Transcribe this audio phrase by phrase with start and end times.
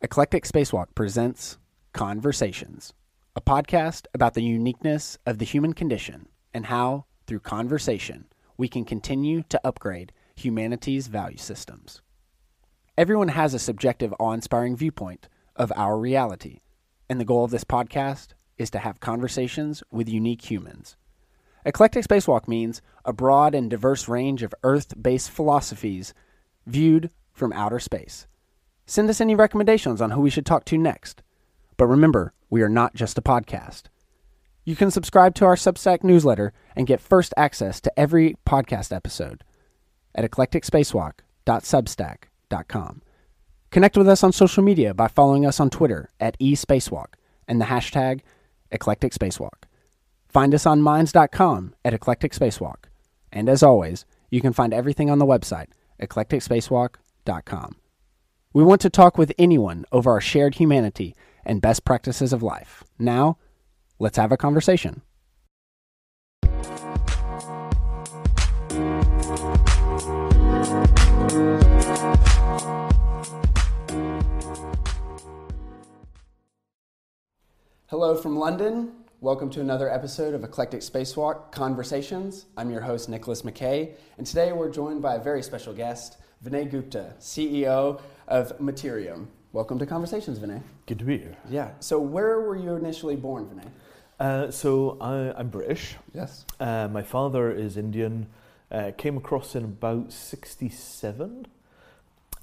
[0.00, 1.58] Eclectic Spacewalk presents
[1.92, 2.94] Conversations,
[3.34, 8.26] a podcast about the uniqueness of the human condition and how, through conversation,
[8.56, 12.00] we can continue to upgrade humanity's value systems.
[12.96, 16.60] Everyone has a subjective, awe inspiring viewpoint of our reality,
[17.10, 20.96] and the goal of this podcast is to have conversations with unique humans.
[21.66, 26.14] Eclectic Spacewalk means a broad and diverse range of Earth based philosophies
[26.66, 28.28] viewed from outer space.
[28.90, 31.20] Send us any recommendations on who we should talk to next.
[31.76, 33.82] But remember, we are not just a podcast.
[34.64, 39.44] You can subscribe to our Substack newsletter and get first access to every podcast episode
[40.14, 43.02] at eclecticspacewalk.substack.com.
[43.70, 47.08] Connect with us on social media by following us on Twitter at eSpacewalk
[47.46, 48.22] and the hashtag
[48.70, 49.64] Eclectic Spacewalk.
[50.30, 52.86] Find us on minds.com at Eclectic Spacewalk.
[53.30, 55.66] And as always, you can find everything on the website,
[56.00, 57.76] eclecticspacewalk.com.
[58.54, 62.82] We want to talk with anyone over our shared humanity and best practices of life.
[62.98, 63.36] Now,
[63.98, 65.02] let's have a conversation.
[77.88, 78.92] Hello from London.
[79.20, 82.46] Welcome to another episode of Eclectic Spacewalk Conversations.
[82.56, 86.70] I'm your host, Nicholas McKay, and today we're joined by a very special guest, Vinay
[86.70, 89.26] Gupta, CEO of Mattereum.
[89.52, 90.62] Welcome to Conversations, Vinay.
[90.86, 91.36] Good to be here.
[91.48, 91.70] Yeah.
[91.80, 93.68] So, where were you initially born, Vinay?
[94.20, 95.96] Uh, so I, I'm British.
[96.12, 96.44] Yes.
[96.60, 98.26] Uh, my father is Indian.
[98.70, 101.46] Uh, came across in about '67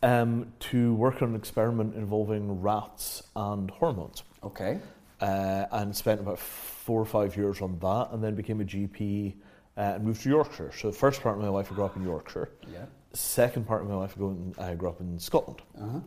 [0.01, 4.79] um, to work on an experiment involving rats and hormones, Okay.
[5.21, 9.35] uh, and spent about four or five years on that, and then became a GP
[9.77, 10.71] uh, and moved to Yorkshire.
[10.75, 12.49] So the first part of my life I grew up in Yorkshire.
[12.71, 12.85] Yeah.
[13.15, 15.61] Second part of my life I grew, I grew up in Scotland.
[15.79, 15.99] Uh huh.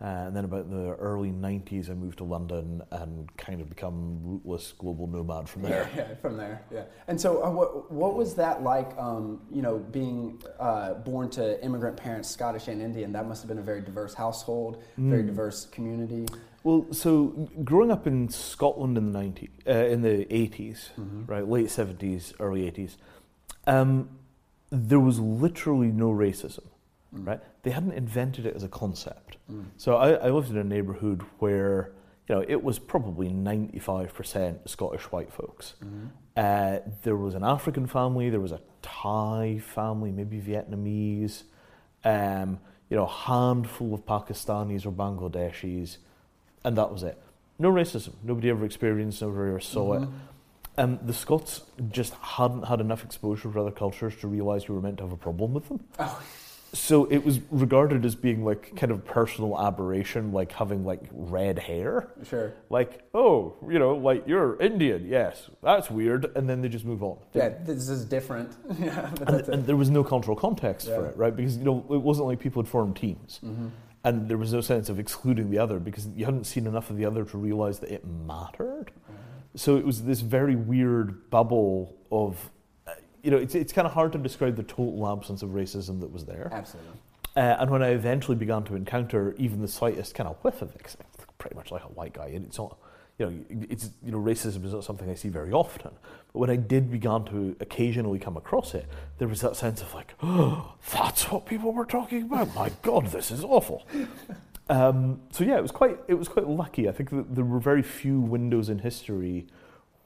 [0.00, 4.18] Uh, and then about the early 90s, I moved to London and kind of become
[4.22, 5.88] rootless global nomad from there.
[5.96, 6.62] Yeah, yeah, from there.
[6.70, 6.82] Yeah.
[7.06, 8.90] And so, uh, what what was that like?
[8.98, 13.12] Um, you know, being uh, born to immigrant parents, Scottish and Indian.
[13.12, 16.26] That must have been a very diverse household, very diverse community.
[16.64, 20.88] Well, so growing up in Scotland in the 90s, uh, in the 80s,
[21.26, 22.96] right, late 70s, early 80s,
[23.66, 24.08] um,
[24.74, 26.66] there was literally no racism,
[27.12, 27.40] right?
[27.62, 29.36] They hadn't invented it as a concept.
[29.76, 31.92] So I, I lived in a neighbourhood where,
[32.28, 35.74] you know, it was probably 95% Scottish white folks.
[36.36, 41.44] Uh, there was an African family, there was a Thai family, maybe Vietnamese,
[42.04, 42.58] um,
[42.90, 45.98] you know, a handful of Pakistanis or Bangladeshis,
[46.64, 47.16] and that was it.
[47.58, 48.14] No racism.
[48.24, 50.08] Nobody ever experienced, it, nobody ever saw it.
[50.76, 54.80] Um, the Scots just hadn't had enough exposure to other cultures to realise you were
[54.80, 55.84] meant to have a problem with them.
[55.98, 56.22] Oh.
[56.72, 61.56] So it was regarded as being like kind of personal aberration, like having like red
[61.56, 62.08] hair.
[62.24, 62.52] Sure.
[62.68, 67.04] Like, oh, you know, like you're Indian, yes, that's weird, and then they just move
[67.04, 67.18] on.
[67.32, 68.56] Yeah, this is different.
[68.80, 70.98] yeah, and, and there was no cultural context for Yeah.
[70.98, 71.08] Mm-hmm.
[71.10, 71.36] it, right?
[71.36, 73.38] Because you know it wasn't like people had formed teams,
[74.02, 76.96] and there was no sense of excluding the other because you hadn't seen enough of
[76.96, 78.90] the other to realize that it mattered.
[79.56, 82.50] So it was this very weird bubble of,
[83.22, 86.12] you know, it's it's kind of hard to describe the total absence of racism that
[86.12, 86.50] was there.
[86.52, 86.98] Absolutely.
[87.36, 90.74] Uh, and when I eventually began to encounter even the slightest kind of whiff of
[90.74, 90.96] it,
[91.38, 92.76] pretty much like a white guy, and it's not,
[93.18, 95.90] you know, it's you know, racism is not something I see very often.
[96.32, 98.86] But when I did begin to occasionally come across it,
[99.18, 102.54] there was that sense of like, oh, that's what people were talking about.
[102.54, 103.86] My God, this is awful.
[104.68, 106.88] Um, so yeah, it was quite it was quite lucky.
[106.88, 109.46] I think that there were very few windows in history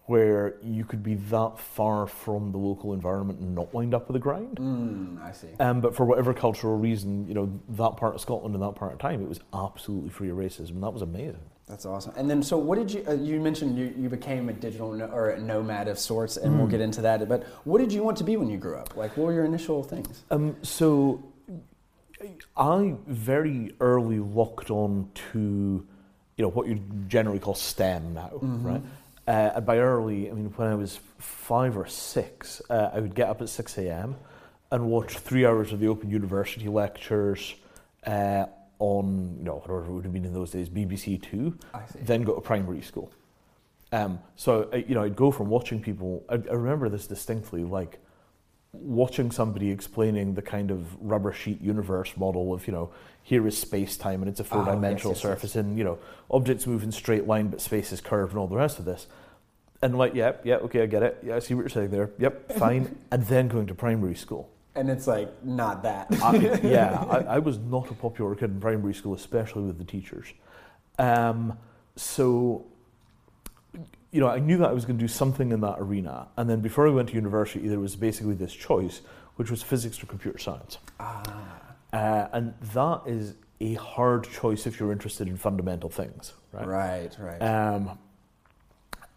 [0.06, 4.16] where you could be that far from the local environment and not wind up with
[4.16, 4.56] a grind.
[4.56, 5.48] Mm, I see.
[5.60, 8.92] Um, but for whatever cultural reason, you know, that part of Scotland and that part
[8.94, 10.70] of time, it was absolutely free of racism.
[10.70, 11.42] And that was amazing.
[11.66, 12.14] That's awesome.
[12.16, 13.04] And then, so what did you?
[13.06, 16.56] Uh, you mentioned you, you became a digital no, or a nomad of sorts, and
[16.58, 17.28] we'll get into that.
[17.28, 18.96] But what did you want to be when you grew up?
[18.96, 20.24] Like, what were your initial things?
[20.30, 21.22] Um, so
[22.56, 25.38] I very early locked on to,
[26.36, 28.82] you know, what you generally call STEM now, right?
[29.26, 33.14] Uh, and by early, I mean, when I was five or six, uh, I would
[33.14, 34.16] get up at 6 a.m.
[34.72, 37.54] and watch three hours of the Open University lectures
[38.06, 38.46] uh,
[38.78, 41.98] on, you know, whatever it would have been in those days, BBC Two, I see.
[42.00, 43.10] then go to primary school.
[43.92, 47.64] Um, so, I- you know, I'd go from watching people, I, I remember this distinctly,
[47.64, 47.98] like
[48.72, 52.90] watching somebody explaining the kind of rubber sheet universe model of, you know,
[53.22, 55.84] here is space time and it's a Ah, four dimensional yes, yes, surface and, you
[55.84, 55.98] know,
[56.30, 59.06] objects move in straight line but space is curved and all the rest of this.
[59.80, 61.18] And like, yeah, yeah, okay, I get it.
[61.24, 62.10] Yeah, I see what you're saying there.
[62.18, 62.98] Yep, fine.
[63.10, 64.50] and then going to primary school.
[64.74, 66.08] And it's like not that.
[66.22, 69.84] I, yeah, I, I was not a popular kid in primary school, especially with the
[69.84, 70.32] teachers.
[70.98, 71.56] Um,
[71.96, 72.66] so,
[74.10, 76.28] you know, I knew that I was going to do something in that arena.
[76.36, 79.02] And then before I went to university, there was basically this choice,
[79.36, 80.78] which was physics or computer science.
[80.98, 81.22] Ah.
[81.92, 86.66] Uh, and that is a hard choice if you're interested in fundamental things, right?
[86.66, 87.38] Right, right.
[87.38, 87.98] Um,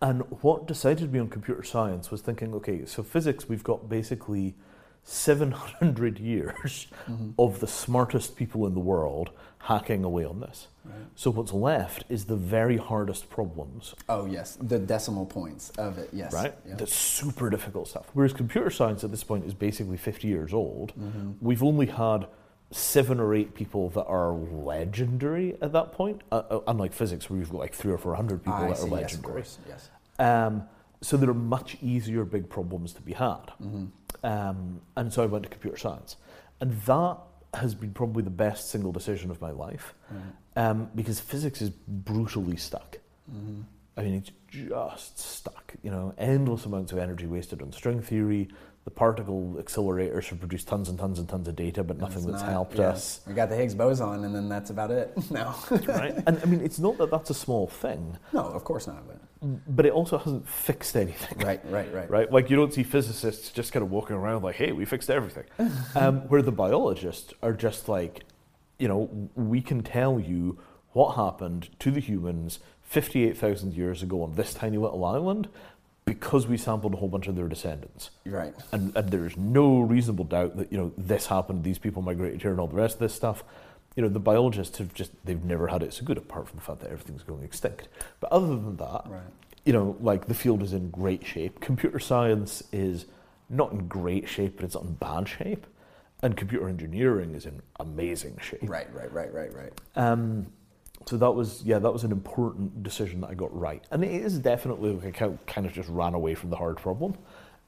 [0.02, 4.56] and what decided me on computer science was thinking, okay, so physics, we've got basically
[5.04, 7.34] 700 years Mhm.
[7.38, 9.30] of the smartest people in the world
[9.66, 10.68] hacking away on this.
[10.84, 10.96] Right.
[11.16, 16.10] So what's left is the very hardest problems, Oh yes, the decimal points of it.
[16.12, 16.34] Yes.
[16.34, 16.54] right?
[16.68, 16.76] Yeah.
[16.76, 18.10] The super difficult stuff.
[18.14, 20.94] Whereas computer science at this point is basically 50 years old.
[21.00, 21.36] Mhm.
[21.42, 22.28] We've only had
[22.72, 26.22] seven or eight people that are legendary at that point.
[26.32, 28.78] Uh, uh, unlike physics, where you've got like three or four hundred people I that
[28.78, 28.84] see.
[28.84, 29.34] are Yes, legendary.
[29.34, 29.58] course.
[29.68, 29.90] Yes.
[30.18, 30.64] Um,
[31.02, 33.50] so there are much easier big problems to be had.
[33.60, 33.86] hmm
[34.24, 36.16] Um, and so I went to computer science.
[36.60, 37.18] And that
[37.56, 40.22] has been probably the best single decision of my life Right.
[40.70, 42.98] um, because physics is brutally stuck.
[43.30, 43.62] hmm
[43.98, 45.74] I mean, it's just stuck.
[45.84, 48.48] You know, endless amounts of energy wasted on string theory.
[48.86, 52.42] The particle accelerators have produced tons and tons and tons of data, but nothing that's
[52.42, 53.20] helped us.
[53.28, 55.12] We got the Higgs boson, and then that's about it.
[55.32, 55.54] no.
[55.88, 56.16] right?
[56.26, 59.06] And I mean, it's not that that's a small thing, no, of course not.
[59.06, 61.40] But but it also hasn't fixed anything.
[61.40, 62.10] right, right, right.
[62.18, 62.32] right?
[62.32, 65.46] Like you don't see physicists just kind of walking around like, "Hey, we fixed everything,"
[65.96, 68.24] um, where the biologists are just like,
[68.78, 70.60] you know, we can tell you
[70.94, 75.48] what happened to the humans fifty-eight thousand years ago on this tiny little island
[76.06, 78.54] because we sampled a whole bunch of their descendants, Right.
[78.72, 81.64] and, and there's no reasonable doubt that you know this happened.
[81.64, 83.44] These people migrated here, and all the rest of this stuff.
[83.96, 86.64] You know, the biologists have just they've never had it so good, apart from the
[86.64, 87.90] fact that everything's going extinct.
[88.20, 89.22] But other than that, Right.
[89.66, 91.60] you know, like the field is in great shape.
[91.60, 93.06] Computer science is
[93.50, 95.68] not in great shape, but it's not in bad shape.
[96.24, 98.70] And computer engineering is in amazing shape.
[98.70, 98.88] Right.
[98.94, 99.12] Right.
[99.12, 99.34] Right.
[99.34, 99.54] Right.
[99.54, 99.74] Right.
[99.96, 100.48] Um,
[101.08, 103.84] so that was, yeah, that was an important decision that I got right.
[103.92, 107.16] And it is definitely like I kind of just ran away from the hard problem.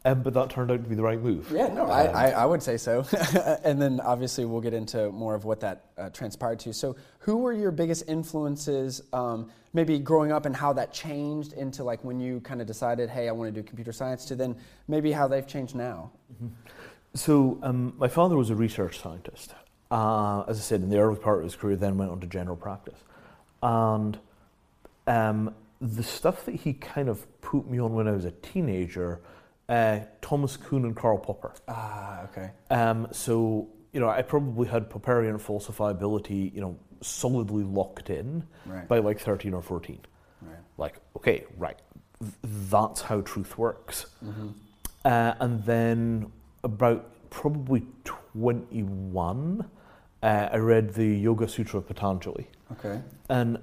[0.06, 1.50] Um, but that turned out to be the right move.
[1.50, 3.06] Yeah, no, I, I, I would say so.
[3.64, 6.74] and then obviously we'll get into more of what that uh, transpired to.
[6.74, 11.86] So, who were your biggest influences, um, maybe growing up, and how that changed into
[11.86, 14.58] like when you kind of decided, hey, I want to do computer science, to then
[14.90, 16.12] maybe how they've changed now?
[17.16, 19.54] So um, my father was a research scientist.
[19.90, 22.28] Uh, as I said, in the early part of his career, then went on to
[22.28, 22.98] general practice.
[23.62, 24.18] And
[25.08, 29.22] um, the stuff that he kind of put me on when I was a teenager,
[29.74, 31.54] uh, Thomas Kuhn and Karl Popper.
[31.68, 32.52] Ah, okay.
[32.70, 38.88] Um, so, you know, I probably had Popperian falsifiability, you know, solidly locked in Right.
[38.88, 40.00] by like 13 or 14.
[40.42, 40.58] Right.
[40.78, 41.80] Like, okay, right,
[42.20, 44.06] th- that's how truth works.
[44.24, 44.50] Mm-hmm.
[45.06, 46.32] Uh, and then
[46.64, 49.66] about probably 21,
[50.22, 52.48] uh, I read the Yoga Sutra of Patanjali.
[52.74, 53.02] Okay.
[53.30, 53.58] And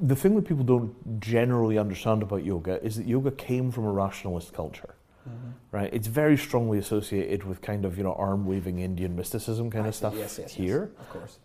[0.00, 3.92] the thing that people don't generally understand about yoga is that yoga came from a
[3.92, 4.94] rationalist culture,
[5.28, 5.50] Mm-hmm.
[5.76, 5.90] right?
[5.92, 9.88] It's very strongly associated with kind of, you know, arm waving Indian mysticism kind I
[9.88, 9.98] of see.
[9.98, 10.90] stuff Yes, yes, yes, here.
[10.98, 11.38] of course.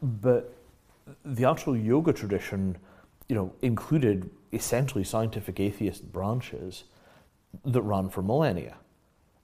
[0.00, 0.52] But
[1.24, 2.76] the actual yoga tradition,
[3.28, 6.84] you know, included essentially scientific atheist branches
[7.64, 8.76] that ran for millennia,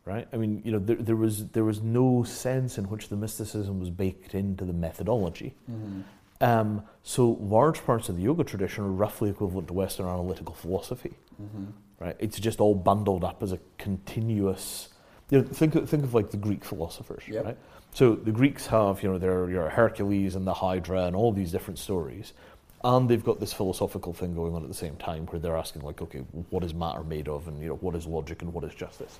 [0.04, 0.28] right?
[0.32, 3.80] I mean, you know, there, there was there was no sense in which the mysticism
[3.80, 5.54] was baked into the methodology.
[5.68, 6.02] Mm-hmm.
[6.42, 11.14] Um, so large parts of the yoga tradition are roughly equivalent to Western analytical philosophy,
[11.42, 11.64] Mm-hmm.
[11.98, 12.16] right?
[12.18, 14.88] It's just all bundled up as a continuous.
[15.30, 17.44] You know, think of, think of like the Greek philosophers, Yep.
[17.44, 17.56] right?
[17.94, 21.52] So the Greeks have, you know, their your Hercules and the Hydra and all these
[21.52, 22.32] different stories,
[22.84, 25.82] and they've got this philosophical thing going on at the same time where they're asking
[25.82, 26.18] like, okay,
[26.50, 29.18] what is matter made of, and you know, what is logic and what is justice.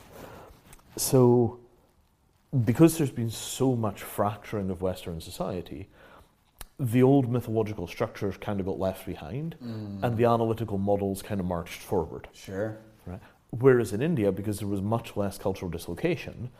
[0.97, 1.59] So,
[2.65, 5.89] because there's been so much fracturing of Western society,
[6.83, 10.03] the old mythological structures kind of got left behind, Mm.
[10.03, 12.29] and the analytical models kind of marched forward.
[12.33, 12.77] Sure.
[13.07, 13.21] Right?
[13.51, 16.51] Whereas in India, because there was much less cultural dislocation,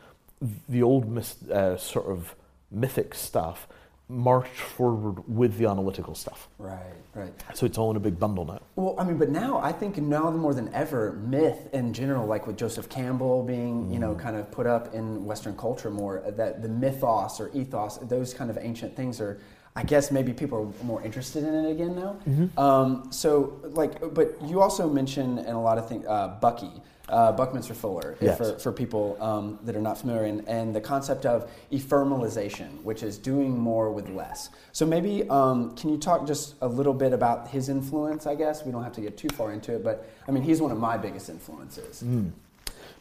[0.69, 2.37] the old myth, uh, sort of
[2.71, 3.67] mythic stuff
[4.09, 6.49] marched forward with the analytical stuff.
[6.59, 6.79] Right.
[7.15, 7.33] Right.
[7.55, 8.61] So it's all in a big bundle now.
[8.77, 12.47] Well, I mean, but now I think now more than ever, myth in general, like
[12.47, 16.63] with Joseph Campbell being, you know, kind of put up in Western culture more, that
[16.63, 19.41] the mythos or ethos, those kind of ancient things are,
[19.75, 22.63] I guess maybe people are more interested in it again now.
[22.63, 26.71] Um, so, like, but you also mentioned in a lot of things, uh, Bucky.
[27.09, 28.39] Uh, Buckminster Fuller, Yes.
[28.39, 33.03] for, for people um, that are not familiar, and, and the concept of ephemeralization, which
[33.03, 34.49] is doing more with less.
[34.71, 38.27] So maybe um, can you talk just a little bit about his influence?
[38.27, 40.63] I guess we don't have to get too far into it, but I mean he's
[40.63, 42.03] one of my biggest influences.
[42.03, 42.31] Mm.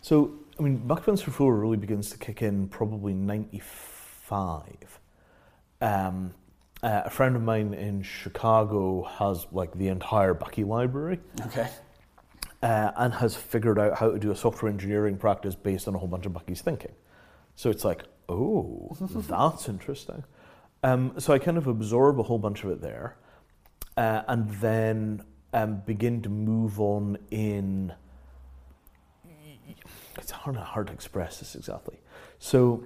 [0.02, 5.00] So, I mean, Buckminster Fuller really begins to kick in probably 95.
[5.80, 6.34] Um,
[6.84, 11.68] Uh, a friend of mine in Chicago has like the entire Bucky library Okay.
[12.64, 16.00] uh, and has figured out how to do a software engineering practice based on a
[16.00, 16.94] whole bunch of Bucky's thinking.
[17.56, 20.24] So it's like, oh, that's interesting.
[20.84, 23.16] Um, so I kind of absorb a whole bunch of it there,
[23.98, 25.24] uh, and then
[25.54, 27.94] um, begin to move on in.
[30.18, 32.00] It's hard, hard to express this exactly.
[32.40, 32.84] So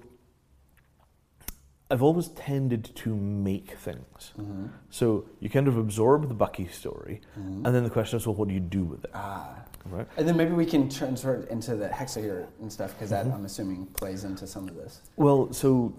[1.92, 4.34] I've always tended to make things.
[4.40, 4.68] Mm-hmm.
[4.90, 8.48] So you kind of absorb the Bucky story, and then the question is, well, what
[8.48, 9.12] do you do with it?
[9.14, 9.56] Ah.
[9.86, 10.08] Right?
[10.18, 13.36] And then maybe we can transfer it into the Hexayurt and stuff because that Mm-hmm.
[13.36, 15.02] I'm assuming plays into some of this.
[15.16, 15.94] Well, so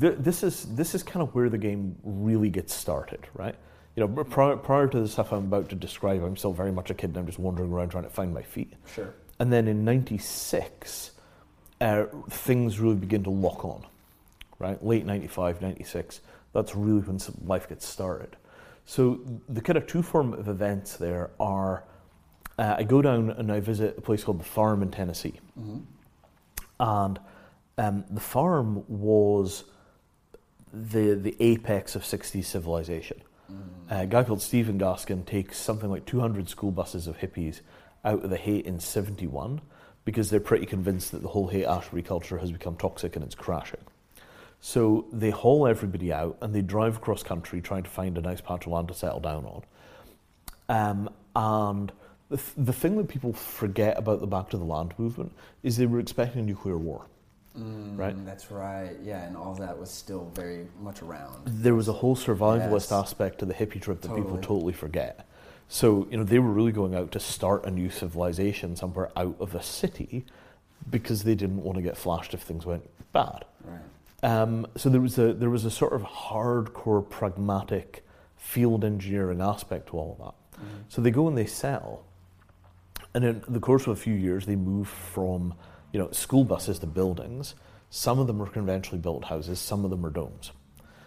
[0.00, 3.54] th- this is this is kind of where the game really gets started, right?
[3.94, 6.90] You know, prior, prior to the stuff I'm about to describe, I'm still very much
[6.90, 8.74] a kid, and I'm just wandering around trying to find my feet.
[8.94, 9.14] Sure.
[9.40, 11.12] And then in '96,
[11.80, 13.86] uh, things really begin to lock on,
[14.58, 14.82] right?
[14.84, 16.20] Late '95, '96.
[16.52, 18.36] That's really when life gets started.
[18.84, 21.84] So the kind of two form of events there are,
[22.58, 25.80] uh, I go down and I visit a place called the Farm in Tennessee, Mm-hmm.
[26.80, 27.18] and
[27.78, 29.64] um, the farm was
[30.72, 33.20] the the apex of 60s civilization.
[33.88, 37.60] A guy called Stephen Gaskin takes something like 200 school buses of hippies
[38.04, 39.60] out of the Haight in 71
[40.04, 43.78] because they're pretty convinced that the whole Haight-Ashbury culture has become toxic and it's crashing.
[44.66, 48.40] So they haul everybody out and they drive across country trying to find a nice
[48.40, 49.62] patch of land to settle down on.
[50.68, 51.92] Um, and
[52.30, 55.30] the, th- the thing that people forget about the Back to the Land movement
[55.62, 57.06] is they were expecting a nuclear war.
[57.54, 58.16] Right.
[58.16, 58.96] Mm, That's right.
[59.04, 61.42] Yeah, and all that was still very much around.
[61.46, 62.92] There was a whole survivalist Yes.
[62.92, 64.42] aspect to the hippie trip that people Totally.
[64.42, 65.28] totally forget.
[65.68, 69.36] So, you know, they were really going out to start a new civilization somewhere out
[69.38, 70.26] of a city
[70.90, 72.82] because they didn't want to get flashed if things went
[73.12, 73.44] bad.
[73.62, 73.78] Right.
[74.26, 78.04] Um, so there was a there was a sort of hardcore pragmatic
[78.36, 80.60] field engineering aspect to all of that.
[80.60, 80.76] Mm-hmm.
[80.88, 82.04] So they go and they sell,
[83.14, 85.54] and in the course of a few years, they move from
[85.92, 87.54] you know school buses to buildings.
[87.90, 90.50] Some of them are conventionally built houses, some of them are domes,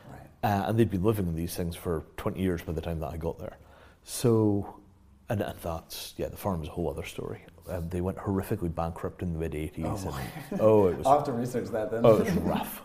[0.09, 0.21] Right.
[0.41, 3.11] uh, and they'd been living in these things for twenty years by the time that
[3.11, 3.57] I got there.
[4.05, 4.79] So,
[5.27, 7.43] and, and that's yeah, the farm is a whole other story.
[7.67, 10.05] Um, they went horrifically bankrupt in the mid '80s.
[10.07, 10.17] Oh,
[10.51, 12.05] and, oh, it was I'll have to research that then.
[12.05, 12.81] Oh, it was rough.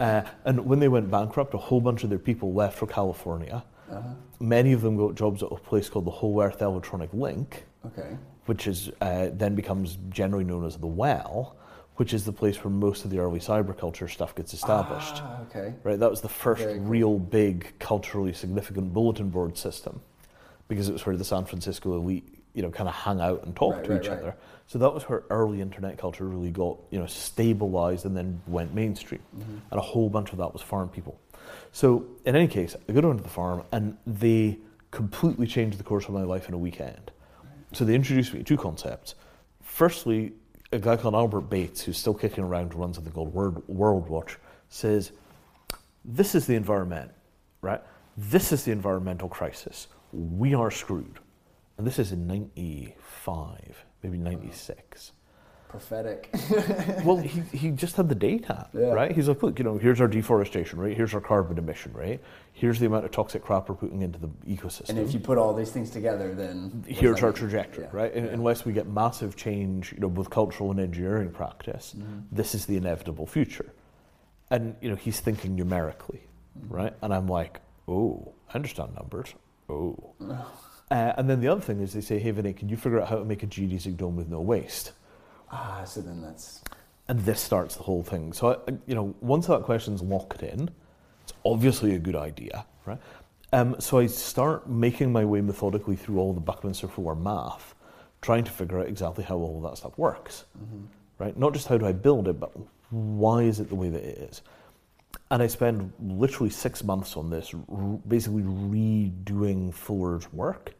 [0.00, 3.64] Uh, and when they went bankrupt, a whole bunch of their people left for California.
[3.90, 4.08] uh-huh.
[4.40, 8.16] Many of them got jobs at a place called the Whole Earth Electronic Link, Okay.
[8.46, 11.56] which is uh, then becomes generally known as the Well,
[11.96, 15.18] which is the place where most of the early cyberculture stuff gets established.
[15.18, 15.74] Ah, okay.
[15.84, 16.86] Right, that was the first Very cool.
[16.86, 20.00] real big culturally significant bulletin board system,
[20.66, 23.54] because it was where the San Francisco elite, you know, kind of hang out and
[23.54, 24.18] talk Right, to right, each right.
[24.18, 24.36] other.
[24.66, 28.72] So that was where early internet culture really got, you know, stabilized and then went
[28.74, 29.56] mainstream, Mm-hmm.
[29.70, 31.20] and a whole bunch of that was farm people.
[31.72, 34.58] So in any case, I go down to the farm, and they
[34.90, 37.10] completely changed the course of my life in a weekend.
[37.72, 39.16] So they introduced me to two concepts.
[39.60, 40.32] Firstly,
[40.72, 44.38] a guy called Albert Bates, who's still kicking around, runs something called World, World Watch,
[44.68, 45.10] says,
[46.04, 47.10] This is the environment,
[47.60, 47.80] right?
[48.16, 49.88] This is the environmental crisis.
[50.12, 51.18] We are screwed.
[51.78, 55.12] And this is in 95, maybe 96.
[55.68, 56.30] Prophetic.
[57.04, 58.92] well, he, he just had the data, Yeah.
[58.92, 59.10] right?
[59.10, 62.20] He's like, look, you know, here's our deforestation rate, here's our carbon emission rate,
[62.52, 64.90] here's the amount of toxic crap we're putting into the ecosystem.
[64.90, 67.34] and if you put all these things together, then here's our mean?
[67.38, 67.90] trajectory, Yeah.
[67.92, 68.14] right?
[68.14, 68.22] Yeah.
[68.26, 72.18] Unless we get massive change, you know, both cultural and engineering practice, Mm-hmm.
[72.30, 73.72] this is the inevitable future.
[74.52, 76.20] And you know, he's thinking numerically,
[76.56, 76.72] Mm-hmm.
[76.72, 76.94] right?
[77.02, 79.34] And I'm like, oh, I understand numbers.
[79.68, 79.96] Oh.
[80.94, 83.08] Uh, and then the other thing is they say, hey, Vinny, can you figure out
[83.08, 84.92] how to make a geodesic dome with no waste?
[85.50, 86.62] Ah, so then that's
[87.08, 88.32] And this starts the whole thing.
[88.32, 90.70] So, you know, once that question's locked in,
[91.24, 93.00] it's obviously a good idea, right?
[93.52, 97.74] Um, so I start making my way methodically through all the Buckminster Fuller math,
[98.22, 100.44] trying to figure out exactly how all of that stuff works,
[101.18, 101.36] right?
[101.36, 102.52] Not just how do I build it, but
[102.90, 104.42] why is it the way that it is?
[105.32, 110.72] And I spend literally six months on this, r- basically redoing Fuller's work.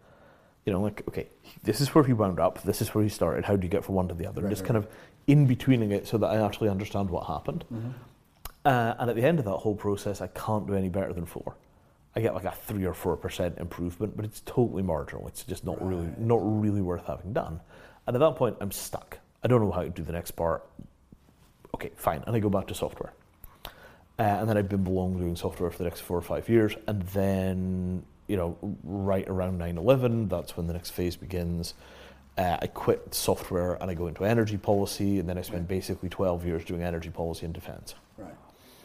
[0.64, 1.28] You know, like, okay,
[1.62, 3.85] this is where he wound up, this is where he started, how do you get
[3.85, 4.42] from one to the other?
[4.42, 4.68] Right, just right.
[4.68, 4.88] kind of
[5.26, 7.64] in betweening it so that I actually understand what happened.
[8.64, 11.26] Uh, and at the end of that whole process, I can't do any better than
[11.26, 11.54] four.
[12.16, 15.26] I get like a three or four percent improvement, but it's totally marginal.
[15.28, 17.61] It's just not really not really worth having done.
[18.06, 19.18] And at that point, I'm stuck.
[19.42, 20.64] I don't know how to do the next part.
[21.75, 23.12] Okay, fine, and I go back to software.
[24.16, 26.76] Uh, and then I've been belong doing software for the next four or five years,
[26.87, 31.74] and then you know, right around 9/11, that's when the next phase begins.
[32.36, 36.08] Uh, I quit software and I go into energy policy, and then I spend basically
[36.08, 37.94] 12 years doing energy policy and defence.
[38.18, 38.34] right.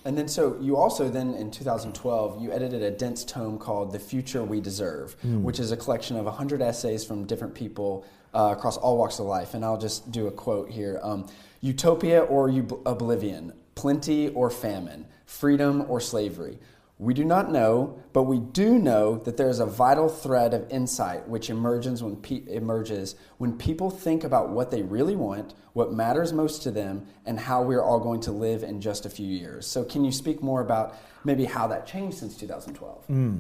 [0.05, 4.00] And then, so you also then in 2012 you edited a dense tome called "The
[4.00, 5.43] Future We Deserve," Hmm.
[5.43, 9.25] which is a collection of 100 essays from different people uh, across all walks of
[9.25, 9.53] life.
[9.55, 11.25] And I'll just do a quote here: um,
[11.62, 16.60] "Utopia or ob- oblivion, plenty or famine, freedom or slavery."
[17.00, 20.70] We do not know, but we do know that there is a vital thread of
[20.70, 25.94] insight which emerges when, pe- emerges when people think about what they really want, what
[25.94, 29.25] matters most to them, and how we're all going to live in just a few
[29.25, 29.65] years.
[29.65, 33.06] So, can you speak more about maybe how that changed since 2012?
[33.06, 33.38] Hmm.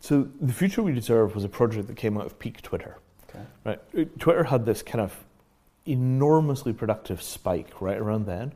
[0.00, 2.98] So the future we deserve was a project that came out of peak Twitter.
[3.30, 3.44] Okay.
[3.64, 5.24] Right, Twitter had this kind of
[5.86, 8.52] enormously productive spike right around then,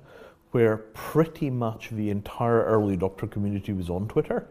[0.55, 4.47] where pretty much the entire early adopter community was on Twitter,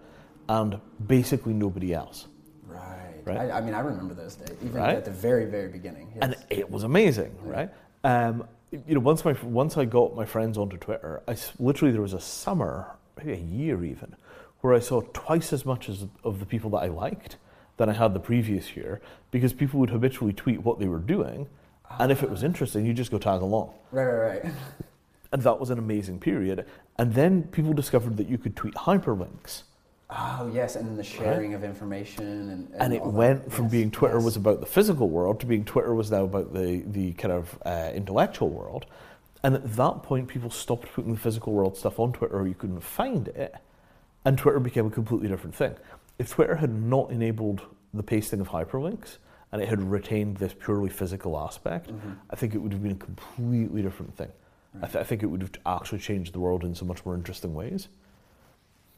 [0.49, 2.27] and basically nobody else.
[2.67, 3.21] Right.
[3.23, 3.37] Right.
[3.37, 4.97] I, I mean, I remember those days, even Right.
[4.97, 6.09] at the very, very beginning.
[6.13, 6.19] Yes.
[6.21, 7.69] and it was amazing, right?
[8.03, 8.45] Um,
[8.85, 12.11] you know, once my once I got my friends onto Twitter, I, literally there was
[12.13, 14.13] a summer, maybe a year even,
[14.59, 17.37] where I saw twice as much as of the people that I liked
[17.77, 18.99] than I had the previous year
[19.31, 21.47] because people would habitually tweet what they were doing,
[21.97, 24.53] and if it was interesting, you just go tag along, right, right, right.
[25.33, 26.65] and that was an amazing period.
[26.97, 29.63] And then people discovered that you could tweet hyperlinks.
[30.11, 32.23] Oh, yes, and then the sharing of information.
[32.27, 33.17] And, and, and it all that.
[33.17, 34.25] went from Yes, being Twitter yes.
[34.25, 37.57] was about the physical world to being Twitter was now about the the kind of
[37.65, 38.85] uh, intellectual world.
[39.41, 42.53] And at that point, people stopped putting the physical world stuff on Twitter, or you
[42.53, 43.55] couldn't find it,
[44.23, 45.75] and Twitter became a completely different thing.
[46.19, 47.61] If Twitter had not enabled
[47.91, 49.17] the pasting of hyperlinks
[49.51, 51.91] and it had retained this purely physical aspect,
[52.29, 54.31] I think it would have been a completely different thing.
[54.81, 57.15] I, th- I think it would have actually changed the world in so much more
[57.15, 57.89] interesting ways.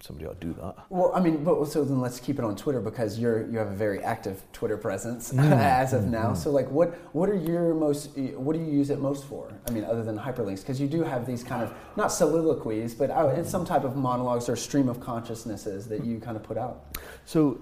[0.01, 0.75] Somebody ought to do that.
[0.89, 3.70] Well, I mean, but so then let's keep it on Twitter because you're you have
[3.70, 5.39] a very active Twitter presence mm.
[5.51, 6.27] as of now.
[6.27, 6.36] Mm-hmm.
[6.36, 9.51] So, like, what what are your most what do you use it most for?
[9.67, 13.10] I mean, other than hyperlinks, because you do have these kind of not soliloquies, but
[13.10, 16.12] uh, it's some type of monologues or stream of consciousnesses that mm-hmm.
[16.12, 16.98] you kind of put out.
[17.25, 17.62] So,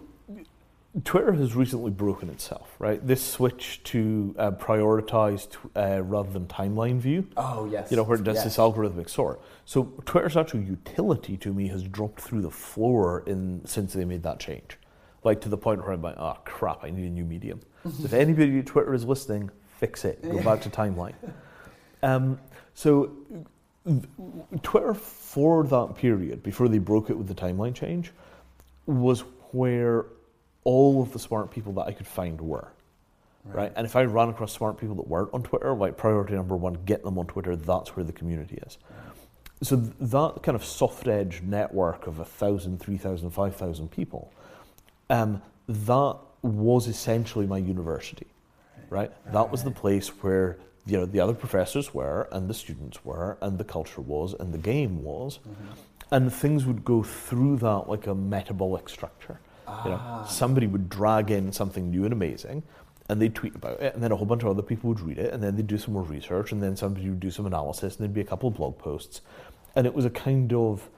[1.03, 3.05] Twitter has recently broken itself, right?
[3.05, 8.19] This switch to uh, prioritized uh, rather than timeline view, Oh yes, you know, where
[8.19, 8.43] it does yes.
[8.43, 9.41] this algorithmic sort.
[9.65, 14.21] So, Twitter's actual utility to me has dropped through the floor in since they made
[14.23, 14.77] that change.
[15.23, 17.61] Like to the point where I'm like, oh crap, I need a new medium.
[17.85, 20.21] if anybody at Twitter is listening, fix it.
[20.21, 21.15] Go back to timeline.
[22.03, 22.37] Um,
[22.73, 23.13] so,
[24.61, 28.11] Twitter for that period, before they broke it with the timeline change,
[28.85, 29.21] was
[29.53, 30.07] where
[30.63, 32.71] all of the smart people that I could find were.
[33.45, 33.73] Right.
[33.75, 36.77] And if I ran across smart people that weren't on Twitter, like priority number one,
[36.85, 38.77] get them on Twitter, that's where the community is.
[39.61, 44.31] So th- that kind of soft edge network of 1,000, 3,000, 5,000 people,
[45.09, 48.27] um, that was essentially my university.
[48.89, 49.11] Right?
[49.33, 53.37] That was the place where you know the other professors were and the students were
[53.41, 55.39] and the culture was and the game was.
[56.11, 59.39] And things would go through that like a metabolic structure.
[59.85, 62.63] You know, somebody would drag in something new and amazing,
[63.09, 65.17] and they'd tweet about it, and then a whole bunch of other people would read
[65.17, 67.95] it, and then they'd do some more research, and then somebody would do some analysis,
[67.95, 69.21] and there'd be a couple of blog posts,
[69.75, 70.89] and it was a kind of,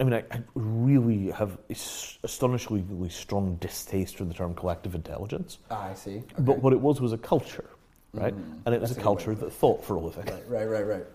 [0.00, 1.58] I mean, I, I really have
[2.24, 6.22] astonishingly strong distaste for the term collective intelligence, Ah, I see.
[6.38, 7.68] but what it was was a culture,
[8.12, 8.34] right?
[8.66, 10.24] And it was a a good way culture that thought for a living.
[10.26, 11.06] Right, right, right, right.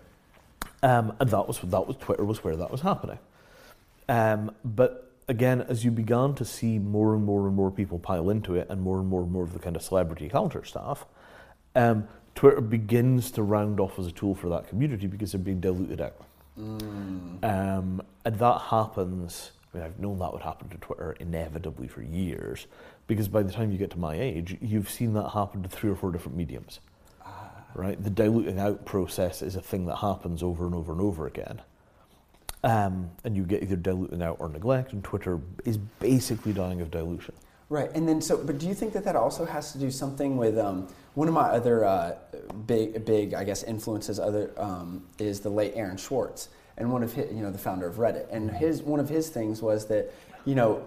[0.82, 3.18] Um, and that was that was Twitter was where that was happening.
[4.08, 8.30] Um, but again, as you began to see more and more and more people pile
[8.30, 11.06] into it, and more and more and more of the kind of celebrity culture stuff,
[11.74, 15.60] um, Twitter begins to round off as a tool for that community because they're being
[15.60, 16.16] diluted out.
[17.42, 19.52] Um, and that happens.
[19.72, 22.66] I mean, I've known that would happen to Twitter inevitably for years,
[23.06, 25.90] because by the time you get to my age, you've seen that happen to three
[25.90, 26.80] or four different mediums
[27.76, 28.02] right?
[28.02, 31.60] The diluting out process is a thing that happens over and over and over again.
[32.66, 36.90] Um, and you get either diluting out or neglect, and Twitter is basically dying of
[36.90, 37.32] dilution.
[37.68, 40.36] Right, and then so, but do you think that that also has to do something
[40.36, 42.16] with um, one of my other uh,
[42.66, 44.18] big, big, I guess, influences?
[44.18, 47.86] Other um, is the late Aaron Swartz, and one of his, you know, the founder
[47.86, 50.12] of Reddit, and his one of his things was that,
[50.44, 50.84] you know,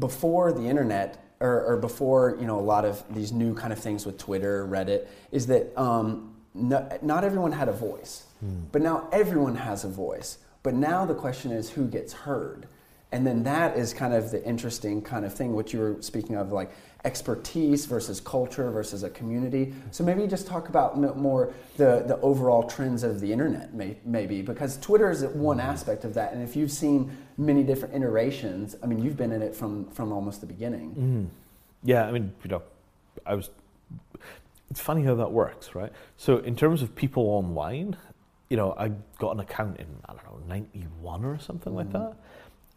[0.00, 3.78] before the internet or, or before you know a lot of these new kind of
[3.78, 8.24] things with Twitter, Reddit, is that um, no, not everyone had a voice,
[8.72, 10.38] but now everyone has a voice.
[10.62, 12.66] But now the question is who gets heard.
[13.12, 16.36] And then that is kind of the interesting kind of thing, what you were speaking
[16.36, 16.70] of, like
[17.04, 19.74] expertise versus culture versus a community.
[19.90, 24.42] So maybe just talk about more the, the overall trends of the internet, may, maybe,
[24.42, 25.66] because Twitter is one mm-hmm.
[25.66, 26.32] aspect of that.
[26.32, 30.12] And if you've seen many different iterations, I mean, you've been in it from, from
[30.12, 30.90] almost the beginning.
[30.90, 31.24] Mm-hmm.
[31.82, 32.62] Yeah, I mean, you know,
[33.26, 33.50] I was.
[34.70, 35.90] It's funny how that works, right?
[36.16, 37.96] So, in terms of people online,
[38.50, 41.92] you know, I got an account in, I don't know, 91 or something like Mhm.
[41.92, 42.14] that.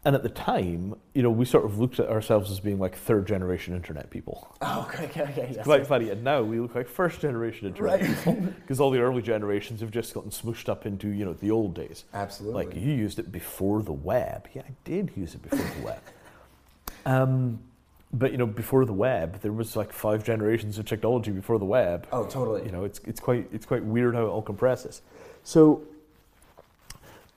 [0.06, 2.94] And at the time, you know, we sort of looked at ourselves as being like
[2.94, 4.48] third generation internet people.
[4.60, 5.52] Oh, okay, okay, okay.
[5.54, 5.64] Yes.
[5.64, 6.10] Quite funny.
[6.10, 8.16] And now we look like first generation internet Right.
[8.16, 11.50] people because all the early generations have just gotten smooshed up into, you know, the
[11.50, 12.04] old days.
[12.12, 12.66] Absolutely.
[12.66, 14.46] Like you used it before the web.
[14.52, 15.98] Yeah, I did use it before the web.
[17.06, 17.60] Um,
[18.12, 21.64] but you know, before the web, there was like five generations of technology before the
[21.64, 22.06] web.
[22.12, 22.64] oh, totally.
[22.64, 25.02] You know, it's it's quite it's quite weird how it all compresses.
[25.42, 25.82] So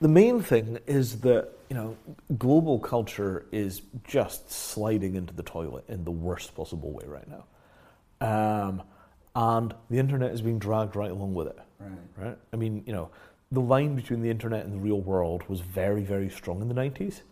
[0.00, 1.96] the main thing is that you know
[2.38, 8.26] global culture is just sliding into the toilet in the worst possible way right now,
[8.26, 8.82] um,
[9.34, 11.98] and the internet is being dragged right along with it Right.
[12.16, 12.38] right?
[12.52, 13.10] I mean, you know,
[13.52, 16.74] the line between the internet and the real world was very, very strong in the
[16.74, 17.22] 90s.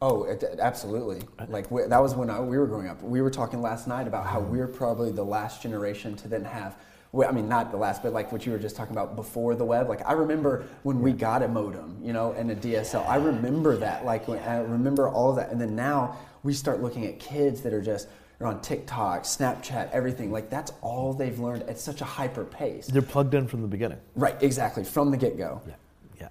[0.00, 1.22] Oh, it, absolutely.
[1.48, 3.02] Like we, that was when I, we were growing up.
[3.02, 6.76] We were talking last night about how we're probably the last generation to then have.
[7.14, 9.64] I mean, not the last, but like what you were just talking about before the
[9.64, 9.88] web.
[9.88, 13.08] Like I remember when we got a modem, you know, and a DSL.
[13.08, 14.04] I remember that.
[14.04, 15.50] Like when, I remember all of that.
[15.50, 19.90] And then now we start looking at kids that are just they're on TikTok, Snapchat,
[19.90, 20.30] everything.
[20.30, 22.86] Like that's all they've learned at such a hyper pace.
[22.86, 23.98] They're plugged in from the beginning.
[24.14, 24.40] Right.
[24.42, 24.84] Exactly.
[24.84, 25.62] From the get go.
[25.66, 25.74] Yeah,
[26.20, 26.28] yeah.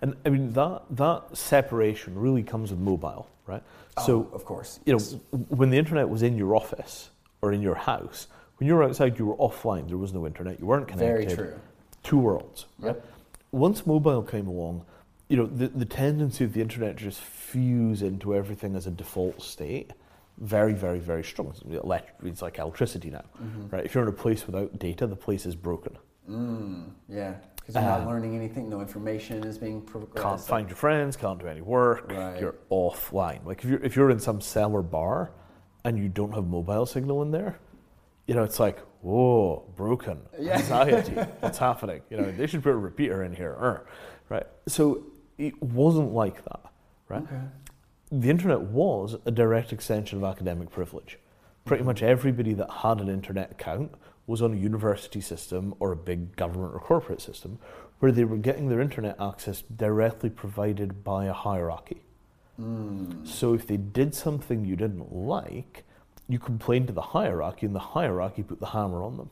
[0.00, 3.62] And I mean, that, that separation really comes with mobile, right?
[3.98, 4.80] Oh, so, of course.
[4.86, 5.12] you know, Yes.
[5.30, 7.10] w- when the internet was in your office
[7.42, 9.88] or in your house, when you were outside, you were offline.
[9.88, 10.60] There was no internet.
[10.60, 11.28] You weren't connected.
[11.28, 11.60] Very true.
[12.02, 12.66] Two worlds.
[12.78, 12.94] Right?
[12.94, 13.06] Yep.
[13.52, 14.84] Once mobile came along,
[15.28, 18.90] you know, the, the tendency of the internet to just fuse into everything as a
[18.90, 19.92] default state,
[20.38, 21.48] very, very, very strong.
[21.50, 21.62] It's
[22.24, 23.68] It's like electricity now, Mm-hmm.
[23.74, 23.84] right?
[23.84, 25.96] If you're in a place without data, the place is broken.
[26.28, 27.34] Mm, yeah.
[27.56, 28.68] Because you're Uh, not learning anything.
[28.68, 30.22] No information is being progressed.
[30.26, 32.10] Can't find your friends, can't do any work.
[32.12, 32.40] Right.
[32.40, 33.44] You're offline.
[33.46, 35.30] Like if you're if you're in some cellar bar
[35.84, 37.58] and you don't have mobile signal in there,
[38.26, 40.56] you know it's like whoa, broken Yeah.
[40.56, 41.12] anxiety.
[41.40, 42.00] What's happening?
[42.10, 43.86] You know they should put a repeater in here, er,
[44.28, 44.46] right?
[44.66, 45.04] So
[45.36, 46.60] it wasn't like that,
[47.08, 47.22] right?
[47.22, 47.40] Okay.
[48.12, 51.18] the internet was a direct extension of academic privilege.
[51.64, 53.92] Pretty much everybody that had an internet account
[54.26, 57.58] was on a university system or a big government or corporate system
[57.98, 62.02] where they were getting their internet access directly provided by a hierarchy.
[62.60, 63.26] Mm.
[63.26, 65.84] So if they did something you didn't like,
[66.28, 69.30] you complained to the hierarchy and the hierarchy put the hammer on them.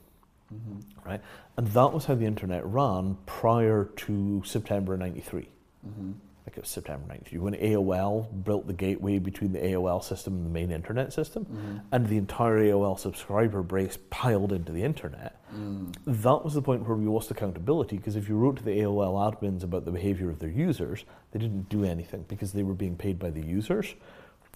[0.54, 1.08] Mm-hmm.
[1.08, 1.20] Right?
[1.56, 5.48] And that was how the internet ran prior to September 93
[5.84, 6.12] Mm-hmm.
[6.46, 10.46] like it was September 93, when AOL built the gateway between the AOL system and
[10.46, 11.78] the main internet system, Mm-hmm.
[11.90, 15.42] and the entire AOL subscriber base piled into the internet.
[15.52, 15.92] Mm.
[16.06, 19.14] That was the point where we lost accountability because if you wrote to the AOL
[19.34, 22.96] admins about the behavior of their users, they didn't do anything because they were being
[22.96, 23.94] paid by the users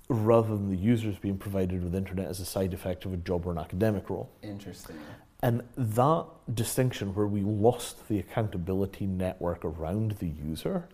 [0.09, 3.47] rather than the users being provided with internet as a side effect of a job
[3.47, 4.31] or an academic role.
[4.43, 4.97] Interesting.
[5.43, 10.89] And that distinction where we lost the accountability network around the user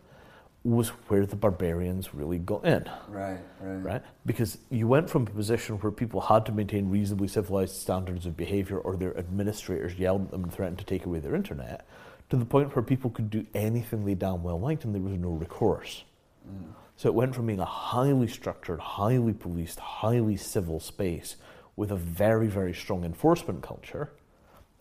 [0.65, 3.39] was where the barbarians really got in, Right.
[3.61, 3.83] Right.
[3.83, 4.03] right?
[4.25, 8.37] Because you went from a position where people had to maintain reasonably civilized standards of
[8.37, 11.87] behavior or their administrators yelled at them and threatened to take away their internet
[12.31, 15.13] to the point where people could do anything they damn well liked and there was
[15.19, 16.05] no recourse.
[16.49, 16.73] Mm.
[16.97, 21.37] So it went from being a highly structured, highly policed, highly civil space
[21.77, 24.13] with a very, very strong enforcement culture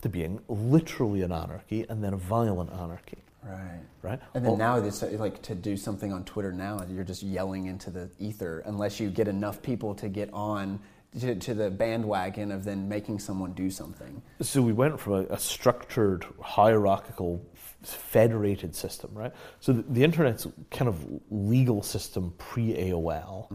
[0.02, 3.80] to being literally an anarchy and then a violent anarchy, Right.
[4.02, 4.20] right?
[4.34, 7.66] And then All- now it's like to do something on Twitter now, you're just yelling
[7.66, 10.80] into the ether unless you get enough people to get on
[11.20, 14.22] to, to the bandwagon of then making someone do something.
[14.40, 17.44] So we went from a, a structured, hierarchical,
[17.84, 19.32] federated system, right?
[19.60, 23.48] So the, the internet's kind of legal system pre AOL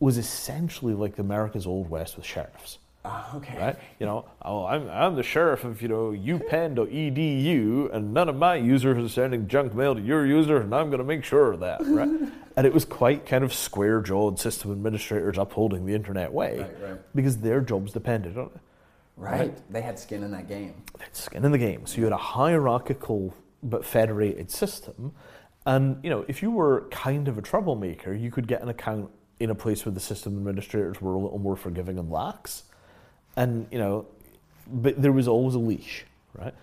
[0.00, 2.78] was essentially like America's Old West with sheriffs.
[3.04, 3.56] Ah, okay.
[3.58, 3.76] right?
[4.00, 8.56] You know, oh, I'm, I'm the sheriff of, you know, upenn.edu, and none of my
[8.56, 11.60] users are sending junk mail to your user, and I'm going to make sure of
[11.60, 12.08] that, right?
[12.56, 17.00] and it was quite kind of square-jawed system administrators upholding the internet way Right, right.
[17.14, 18.60] because their jobs depended on it.
[19.16, 19.72] Right.
[19.72, 20.82] They had skin in that game.
[20.96, 21.86] They had skin in the game.
[21.86, 25.12] So you had a hierarchical but federated system.
[25.66, 29.10] And, you know, if you were kind of a troublemaker, you could get an account
[29.40, 32.64] in a place where the system administrators were a little more forgiving and lax.
[33.36, 34.06] And, you know,
[34.66, 36.54] but there was always a leash, right?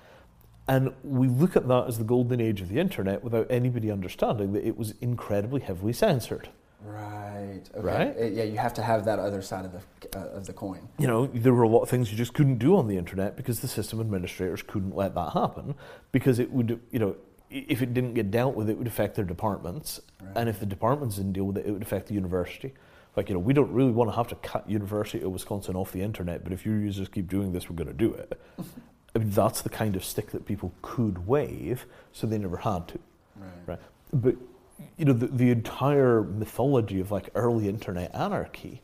[0.67, 4.53] And we look at that as the golden age of the internet without anybody understanding
[4.53, 6.49] that it was incredibly heavily censored.
[6.86, 7.62] Right.
[7.74, 7.82] Okay.
[7.82, 8.15] Right?
[8.17, 10.88] Uh, yeah, you have to have that other side of the uh, of the coin.
[11.00, 13.36] you know, there were a lot of things you just couldn't do on the internet
[13.36, 15.76] because the system administrators couldn't let that happen
[16.12, 17.15] because it would, you know,
[17.50, 20.00] if it didn't get dealt with, it would affect their departments.
[20.21, 20.32] Right.
[20.36, 22.74] And if the departments didn't deal with it, it would affect the university.
[23.15, 25.91] Like, you know, we don't really want to have to cut University of Wisconsin off
[25.91, 28.39] the internet, but if your users keep doing this, we're going to do it.
[29.15, 32.89] I mean, that's the kind of stick that people could wave, so they never had
[32.89, 33.00] to.
[33.38, 33.50] Right.
[33.65, 33.80] Right.
[34.12, 34.36] But
[34.98, 38.82] you know, the, the entire mythology of like early internet anarchy,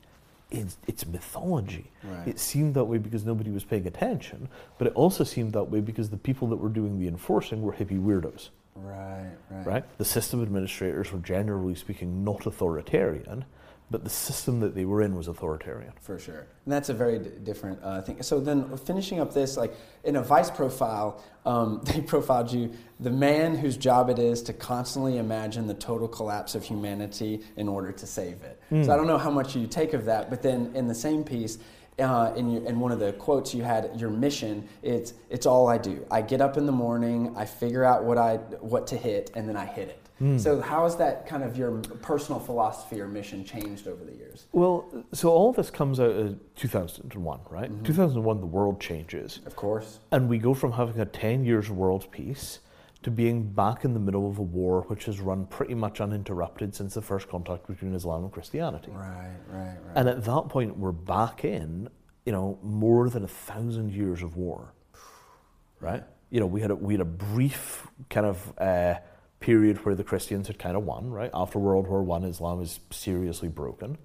[0.51, 1.89] is it's mythology.
[2.03, 2.27] Right.
[2.27, 5.79] It seemed that way because nobody was paying attention, but it also seemed that way
[5.79, 8.49] because the people that were doing the enforcing were hippie weirdos.
[8.75, 9.31] Right.
[9.49, 9.65] Right.
[9.65, 9.97] Right.
[9.97, 13.45] The system administrators were generally speaking not authoritarian,
[13.91, 15.91] but the system that they were in was authoritarian.
[16.01, 16.47] For sure.
[16.65, 18.23] And that's a very d- different uh, thing.
[18.23, 19.73] So then finishing up this, like
[20.05, 24.53] in a vice profile, um, they profiled you, the man whose job it is to
[24.53, 28.61] constantly imagine the total collapse of humanity in order to save it.
[28.85, 31.25] So I don't know how much you take of that, but then in the same
[31.25, 31.57] piece,
[31.99, 35.67] uh, in, your, in one of the quotes you had, your mission, it's, it's all
[35.67, 36.05] I do.
[36.09, 39.49] I get up in the morning, I figure out what, I, what to hit, and
[39.49, 40.00] then I hit it.
[40.37, 44.45] So how has that kind of your personal philosophy or mission changed over the years?
[44.51, 47.83] Well, so all this comes out of 2001, right?
[47.83, 49.39] 2001, the world changes.
[49.47, 49.99] Of course.
[50.11, 52.59] And we go from having a 10 years world peace
[53.01, 56.75] to being back in the middle of a war which has run pretty much uninterrupted
[56.75, 58.91] since the first contact between Islam and Christianity.
[58.91, 59.95] Right, right, right.
[59.95, 61.89] And at that point, we're back in,
[62.25, 64.73] you know, more than a thousand years of war,
[65.79, 66.03] right?
[66.29, 68.95] You know, we had a, we had a brief kind of uh,
[69.41, 71.29] period where the Christians had kind of won, right?
[71.33, 73.97] After World War One, Islam is seriously broken,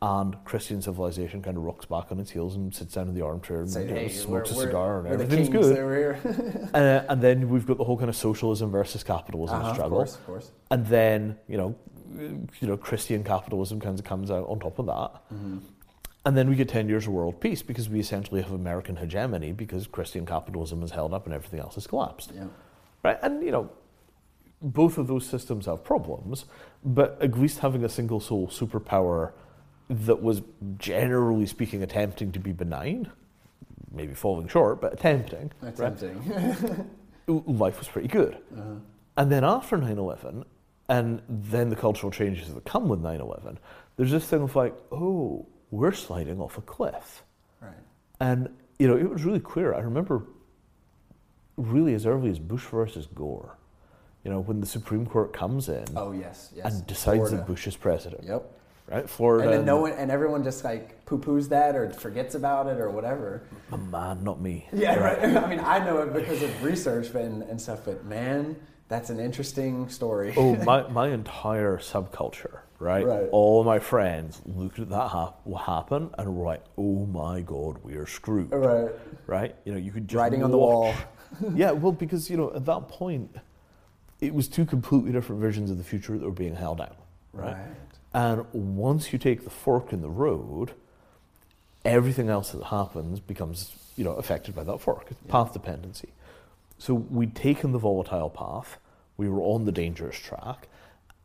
[0.00, 3.22] and Christian civilization kind of rocks back on its heels and sits down in the
[3.22, 5.76] armchair and you know, hey, smokes we're, a cigar and everything's good.
[6.74, 9.98] Uh, and then we've got the whole kind of socialism versus capitalism Uh-huh, of struggle.
[9.98, 10.50] course, of course.
[10.70, 11.74] And then, you know,
[12.60, 15.10] you know, Christian capitalism kind of comes out on top of that.
[15.34, 15.58] Mm-hmm.
[16.26, 19.52] And then we get 10 years of world peace because we essentially have American hegemony
[19.52, 22.32] because Christian capitalism is held up and everything else has collapsed.
[22.34, 22.44] Yeah.
[23.02, 23.18] Right?
[23.22, 23.70] And, you know,
[24.60, 26.44] both of those systems have problems,
[26.84, 29.32] but at least having a single sole superpower
[29.88, 30.42] that was
[30.78, 33.10] generally speaking attempting to be benign,
[33.90, 36.02] maybe falling short, but attempting, That's right?
[37.26, 38.34] life was pretty good.
[38.56, 38.74] Uh-huh.
[39.16, 40.44] And then after 9 11,
[40.88, 43.58] and then the cultural changes that come with 9 11,
[43.96, 47.22] there's this thing of like, oh, we're sliding off a cliff.
[47.60, 47.72] Right.
[48.20, 49.74] And, you know, it was really clear.
[49.74, 50.22] I remember
[51.56, 53.57] really as early as Bush versus Gore,
[54.24, 56.74] you know, when the Supreme Court comes in Oh yes, yes.
[56.74, 57.36] and decides Florida.
[57.36, 58.50] that Bush is president, Yep.
[58.88, 59.08] right?
[59.08, 59.44] Florida.
[59.48, 62.90] And then no one, and everyone just like poo-poos that or forgets about it or
[62.90, 63.42] whatever.
[63.72, 64.68] Oh, man, not me.
[64.72, 65.18] Yeah, right.
[65.44, 68.56] I mean, I know it because of research and, and stuff, but man,
[68.88, 70.34] that's an interesting story.
[70.36, 73.06] oh, my, my entire subculture, right?
[73.06, 73.28] Right.
[73.30, 77.94] All my friends looked at that hap- happen and were like, oh my God, we
[77.94, 78.50] are screwed.
[78.52, 78.90] right.
[79.26, 79.54] Right?
[79.64, 80.18] You know, you could just.
[80.18, 80.92] Writing on the wall.
[81.54, 83.36] yeah, well, because, you know, at that point,
[84.20, 86.96] it was two completely different visions of the future that were being held out.
[87.32, 87.52] Right?
[87.52, 87.66] Right.
[88.14, 90.72] And once you take the fork in the road,
[91.84, 95.06] everything else that happens becomes, you know, affected by that fork.
[95.10, 96.08] It's path dependency.
[96.78, 98.78] So we'd taken the volatile path,
[99.16, 100.68] we were on the dangerous track,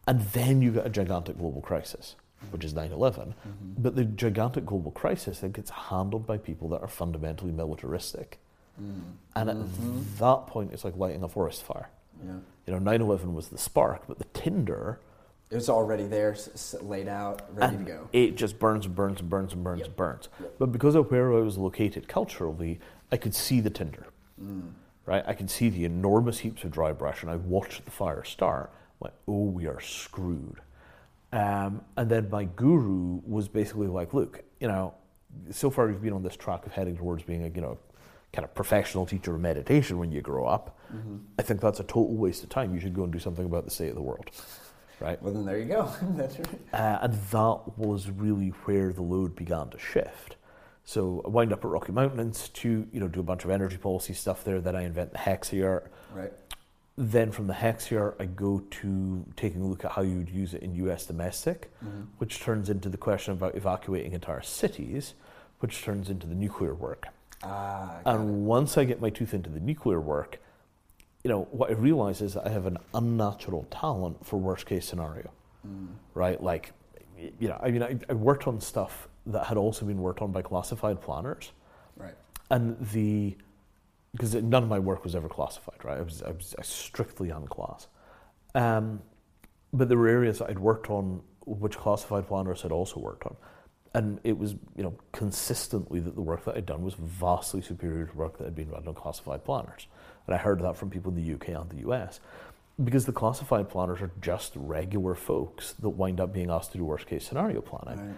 [0.08, 2.52] and then you get a gigantic global crisis, mm-hmm.
[2.52, 3.30] which is 9 11.
[3.30, 3.82] Mm-hmm.
[3.82, 8.40] But the gigantic global crisis then gets handled by people that are fundamentally militaristic.
[8.82, 9.02] Mm.
[9.36, 10.02] And at mm-hmm.
[10.18, 11.90] that point, it's like lighting a forest fire.
[12.26, 12.36] Yeah.
[12.66, 15.00] You know, 9 11 was the spark, but the tinder
[15.50, 18.10] It was already there, s- s- laid out, ready to go.
[18.12, 19.88] It just burns and burns and burns and burns Yep.
[19.88, 20.30] and burns.
[20.40, 20.56] Yep.
[20.58, 22.80] But because of where I was located culturally,
[23.12, 24.08] I could see the tinder.
[24.42, 24.72] Mm.
[25.06, 25.24] Right?
[25.28, 28.72] I could see the enormous heaps of dry brush, and I watched the fire start.
[29.00, 30.60] Went, oh, we are screwed.
[31.32, 34.94] Um, and then my guru was basically like, look, you know,
[35.52, 37.78] so far you've been on this track of heading towards being a, you know,
[38.34, 40.78] kind of professional teacher of meditation when you grow up.
[40.94, 41.18] Mm-hmm.
[41.40, 42.74] I think that's a total waste of time.
[42.74, 44.30] You should go and do something about the state of the world.
[45.00, 45.22] Right?
[45.22, 45.92] Well, then there you go.
[46.16, 46.60] That's right.
[46.72, 50.38] Uh, and that was really where the load began to shift.
[50.86, 53.76] So I wind up at Rocky Mountain Institute, you know, do a bunch of energy
[53.76, 54.62] policy stuff there.
[54.62, 55.88] Then I invent the Hexayurt.
[56.14, 56.32] Right.
[56.98, 60.54] Then from the Hexayurt, I go to taking a look at how you would use
[60.54, 61.74] it in US domestic,
[62.20, 65.16] which turns into the question about evacuating entire cities,
[65.60, 67.08] which turns into the nuclear work.
[67.44, 68.00] Ah.
[68.06, 70.40] And once I get my tooth into the nuclear work,
[71.24, 74.86] you know, what I realize is that I have an unnatural talent for worst case
[74.86, 75.32] scenario,
[76.14, 76.42] right?
[76.42, 76.74] Like,
[77.18, 80.32] you know, I mean, I, I worked on stuff that had also been worked on
[80.32, 81.52] by classified planners,
[81.96, 82.16] right.
[82.50, 83.38] and the
[84.12, 85.98] because none of my work was ever classified, right?
[85.98, 87.88] I was, I was strictly unclass.
[88.54, 89.02] Um,
[89.72, 93.36] but there were areas that I'd worked on which classified planners had also worked on.
[93.96, 98.08] And it was, you know, consistently that the work that I'd done was vastly superior
[98.08, 99.88] to work that had been done on classified planners.
[100.26, 102.20] And I heard that from people in the UK and the US.
[102.84, 106.86] Because the classified planners are just regular folks that wind up being asked to do
[106.86, 108.08] worst case scenario planning.
[108.08, 108.18] Right.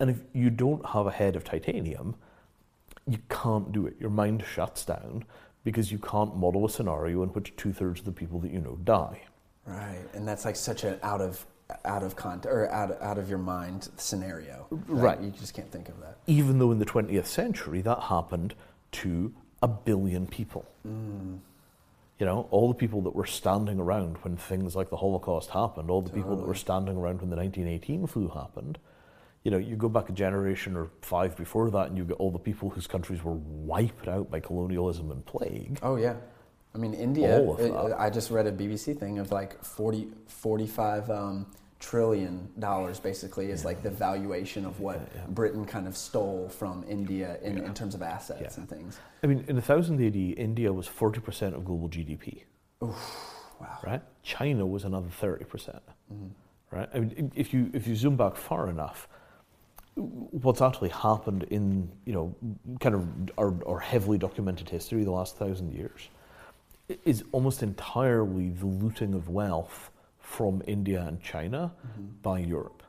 [0.00, 2.16] And if you don't have a head of titanium,
[3.06, 3.94] you can't do it.
[4.00, 5.24] Your mind shuts down
[5.62, 8.60] because you can't model a scenario in which two thirds of the people that you
[8.60, 9.22] know die.
[9.64, 11.46] Right, and that's like such an out of
[11.84, 14.66] out of context or out out of your mind scenario.
[14.70, 15.20] Right.
[15.20, 16.18] you just can't think of that.
[16.26, 18.54] Even though in the 20th century that happened
[18.92, 19.32] to
[19.62, 20.66] a billion people.
[20.84, 25.90] You know, all the people that were standing around when things like the Holocaust happened,
[25.90, 28.78] all the people that were standing around when the 1918 flu happened.
[29.42, 32.30] You know, you go back a generation or five before that, and you get all
[32.30, 35.80] the people whose countries were wiped out by colonialism and plague.
[35.82, 36.14] Oh yeah,
[36.76, 37.40] I mean India.
[37.40, 38.00] All of uh, that.
[38.00, 41.46] I just read a BBC thing of like 40, 45 um,
[41.82, 45.26] trillion dollars basically is like the valuation of what Yeah, yeah.
[45.30, 47.64] Britain kind of stole from India in, Yeah.
[47.66, 48.60] in terms of assets Yeah.
[48.60, 48.98] and things.
[49.24, 52.44] I mean, in 1000 AD, India was 40% of global GDP.
[52.80, 53.78] Wow.
[53.84, 54.02] right?
[54.22, 56.76] China was another thirty percent, Mm-hmm.
[56.76, 56.88] right?
[56.94, 59.06] I mean, if you if you zoom back far enough,
[59.94, 62.34] what's actually happened in you know
[62.80, 63.02] kind of
[63.38, 66.08] our, our heavily documented history the last thousand years
[67.04, 69.91] is almost entirely the looting of wealth
[70.32, 72.06] from India and China Mm-hmm.
[72.22, 72.82] by Europe.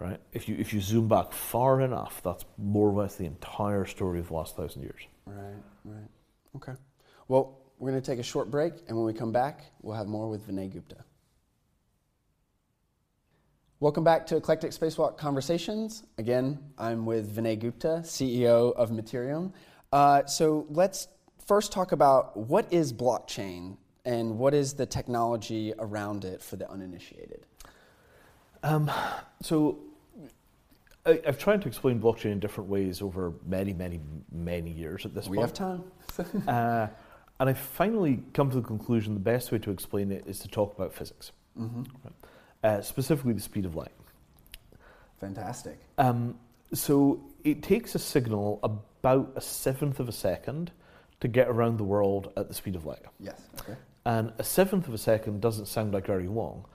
[0.00, 0.18] Right?
[0.32, 4.18] If you if you zoom back far enough, that's more or less the entire story
[4.18, 5.02] of the last thousand years.
[5.26, 6.08] Right, right.
[6.56, 6.72] Okay.
[7.28, 10.08] Well, we're going to take a short break, and when we come back, we'll have
[10.08, 10.96] more with Vinay Gupta.
[13.78, 16.02] Welcome back to Eclectic Spacewalk Conversations.
[16.18, 19.52] Again, I'm with Vinay Gupta, CEO of Mattereum.
[19.92, 21.06] Uh, so let's
[21.46, 26.70] first talk about what is blockchain and what is the technology around it for the
[26.70, 27.46] uninitiated.
[28.62, 28.90] Um,
[29.42, 29.78] so
[31.06, 34.00] I, I've tried to explain blockchain in different ways over many, many,
[34.32, 35.48] many years at this We point.
[35.50, 35.84] have time.
[36.48, 36.86] Uh,
[37.40, 40.48] and I've finally come to the conclusion the best way to explain it is to
[40.48, 41.82] talk about physics, Mm-hmm.
[42.62, 43.90] uh, specifically the speed of light.
[45.20, 45.78] Fantastic.
[45.98, 46.38] Um,
[46.72, 50.70] so it takes a signal about a seventh of a second
[51.20, 53.02] to get around the world at the speed of light.
[53.18, 53.40] Yes.
[53.60, 53.74] Okay.
[54.06, 56.66] And a seventh of a second doesn't sound like very long,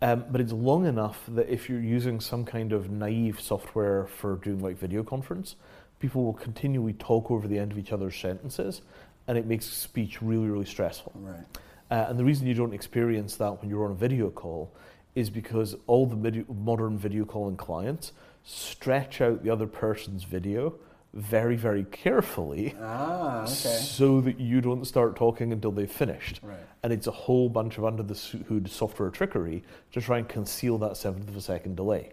[0.00, 4.36] um, but it's long enough that if you're using some kind of naive software for
[4.36, 5.56] doing like video conference,
[6.00, 8.80] people will continually talk over the end of each other's sentences,
[9.26, 11.12] and it makes speech really, really stressful.
[11.16, 11.44] Right.
[11.90, 14.72] Uh, and the reason you don't experience that when you're on a video call
[15.14, 18.12] is because all the video, modern video calling clients
[18.44, 20.74] stretch out the other person's video
[21.14, 23.48] very, very carefully Ah, okay.
[23.50, 26.40] so that you don't start talking until they've finished.
[26.42, 26.58] Right.
[26.82, 28.14] And it's a whole bunch of under the
[28.48, 32.12] hood software trickery to try and conceal that seventh of a second delay.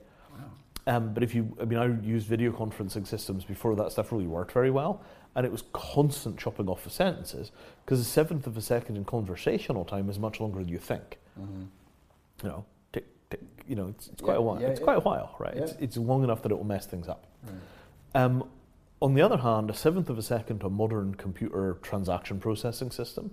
[0.87, 4.27] Um, but if you, I mean, I used video conferencing systems before that stuff really
[4.27, 5.01] worked very well,
[5.35, 7.51] and it was constant chopping off of sentences
[7.83, 11.17] because a seventh of a second in conversational time is much longer than you think.
[12.43, 14.61] You know, tick, tick, you know, it's, it's quite Yeah, a while.
[14.61, 14.83] yeah, it's yeah.
[14.83, 15.55] quite a while, right?
[15.57, 17.25] It's, it's long enough that it will mess things up.
[17.43, 18.21] Right.
[18.23, 18.47] Um,
[19.05, 23.29] on the other hand, a seventh of a second a modern computer transaction processing system,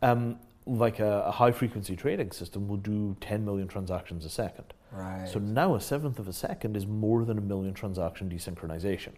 [0.00, 4.72] um, like a, a high frequency trading system, will do 10 million transactions a second.
[4.92, 5.28] Right.
[5.28, 9.14] So now a seventh of a second is more than a million transaction desynchronization.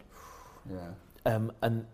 [0.67, 0.87] yeah.
[1.27, 1.85] Um, and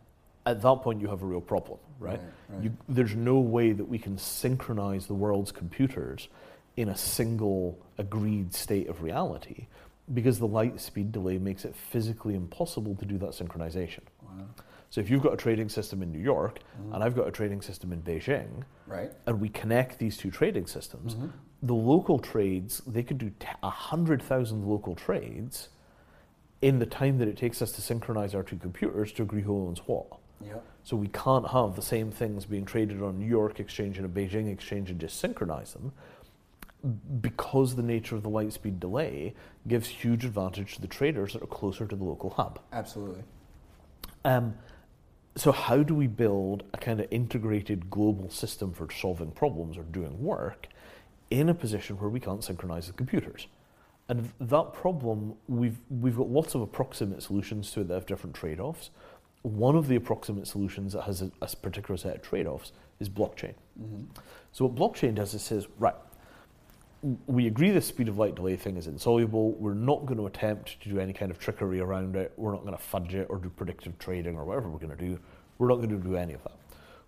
[0.45, 2.12] at that point, you have a real problem, right?
[2.12, 2.63] Right, right.
[2.63, 6.30] You, there's no way that we can synchronize the world's computers
[6.77, 9.67] in a single agreed state of reality
[10.13, 14.02] because the light speed delay makes it physically impossible to do that synchronization.
[14.21, 14.45] Wow.
[14.89, 16.60] So if you've got a trading system in New York
[16.91, 19.12] and I've got a trading system in Beijing, Right.
[19.26, 21.28] and we connect these two trading systems, Mm-hmm.
[21.63, 25.69] the local trades, they could do t- 100,000 local trades
[26.62, 29.65] in the time that it takes us to synchronize our two computers to agree who
[29.65, 30.08] owns what.
[30.45, 30.65] Yep.
[30.84, 34.06] So we can't have the same things being traded on a New York exchange and
[34.06, 35.93] a Beijing exchange and just synchronize them
[37.22, 39.34] because the nature of the light speed delay
[39.67, 42.60] gives huge advantage to the traders that are closer to the local hub.
[42.74, 43.24] Absolutely.
[44.26, 44.56] Um,
[45.36, 49.84] so how do we build a kind of integrated global system for solving problems or
[49.84, 50.67] doing work
[51.30, 53.48] in a position where we can't synchronize the computers?
[54.10, 58.36] And that problem, we've, we've got lots of approximate solutions to it that have different
[58.36, 58.89] trade-offs.
[59.44, 63.54] One of the approximate solutions that has a, a particular set of trade-offs is blockchain.
[64.52, 65.96] So what blockchain does is says, right,
[67.26, 69.54] we agree the speed of light delay thing is insoluble.
[69.54, 72.32] We're not going to attempt to do any kind of trickery around it.
[72.38, 75.04] We're not going to fudge it or do predictive trading or whatever we're going to
[75.04, 75.20] do.
[75.58, 76.54] We're not going to do any of that.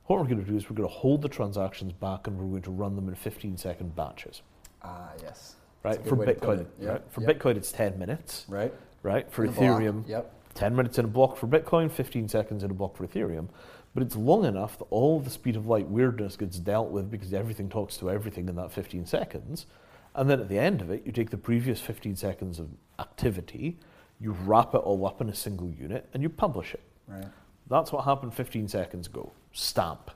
[0.06, 2.46] What we're going to do is we're going to hold the transactions back and we're
[2.50, 4.42] going to run them in 15 second batches.
[4.82, 5.56] Ah, yes.
[5.84, 5.98] Right?
[6.04, 6.68] For good way to put Bitcoin, it.
[6.80, 7.02] Yep, right?
[7.12, 7.38] For yep.
[7.40, 8.46] Bitcoin, it's 10 minutes.
[8.48, 8.74] Right.
[9.04, 9.32] Right?
[9.32, 9.54] For In.
[9.54, 10.32] Ethereum, Yep.
[10.56, 13.48] 10 minutes in a block for Bitcoin, 15 seconds in a block for Ethereum.
[13.94, 17.34] But it's long enough that all the speed of light weirdness gets dealt with because
[17.34, 19.68] everything talks to everything in that 15 seconds.
[20.16, 23.78] And then at the end of it, you take the previous 15 seconds of activity,
[24.20, 26.84] you wrap it all up in a single unit, and you publish it.
[27.08, 27.26] Right.
[27.70, 29.32] That's what happened 15 seconds ago.
[29.52, 30.12] Stamp.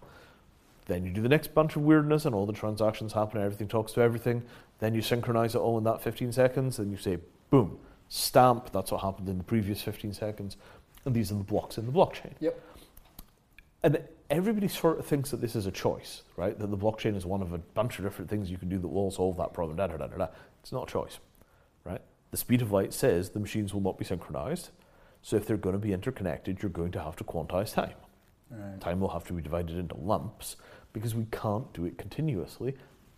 [0.85, 3.67] Then you do the next bunch of weirdness, and all the transactions happen, and everything
[3.67, 4.43] talks to everything.
[4.79, 6.77] Then you synchronize it all in that 15 seconds.
[6.77, 7.17] Then you say,
[7.49, 7.79] boom,
[8.09, 8.71] stamp.
[8.71, 10.57] That's what happened in the previous 15 seconds.
[11.05, 12.33] And these are the blocks in the blockchain.
[12.39, 12.61] Yep.
[13.83, 13.99] And
[14.29, 16.57] everybody sort of thinks that this is a choice, right?
[16.57, 18.87] That the blockchain is one of a bunch of different things you can do that
[18.87, 19.77] will solve that problem.
[19.77, 20.27] Da, da, da, da, da.
[20.61, 21.19] It's not a choice,
[21.83, 22.01] right?
[22.31, 24.69] The speed of light says the machines will not be synchronized.
[25.21, 27.93] So if they're going to be interconnected, you're going to have to quantize time.
[28.49, 28.79] Right.
[28.79, 30.55] Time will have to be divided into lumps
[30.93, 32.75] because we can't do it continuously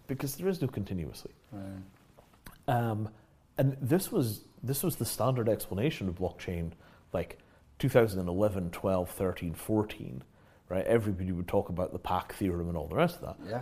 [0.08, 1.32] because there is no continuously.
[1.52, 1.84] Right.
[2.68, 3.10] Um,
[3.58, 6.72] and this was this was the standard explanation of blockchain
[7.14, 7.40] like
[7.80, 10.24] 2011, 12, 13, 14,
[10.70, 10.86] right?
[10.86, 13.50] Everybody would talk about the CAP theorem and all the rest of that.
[13.50, 13.62] Yeah.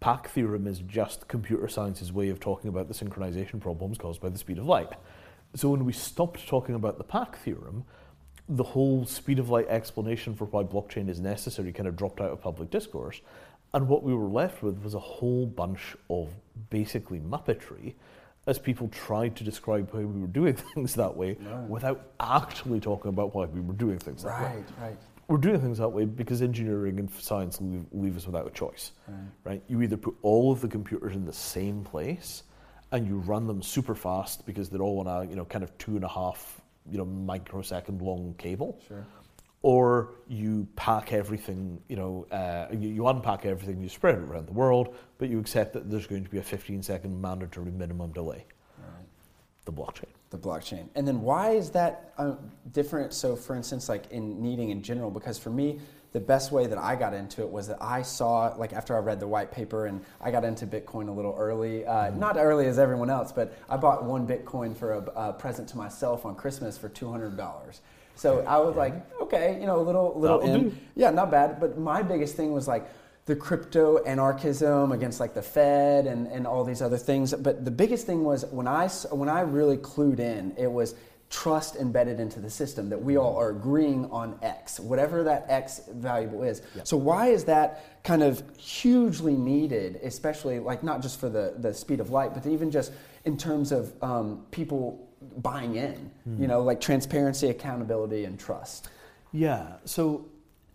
[0.00, 4.28] CAP theorem is just computer science's way of talking about the synchronization problems caused by
[4.28, 4.90] the speed of light.
[5.54, 7.84] So when we stopped talking about the CAP theorem,
[8.48, 12.30] the whole speed of light explanation for why blockchain is necessary kind of dropped out
[12.30, 13.20] of public discourse.
[13.72, 16.28] And what we were left with was a whole bunch of
[16.70, 17.94] basically muppetry
[18.46, 21.68] as people tried to describe why we were doing things that way Right.
[21.68, 24.48] without actually talking about why we were doing things that way.
[24.56, 24.98] Right, right.
[25.28, 28.92] We're doing things that way because engineering and science leave, leave us without a choice
[29.08, 29.16] Right.
[29.44, 29.62] right?
[29.68, 32.42] You either put all of the computers in the same place
[32.92, 35.76] and you run them super fast because they're all on a you know kind of
[35.78, 36.60] two and a half
[36.90, 39.06] you know microsecond long cable, Sure.
[39.62, 44.46] or you pack everything you know uh, you, you unpack everything, you spread it around
[44.46, 48.12] the world, but you accept that there's going to be a 15 second mandatory minimum
[48.12, 48.44] delay.
[49.64, 50.06] The blockchain.
[50.30, 50.88] The blockchain.
[50.94, 52.34] And then why is that uh,
[52.72, 53.12] different?
[53.12, 55.80] So, for instance, like in needing in general, because for me,
[56.12, 59.00] the best way that I got into it was that I saw, like after I
[59.00, 62.66] read the white paper and I got into Bitcoin a little early, uh, not early
[62.66, 66.36] as everyone else, but I bought one Bitcoin for a, a present to myself on
[66.36, 67.80] Christmas for $200.
[68.14, 70.78] So I was like, okay, you know, a little, little in.
[70.94, 71.58] Yeah, not bad.
[71.58, 72.88] But my biggest thing was like
[73.26, 77.32] the crypto anarchism against like the Fed and, and all these other things.
[77.32, 80.94] But the biggest thing was when I, when I really clued in, it was
[81.30, 85.80] trust embedded into the system that we all are agreeing on X, whatever that X
[85.90, 86.62] valuable is.
[86.84, 91.72] So why is that kind of hugely needed, especially like not just for the, the
[91.72, 92.92] speed of light, but even just
[93.24, 95.08] in terms of um, people
[95.38, 98.90] buying in, you know, like transparency, accountability, and trust.
[99.32, 99.76] Yeah.
[99.86, 100.26] So,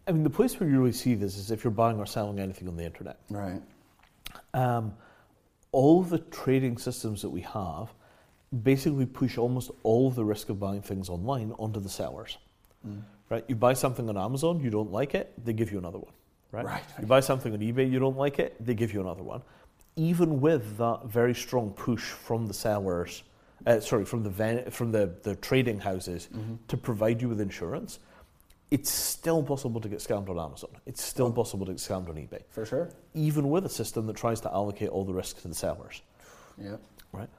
[0.10, 2.40] I mean, the place where you really see this is if you're buying or selling
[2.40, 3.20] anything on the internet.
[3.30, 3.62] Right.
[4.56, 4.94] um,
[5.72, 7.90] all the trading systems that we have
[8.64, 12.40] basically push almost all of the risk of buying things online onto the sellers.
[12.88, 13.04] Mm.
[13.30, 13.46] Right?
[13.48, 16.14] You buy something on Amazon, you don't like it, they give you another one.
[16.52, 16.66] Right?
[16.66, 19.44] Right, You buy something on eBay, you don't like it, they give you another one.
[19.96, 23.22] Even with that very strong push from the sellers,
[23.68, 26.56] uh, sorry, from the ven- from the, the trading houses Mm-hmm.
[26.68, 28.00] to provide you with insurance,
[28.72, 30.70] it's still possible to get scammed on Amazon.
[30.86, 31.32] It's still Oh.
[31.32, 32.90] possible to get scammed on eBay For sure.
[33.14, 36.02] even with a system that tries to allocate all the risk to the sellers,
[36.58, 36.78] Yeah.
[37.12, 37.30] right?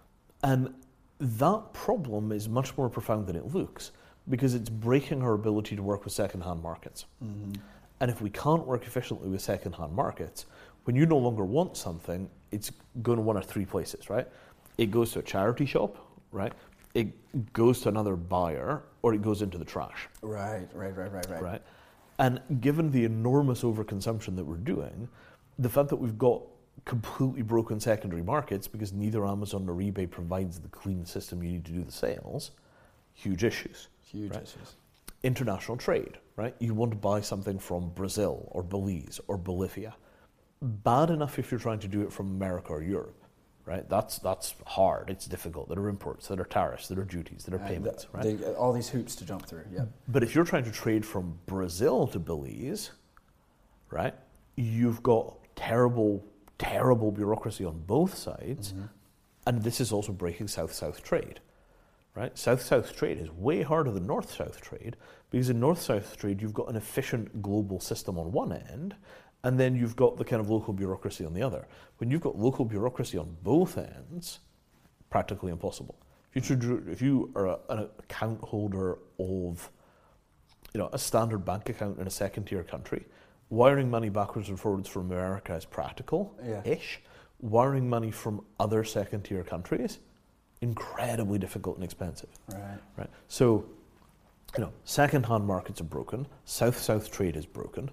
[0.42, 0.74] And
[1.18, 3.92] that problem is much more profound than it looks
[4.28, 7.04] because it's breaking our ability to work with second-hand markets.
[7.22, 7.52] Mm-hmm.
[8.00, 10.46] And if we can't work efficiently with second-hand markets,
[10.84, 12.72] when you no longer want something, it's
[13.02, 14.26] going to one of three places, right?
[14.78, 15.98] It goes to a charity shop,
[16.32, 16.52] right?
[16.94, 21.30] It goes to another buyer, or it goes into the trash Right, right, right, right,
[21.30, 21.42] right.
[21.42, 21.62] right?
[22.18, 25.08] And given the enormous overconsumption that we're doing,
[25.58, 26.42] the fact that we've got
[26.84, 31.64] completely broken secondary markets because neither Amazon nor eBay provides the clean system you need
[31.64, 32.50] to do the sales,
[33.14, 33.88] huge issues.
[34.02, 34.42] Huge Right.
[34.42, 34.76] issues.
[35.22, 36.54] International trade, right?
[36.58, 39.94] You want to buy something from Brazil or Belize or Bolivia.
[40.62, 43.19] Bad enough if you're trying to do it from America or Europe,
[43.70, 43.88] right?
[43.88, 45.10] That's that's hard.
[45.10, 45.68] It's difficult.
[45.68, 48.38] There are imports, there are tariffs, there are duties, there are payments, the- right?
[48.38, 49.64] they- all these hoops to jump through.
[49.72, 49.88] Yep.
[50.08, 52.90] But if you're trying to trade from Brazil to Belize,
[53.90, 54.14] right,
[54.56, 56.24] you've got terrible,
[56.58, 58.86] terrible bureaucracy on both sides, mm-hmm.
[59.46, 61.38] and this is also breaking south-south trade,
[62.16, 62.36] right?
[62.36, 64.96] South-south trade is way harder than north-south trade
[65.30, 68.96] because in north-south trade you've got an efficient global system on one end,
[69.44, 71.66] and then you've got the kind of local bureaucracy on the other.
[71.98, 74.40] When you've got local bureaucracy on both ends,
[75.08, 75.96] practically impossible.
[76.34, 79.70] If you, if you are a, an account holder of
[80.72, 83.04] you know, a standard bank account in a second tier country,
[83.48, 86.62] wiring money backwards and forwards from America is practical Yeah.
[86.64, 87.00] ish.
[87.40, 89.98] Wiring money from other second tier countries,
[90.60, 92.28] incredibly difficult and expensive.
[92.52, 92.78] Right.
[92.98, 93.10] Right?
[93.28, 93.64] So,
[94.56, 97.90] you know, second hand markets are broken, south south trade is broken,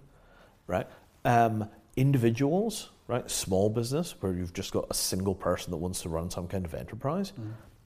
[0.68, 0.86] right?
[1.28, 3.30] Um, individuals, right?
[3.30, 6.66] Small business, where you've just got a single person that wants to run some kind
[6.66, 7.34] of enterprise.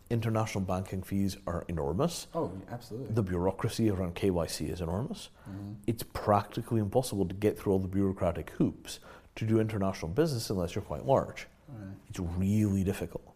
[0.10, 2.28] International banking fees are enormous.
[2.36, 3.14] Oh, absolutely.
[3.14, 5.30] The bureaucracy around KYC is enormous.
[5.50, 5.74] Mm-hmm.
[5.88, 9.00] It's practically impossible to get through all the bureaucratic hoops
[9.38, 11.48] to do international business unless you're quite large.
[11.70, 11.96] Right.
[12.10, 13.34] It's really difficult,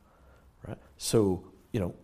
[0.68, 0.78] right?
[0.98, 1.96] So, you know,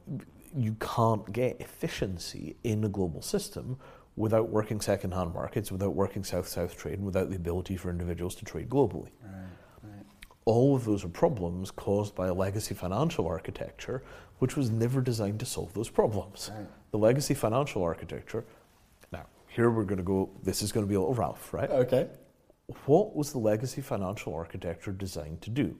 [0.56, 3.78] you can't get efficiency in a global system
[4.16, 8.45] without working second-hand markets, without working south-south trade, and without the ability for individuals to
[8.45, 9.09] trade globally.
[9.24, 9.45] Right.
[9.84, 10.05] Right.
[10.45, 14.03] All of those are problems caused by a legacy financial architecture,
[14.39, 16.51] which was never designed to solve those problems.
[16.53, 16.68] Right.
[16.91, 18.43] The legacy financial architecture.
[19.12, 20.30] Now, here we're going to go.
[20.43, 21.70] This is going to be a little Ralph, right?
[21.70, 22.07] Okay.
[22.86, 25.78] What was the legacy financial architecture designed to do?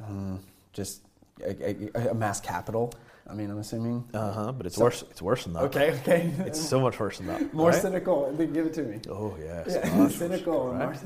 [0.00, 0.40] Um,
[0.72, 1.02] just
[1.42, 2.92] a, mass capital.
[3.28, 4.04] I mean, I'm assuming.
[4.12, 4.52] Uh huh.
[4.52, 5.02] But it's So- worse.
[5.10, 5.62] It's worse than that.
[5.64, 5.92] Okay.
[6.00, 6.32] Okay.
[6.40, 7.54] It's so much worse than that.
[7.54, 7.80] more right?
[7.80, 8.32] cynical.
[8.32, 9.00] Then Give it to me.
[9.08, 9.66] Oh yes.
[9.68, 10.72] Yeah, cynical.
[10.72, 10.98] Right?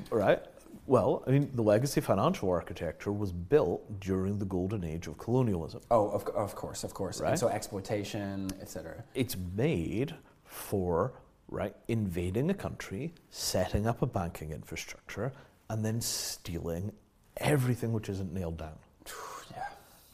[0.10, 0.42] right.
[0.86, 5.80] Well, I mean, the legacy financial architecture was built during the golden age of colonialism.
[5.92, 7.20] Oh, of, of course, of course.
[7.20, 7.30] Right.
[7.30, 9.04] And so exploitation, etc.
[9.14, 11.12] It's made for
[11.48, 15.32] right invading a country, setting up a banking infrastructure,
[15.70, 16.92] and then stealing
[17.36, 18.76] everything which isn't nailed down.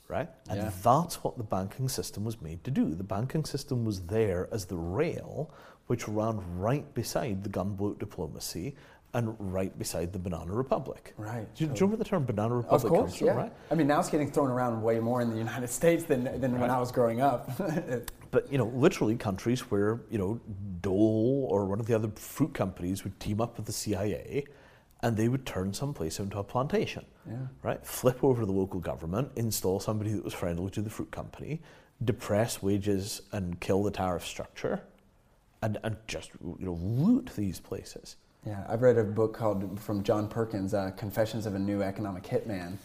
[0.09, 0.29] Right?
[0.49, 0.71] And Yeah.
[0.83, 2.95] that's what the banking system was made to do.
[2.95, 5.51] The banking system was there as the rail
[5.87, 8.75] which ran right beside the gunboat diplomacy
[9.15, 11.15] and right beside the banana republic.
[11.17, 11.53] Right.
[11.55, 13.35] Do you, do you remember the term banana republic comes course, from, yeah.
[13.35, 13.53] right?
[13.71, 16.61] I mean, now it's getting thrown around way more in the United States than, than
[16.61, 17.51] when I was growing up.
[18.31, 20.39] But you know, literally countries where you know
[20.83, 24.45] Dole or one of the other fruit companies would team up with the CIA,
[25.03, 27.05] and they would turn someplace into a plantation.
[27.29, 27.37] yeah.
[27.63, 27.85] right?
[27.87, 31.61] Flip over the local government, install somebody that was friendly to the fruit company,
[32.05, 34.83] depress wages and kill the tariff structure,
[35.63, 38.17] and, and just you know loot these places.
[38.47, 42.23] Yeah, I've read a book called from John Perkins, uh, Confessions of a New Economic
[42.23, 42.77] Hitman,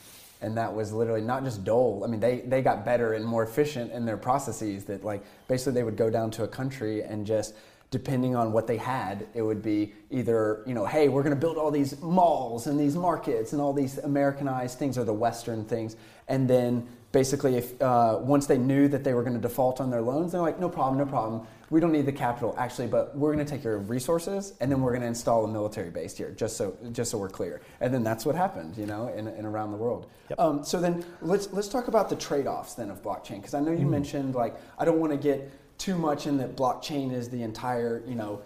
[0.42, 2.04] and that was literally not just Dole.
[2.04, 4.84] I mean, they they got better and more efficient in their processes.
[4.86, 7.54] That like basically they would go down to a country and just
[7.94, 11.40] depending on what they had, it would be either you know, hey, we're going to
[11.40, 15.64] build all these malls and these markets and all these Americanized things or the Western
[15.64, 15.96] things,
[16.28, 19.92] and then basically if uh, once they knew that they were going to default on
[19.92, 21.46] their loans, they're like, no problem, no problem.
[21.70, 24.82] We don't need the capital actually, but we're going to take your resources and then
[24.82, 27.62] we're going to install a military base here, just so just so we're clear.
[27.80, 30.08] And then that's what happened, you know, in, in around the world.
[30.30, 30.40] Yep.
[30.40, 33.72] Um, so then let's let's talk about the trade-offs then of blockchain because I know
[33.72, 35.52] you mentioned like I don't want to get
[35.84, 38.42] too much in that blockchain is the entire you know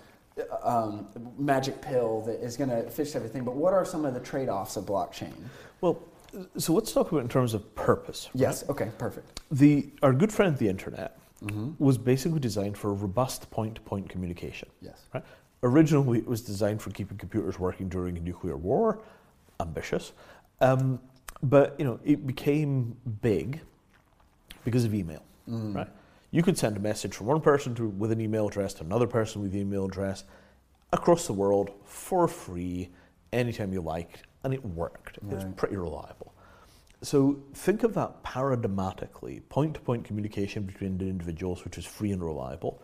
[0.63, 1.07] um,
[1.38, 3.43] magic pill that is going to fix everything.
[3.43, 5.33] But what are some of the trade-offs of blockchain?
[5.81, 5.99] Well,
[6.57, 8.29] so let's talk about it in terms of purpose.
[8.33, 8.41] right?
[8.41, 8.67] Yes.
[8.69, 8.89] Okay.
[8.97, 9.41] Perfect.
[9.51, 11.13] The our good friend the internet
[11.43, 11.73] Mm-hmm.
[11.77, 14.67] was basically designed for robust point-to-point communication.
[14.81, 15.03] Yes.
[15.13, 15.23] Right?
[15.61, 19.03] Originally, it was designed for keeping computers working during a nuclear war.
[19.59, 20.13] Ambitious,
[20.61, 20.99] um,
[21.43, 23.61] but you know it became big
[24.65, 25.21] because of email.
[25.47, 25.75] Mm.
[25.75, 25.88] Right?
[26.38, 29.07] You could send a message from one person to, with an email address to another
[29.07, 30.23] person with an email address
[30.93, 32.89] across the world for free
[33.33, 35.17] anytime you liked, and it worked.
[35.17, 36.35] It was pretty reliable.
[37.01, 42.23] So think of that paradigmatically point to point communication between individuals, which is free and
[42.23, 42.83] reliable,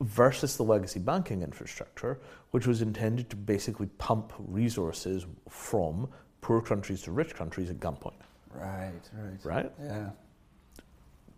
[0.00, 2.20] versus the legacy banking infrastructure,
[2.52, 6.08] which was intended to basically pump resources from
[6.42, 8.12] poor countries to rich countries at gunpoint.
[8.52, 8.92] Right.
[9.12, 9.44] Right.
[9.44, 9.72] Right?
[9.82, 10.10] Yeah.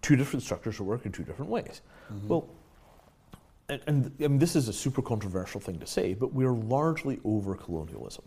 [0.06, 1.80] Two different structures that work in two different ways.
[2.28, 2.48] Well,
[3.68, 7.18] and, and I mean, this is a super controversial thing to say, but we're largely
[7.24, 8.24] over colonialism,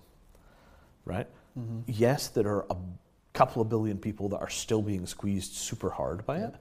[1.06, 1.26] right?
[1.58, 1.80] Mm-hmm.
[1.88, 2.76] Yes, there are a
[3.32, 6.54] couple of billion people that are still being squeezed super hard by it,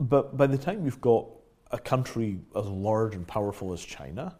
[0.00, 1.26] but by the time you've got
[1.70, 4.34] a country as large and powerful as China,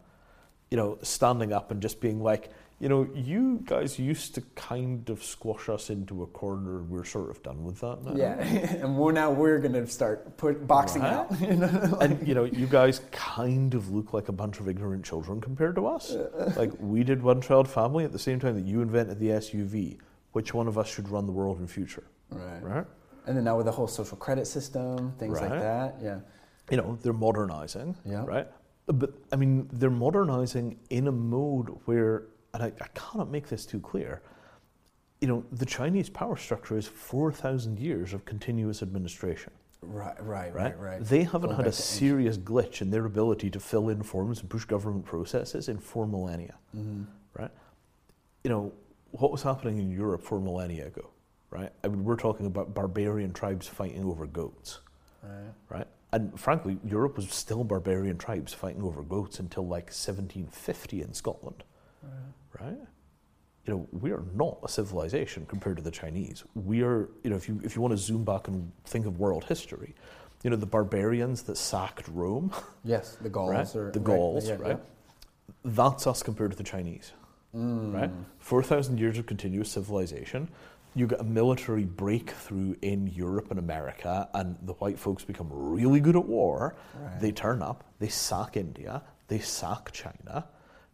[0.73, 2.51] you know, standing up and just being like,
[2.81, 6.83] you know, you guys used to kind of squash us into a corner.
[6.83, 8.15] We're sort of done with that now.
[8.15, 8.39] Yeah,
[8.83, 11.13] and we're now we're going to start put boxing Right.
[11.13, 11.41] out.
[11.41, 11.99] You know?
[12.01, 15.75] and you know, you guys kind of look like a bunch of ignorant children compared
[15.77, 16.15] to us.
[16.57, 19.99] like we did one child family at the same time that you invented the SUV.
[20.33, 22.05] Which one of us should run the world in future?
[22.31, 22.63] Right.
[22.63, 22.87] Right?
[23.27, 25.97] And then now with the whole social credit system, things like that.
[26.03, 26.21] Yeah.
[26.71, 27.97] You know, they're modernizing.
[28.05, 28.25] Yeah.
[28.25, 28.47] Right?
[28.87, 32.25] But I mean, they're modernizing in a mode where,
[32.59, 34.21] and I, I cannot make this too clear.
[35.21, 39.53] You know, the Chinese power structure is four thousand years of continuous administration.
[39.81, 40.21] Right.
[40.23, 40.53] Right.
[40.53, 40.79] right?
[40.79, 41.05] Right.
[41.05, 44.03] They haven't Going had a to ancient- serious glitch in their ability to fill in
[44.03, 47.07] forms and push government processes in four millennia, Mhm.
[47.35, 47.51] right?
[48.43, 48.73] You know,
[49.13, 51.11] what was happening in Europe four millennia ago,
[51.51, 51.73] right?
[51.85, 54.81] I mean, we're talking about barbarian tribes fighting over goats,
[55.23, 55.53] Right.
[55.69, 55.87] right?
[56.13, 61.63] And frankly, Europe was still barbarian tribes fighting over goats until like 1750 in Scotland,
[62.03, 62.13] right?
[63.67, 66.43] You know, we are not a civilization compared to the Chinese.
[66.55, 69.19] We are, you know, if you if you want to zoom back and think of
[69.19, 69.95] world history,
[70.43, 72.53] you know, the barbarians that sacked Rome,
[72.85, 73.77] Yes, the Gauls right?
[73.77, 74.81] or the right, Gauls, yeah, right?
[75.65, 77.13] That's us compared to the Chinese,
[77.55, 77.93] mm.
[77.93, 78.11] right?
[78.39, 80.49] 4,000 years of continuous civilization.
[80.95, 86.01] You get a military breakthrough in Europe and America, and the white folks become really
[86.01, 86.77] good at war.
[86.95, 87.21] Right.
[87.21, 90.47] They turn up, they sack India, they sack China,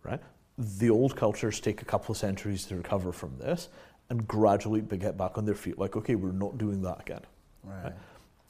[0.02, 0.20] right?
[0.58, 3.68] The old cultures take a couple of centuries to recover from this
[4.10, 7.22] and gradually get back on their feet, like, okay, we're not doing that again.
[7.62, 7.92] Right.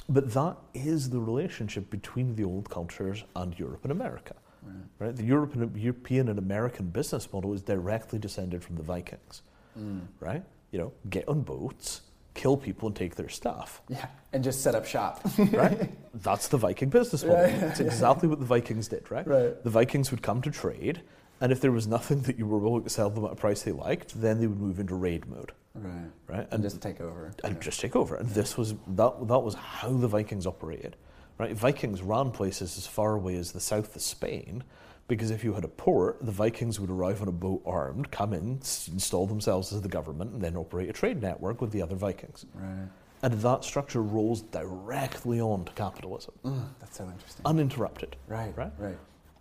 [0.09, 4.35] But that is the relationship between the old cultures and Europe and America.
[4.63, 4.75] Right.
[4.99, 5.17] Right?
[5.17, 9.43] The European, European and American business model is directly descended from the Vikings.
[9.79, 10.03] Mm.
[10.21, 10.43] Right?
[10.73, 12.03] You know, get on boats,
[12.35, 13.81] kill people, and take their stuff.
[13.89, 15.25] Yeah, and just set up shop.
[15.39, 15.91] Right?
[16.15, 17.47] That's the Viking business model.
[17.47, 19.27] Yeah, yeah, It's exactly what the Vikings did, right?
[19.27, 19.63] Right.
[19.63, 21.03] The Vikings would come to trade,
[21.41, 23.63] and if there was nothing that you were willing to sell them at a price
[23.63, 25.53] they liked, then they would move into raid mode.
[25.75, 26.11] right.
[26.29, 26.49] Right?
[26.53, 27.33] And just take over.
[27.45, 27.61] and Yeah.
[27.61, 28.15] just take over.
[28.17, 30.97] And this was that that was how the Vikings operated.
[31.39, 31.53] Right?
[31.57, 34.63] Vikings ran places as far away as the south of Spain,
[35.09, 38.33] because if you had a port, the Vikings would arrive on a boat armed, come
[38.33, 41.83] in, s- install themselves as the government, and then operate a trade network with the
[41.83, 42.47] other Vikings.
[42.55, 42.89] Right.
[43.23, 47.43] And that structure rolls directly on to capitalism, Mm, that's so interesting.
[47.45, 48.15] uninterrupted.
[48.29, 48.57] right.
[48.57, 48.73] right.
[48.79, 48.97] Right.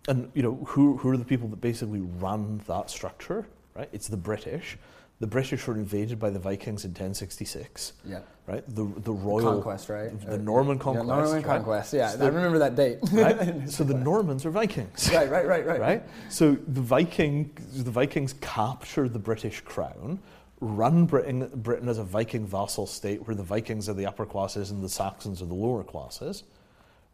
[0.08, 3.46] And you know who who are the people that basically ran that structure?
[3.74, 3.88] Right?
[3.92, 4.76] It's the British.
[5.20, 8.18] The British were invaded by the Vikings in 1066 Yeah.
[8.46, 8.64] right?
[8.74, 10.20] The the royal conquest, right?
[10.20, 11.06] the Or- Norman Yeah, conquest.
[11.08, 11.44] Norman right?
[11.44, 11.92] conquest.
[11.94, 12.98] Yeah, So I remember that date.
[13.12, 13.70] right?
[13.76, 15.80] so the Normans are Vikings, right, right, right, right.
[15.80, 16.02] right?
[16.28, 20.18] So the Viking the Vikings capture the British crown,
[20.60, 24.70] run Britain Britain as a Viking vassal state, where the Vikings are the upper classes
[24.72, 26.42] and the Saxons are the lower classes,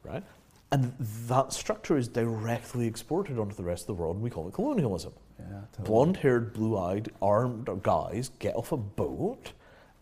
[0.03, 0.25] right?
[0.73, 0.95] And
[1.27, 4.55] that structure is directly exported onto the rest of the world, and we call it
[4.55, 5.13] colonialism.
[5.39, 5.87] Yeah, totally.
[5.87, 9.53] Blonde haired, blue eyed, armed guys get off a boat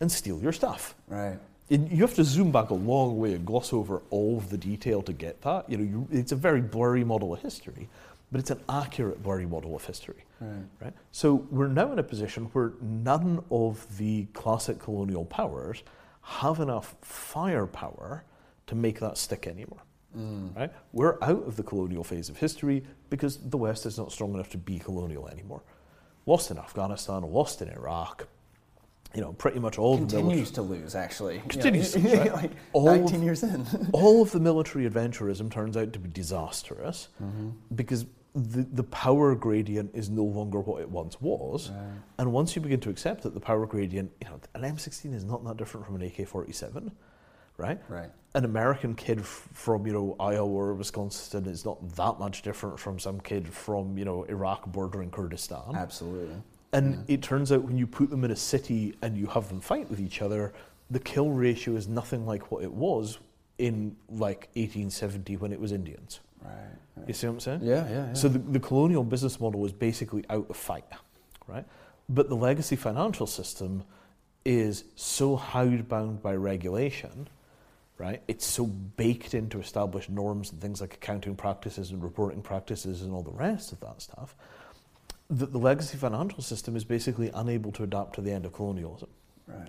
[0.00, 0.94] and steal your stuff.
[1.08, 1.38] Right.
[1.70, 4.58] And you have to zoom back a long way and gloss over all of the
[4.58, 5.68] detail to get that.
[5.70, 7.88] You know, you, it's a very blurry model of history,
[8.30, 10.24] but it's an accurate blurry model of history.
[10.40, 10.64] Right.
[10.80, 10.94] Right?
[11.12, 15.82] So we're now in a position where none of the classic colonial powers
[16.22, 18.24] have enough firepower
[18.66, 19.80] to make that stick anymore.
[20.18, 20.56] Mm.
[20.56, 20.72] Right?
[20.92, 24.50] We're out of the colonial phase of history because the West is not strong enough
[24.50, 25.62] to be colonial anymore.
[26.26, 28.26] Lost in Afghanistan, lost in Iraq.
[29.14, 30.22] You know, pretty much all the military.
[30.22, 31.34] Continues to lose, actually.
[31.36, 32.32] You know, Continues to lose, right?
[32.42, 33.66] like All 19 of- years in.
[33.92, 37.08] all of the military adventurism turns out to be disastrous
[37.74, 38.04] because
[38.34, 41.70] the, the power gradient is no longer what it once was.
[41.70, 41.80] Right.
[42.18, 45.24] And once you begin to accept that the power gradient, you know, an M16 is
[45.24, 46.92] not that different from an AK 47,
[47.59, 47.78] right?
[47.88, 48.11] Right.
[48.34, 52.78] An American kid f- from, you know, Iowa or Wisconsin is not that much different
[52.78, 55.74] from some kid from, you know, Iraq bordering Kurdistan.
[55.74, 56.36] Absolutely.
[56.72, 59.61] And it turns out when you put them in a city and you have them
[59.61, 60.52] fight with each other,
[60.90, 63.18] the kill ratio is nothing like what it was
[63.59, 66.20] in like 1870 when it was Indians.
[66.42, 66.52] Right.
[66.96, 67.09] right.
[67.09, 67.61] You see what I'm saying?
[67.62, 68.12] Yeah, yeah, yeah.
[68.12, 70.84] So the, the colonial business model was basically out of fight,
[71.46, 71.64] right?
[72.09, 73.84] But the legacy financial system
[74.44, 77.28] is so hidebound by regulation,
[77.99, 78.22] right?
[78.28, 83.12] It's so baked into established norms and things like accounting practices and reporting practices and
[83.12, 84.34] all the rest of that stuff
[85.30, 89.11] that the legacy financial system is basically unable to adapt to the end of colonialism,
[89.46, 89.68] right.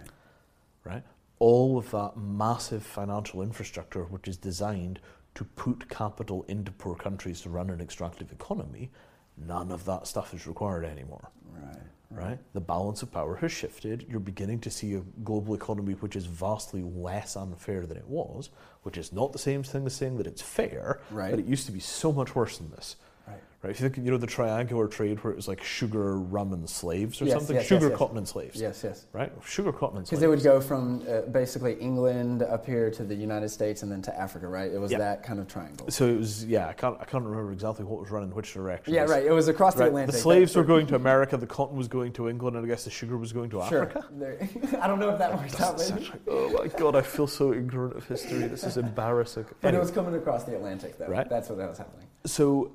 [0.85, 1.03] right?
[1.39, 4.99] All of that massive financial infrastructure, which is designed
[5.35, 8.89] to put capital into poor countries to run an extractive economy,
[9.37, 11.77] none of that stuff is required anymore, Right.
[12.09, 12.39] Right?
[12.53, 14.05] The balance of power has shifted.
[14.09, 18.49] You're beginning to see a global economy which is vastly less unfair than it was,
[18.83, 21.29] which is not the same thing as saying that it's fair, Right.
[21.31, 22.95] but it used to be so much worse than this.
[23.29, 23.39] Right.
[23.61, 26.53] Right, if you think, you know, the triangular trade where it was like sugar, rum,
[26.53, 28.61] and slaves or Yes, something, yes, sugar, yes, cotton, and slaves.
[28.61, 29.05] Yes, yes.
[29.11, 30.11] Right, sugar, cotton, and slaves.
[30.11, 33.91] Because they would go from uh, basically England up here to the United States and
[33.91, 34.71] then to Africa, right?
[34.71, 35.91] It was that kind of triangle.
[35.91, 38.93] So it was, yeah, I can't, I can't remember exactly what was running which direction.
[38.93, 39.25] Yeah, right.
[39.25, 40.15] It was across the Atlantic.
[40.15, 42.85] the slaves were going to America, the cotton was going to England, and I guess
[42.85, 43.83] the sugar was going to Sure.
[43.89, 44.05] Africa.
[44.13, 44.49] There-
[44.81, 45.81] I don't know if that works out,
[46.29, 48.47] oh my god, I feel so ignorant of history.
[48.47, 49.47] This is embarrassing.
[49.59, 51.07] But it was coming across the Atlantic, though.
[51.07, 51.29] Right.
[51.29, 52.07] That's what that was happening.
[52.25, 52.71] so,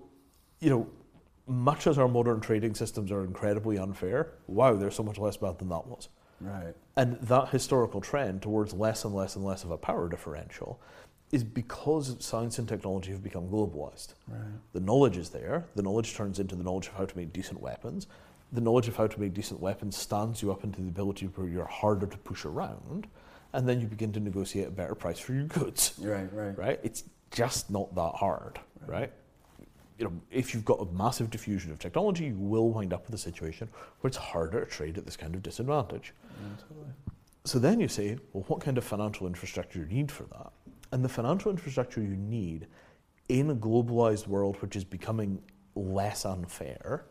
[0.64, 0.88] you know,
[1.46, 5.58] much as our modern trading systems are incredibly unfair, wow, they're so much less bad
[5.58, 6.08] than that was.
[6.40, 6.74] Right.
[6.96, 10.80] And that historical trend towards less and less and less of a power differential
[11.32, 14.14] is because science and technology have become globalized.
[14.26, 14.40] Right.
[14.72, 17.60] The knowledge is there, the knowledge turns into the knowledge of how to make decent
[17.60, 18.06] weapons.
[18.52, 21.48] The knowledge of how to make decent weapons stands you up into the ability where
[21.48, 23.06] you're harder to push around,
[23.52, 25.94] and then you begin to negotiate a better price for your goods.
[25.98, 26.56] Right, right.
[26.56, 26.80] Right?
[26.82, 29.12] It's just not that hard, right?
[29.98, 33.14] You know, if you've got a massive diffusion of technology, you will wind up with
[33.14, 33.68] a situation
[34.00, 36.12] where it's harder to trade at this kind of disadvantage.
[37.44, 40.52] So then you say, well, what kind of financial infrastructure do you need for that?
[40.92, 42.66] And the financial infrastructure you need
[43.28, 45.40] in a globalized world which is becoming
[45.74, 47.04] less unfair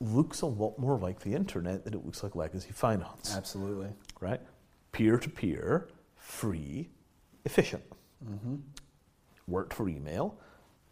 [0.00, 3.88] looks a lot more like the internet than it looks like legacy finance, Absolutely.
[4.20, 4.40] right?
[4.90, 6.88] Peer to peer, free,
[7.44, 7.82] efficient.
[8.24, 8.60] Mm.
[9.46, 10.36] Worked for email.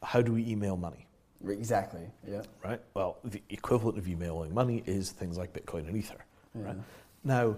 [0.02, 1.06] How do we email money?
[1.48, 2.02] Exactly.
[2.28, 2.42] Yeah.
[2.64, 2.80] right?
[2.94, 6.24] Well, the equivalent of emailing money is things like Bitcoin and Ether,
[6.54, 6.76] right?
[7.24, 7.56] Now,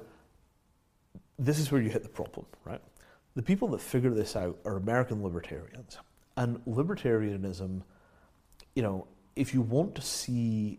[1.39, 2.81] this is where you hit the problem, right?
[3.35, 5.99] The people that figure this out are American libertarians.
[6.37, 7.83] And libertarianism,
[8.75, 9.07] you know,
[9.37, 10.79] if you want to see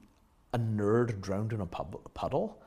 [0.54, 2.62] a nerd drowned in a pub- puddle,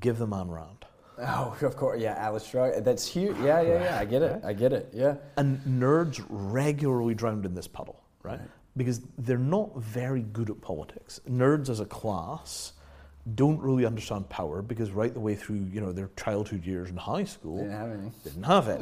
[0.00, 0.84] give them Ayn Rand.
[1.20, 2.00] Oh, of course.
[2.00, 2.84] Yeah, Atlas Shrugged.
[2.84, 3.36] That's huge.
[3.38, 3.98] Yeah, yeah, yeah.
[3.98, 4.40] I get it.
[4.44, 4.90] I get it.
[4.92, 5.16] Yeah.
[5.36, 8.38] And nerds regularly drowned in this puddle, right?
[8.38, 8.48] Right.
[8.76, 11.20] Because they're not very good at politics.
[11.28, 12.74] Nerds as a class
[13.34, 16.96] don't really understand power because right the way through, you know, their childhood years in
[16.96, 18.10] high school, Didn't have any.
[18.24, 18.80] didn't have it.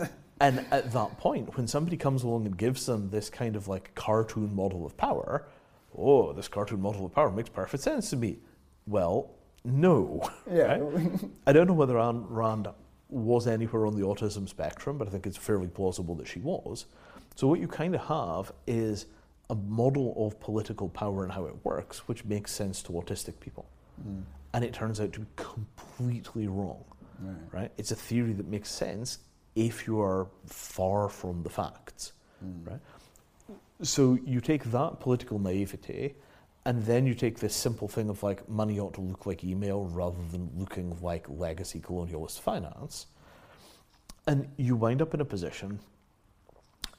[0.00, 0.10] right?
[0.40, 3.94] and at that point, when somebody comes along and gives them this kind of like
[3.94, 5.48] cartoon model of power,
[5.96, 8.38] oh, this cartoon model of power makes perfect sense to me.
[8.86, 9.30] Well,
[9.64, 10.22] no.
[10.52, 10.78] Yeah.
[10.80, 11.10] right?
[11.46, 12.68] I don't know whether Ayn Rand
[13.08, 16.86] was anywhere on the autism spectrum, but I think it's fairly plausible that she was.
[17.38, 19.06] So what you kind of have is
[19.48, 23.64] a model of political power and how it works, which makes sense to autistic people.
[24.04, 24.24] Mm.
[24.54, 26.84] And it turns out to be completely wrong
[27.20, 27.36] Right.
[27.52, 27.72] right?
[27.76, 29.20] It's a theory that makes sense
[29.54, 32.12] if you are far from the facts,
[32.44, 32.66] Mm.
[32.70, 32.80] right?
[33.82, 36.16] So you take that political naivety,
[36.64, 39.84] and then you take this simple thing of like money ought to look like email
[39.84, 43.06] rather than looking like legacy colonialist finance,
[44.26, 45.78] and you wind up in a position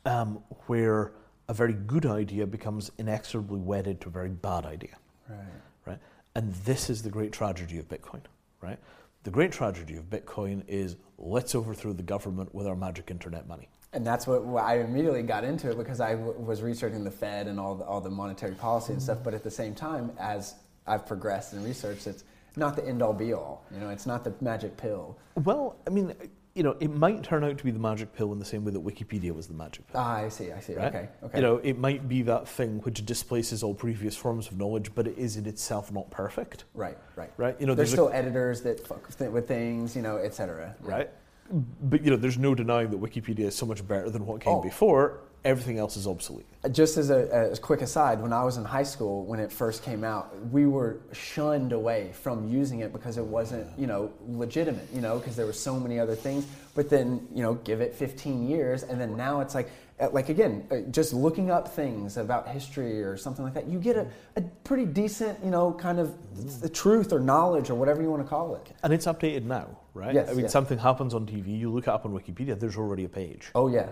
[0.05, 1.11] um, where
[1.47, 4.95] a very good idea becomes inexorably wedded to a very bad idea
[5.27, 5.37] Right.
[5.85, 5.97] right?
[6.35, 8.21] And this is the great tragedy of Bitcoin,
[8.61, 8.77] right?
[9.23, 13.67] The great tragedy of Bitcoin is let's overthrow the government with our magic internet money.
[13.91, 17.47] And that's what I immediately got into it because I w- was researching the Fed
[17.47, 19.19] and all the, all the monetary policy and stuff.
[19.23, 20.53] But at the same time, as
[20.85, 22.23] I've progressed in research, it's
[22.55, 23.65] not the end all be all.
[23.73, 25.17] You know, it's not the magic pill.
[25.43, 26.13] Well, I mean,
[26.59, 28.71] you know, it might turn out to be the magic pill in the same way
[28.73, 30.01] that Wikipedia was the magic pill.
[30.01, 30.51] Ah, I see.
[30.51, 30.75] I see.
[30.75, 30.87] Right?
[30.87, 31.07] Okay.
[31.23, 31.37] Okay.
[31.37, 35.07] You know, it might be that thing which displaces all previous forms of knowledge, but
[35.07, 36.97] it is in itself not perfect, right.
[37.15, 37.31] Right.
[37.37, 37.55] right?
[37.61, 39.95] You know, There's a- still editors that fuck with th- with things.
[39.95, 40.75] You know, et cetera.
[40.81, 41.09] right?
[41.49, 44.55] But you know, there's no denying that Wikipedia is so much better than what came
[44.55, 44.61] Oh.
[44.61, 45.21] before.
[45.45, 46.45] Everything else is obsolete.
[46.71, 49.83] Just as a, as quick aside, when I was in high school, when it first
[49.83, 54.87] came out, we were shunned away from using it because it wasn't, you know, legitimate,
[54.93, 56.45] you know, because there were so many other things.
[56.75, 59.69] But then, you know, give it 15 years, and then now it's like,
[59.99, 63.79] uh, like again, uh, just looking up things about history or something like that, you
[63.79, 66.15] get a, a pretty decent, you know, kind of
[66.61, 68.71] the truth or knowledge or whatever you want to call it.
[68.83, 70.13] And it's updated now, right?
[70.13, 70.53] Yes, I mean, yes.
[70.53, 73.49] something happens on TV, you look it up on Wikipedia, there's already a page.
[73.55, 73.89] Oh yeah,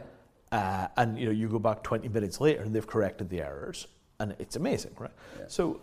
[0.51, 3.87] Uh, and you know, you go back 20 minutes later and they've corrected the errors.
[4.19, 5.11] And it's amazing, right?
[5.37, 5.45] Yeah.
[5.47, 5.81] So,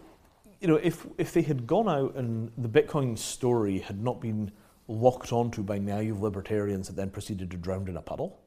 [0.60, 4.50] you know, if, if they had gone out and the Bitcoin story had not been
[4.88, 8.40] locked onto by naive libertarians that then proceeded to drown in a puddle,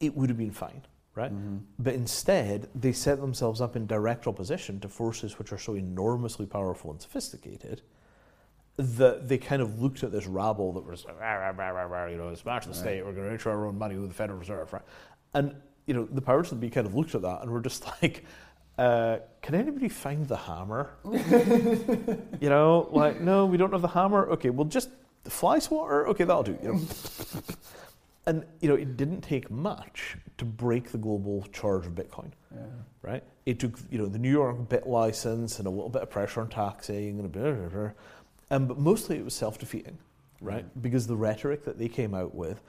[0.00, 0.82] it would have been fine,
[1.14, 1.30] right?
[1.78, 6.46] But instead, they set themselves up in direct opposition to forces which are so enormously
[6.46, 7.82] powerful and sophisticated
[8.76, 12.16] that they kind of looked at this rabble that was, "Rah, rah, rah, rah, you
[12.16, 14.72] know, smash the state, we're going to issue our own money with the Federal Reserve,
[14.72, 14.82] right?
[15.34, 15.54] And,
[15.86, 18.24] you know, the powers that be kind of looked at that and were just like,
[18.78, 20.90] uh, can anybody find the hammer?
[22.40, 24.28] you know, like, no, we don't have the hammer.
[24.30, 24.88] Okay, well, just
[25.24, 26.08] the fly swatter?
[26.08, 26.58] Okay, that'll do.
[26.62, 26.80] You know.
[28.26, 32.62] and, you know, it didn't take much to break the global charge of Bitcoin yeah.
[33.02, 33.24] right?
[33.46, 36.48] It took you know the New York BitLicense and a little bit of pressure on
[36.48, 37.94] taxing and a bit,
[38.50, 39.98] um, but mostly it was self-defeating,
[40.40, 40.64] right?
[40.82, 42.60] Because the rhetoric that they came out with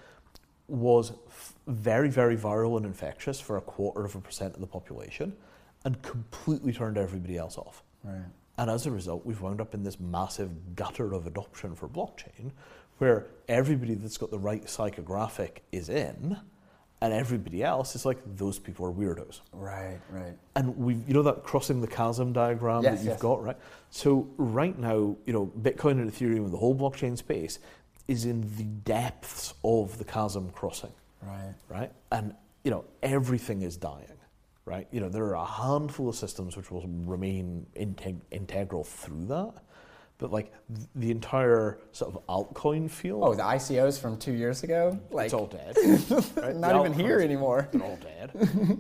[0.67, 4.67] was f- very, very viral and infectious for a quarter of a percent of the
[4.67, 5.33] population,
[5.83, 7.83] and completely turned everybody else off.
[8.03, 8.21] right.
[8.57, 12.51] And as a result, we've wound up in this massive gutter of adoption for blockchain,
[12.99, 16.37] where everybody that's got the right psychographic is in,
[17.01, 19.39] and everybody else is like those people are weirdos.
[19.53, 20.33] Right, right.
[20.55, 23.21] And we, you know, that crossing the chasm diagram Yes, that you've yes.
[23.21, 23.57] got, right?
[23.89, 27.57] So right now, you know, Bitcoin and Ethereum and the whole blockchain space
[28.07, 30.91] is in the depths of the chasm crossing,
[31.23, 31.53] Right.
[31.69, 31.91] right?
[32.11, 34.05] And you know, everything is dying,
[34.65, 34.87] right?
[34.91, 39.53] You know, there are a handful of systems which will remain integ- integral through that,
[40.21, 40.53] but like
[40.95, 44.97] the entire sort of altcoin field, Oh, the ICOs from two years ago?
[45.09, 45.75] Like, it's all dead.
[46.37, 46.55] right?
[46.55, 47.67] not even here anymore.
[47.71, 48.29] They're all dead,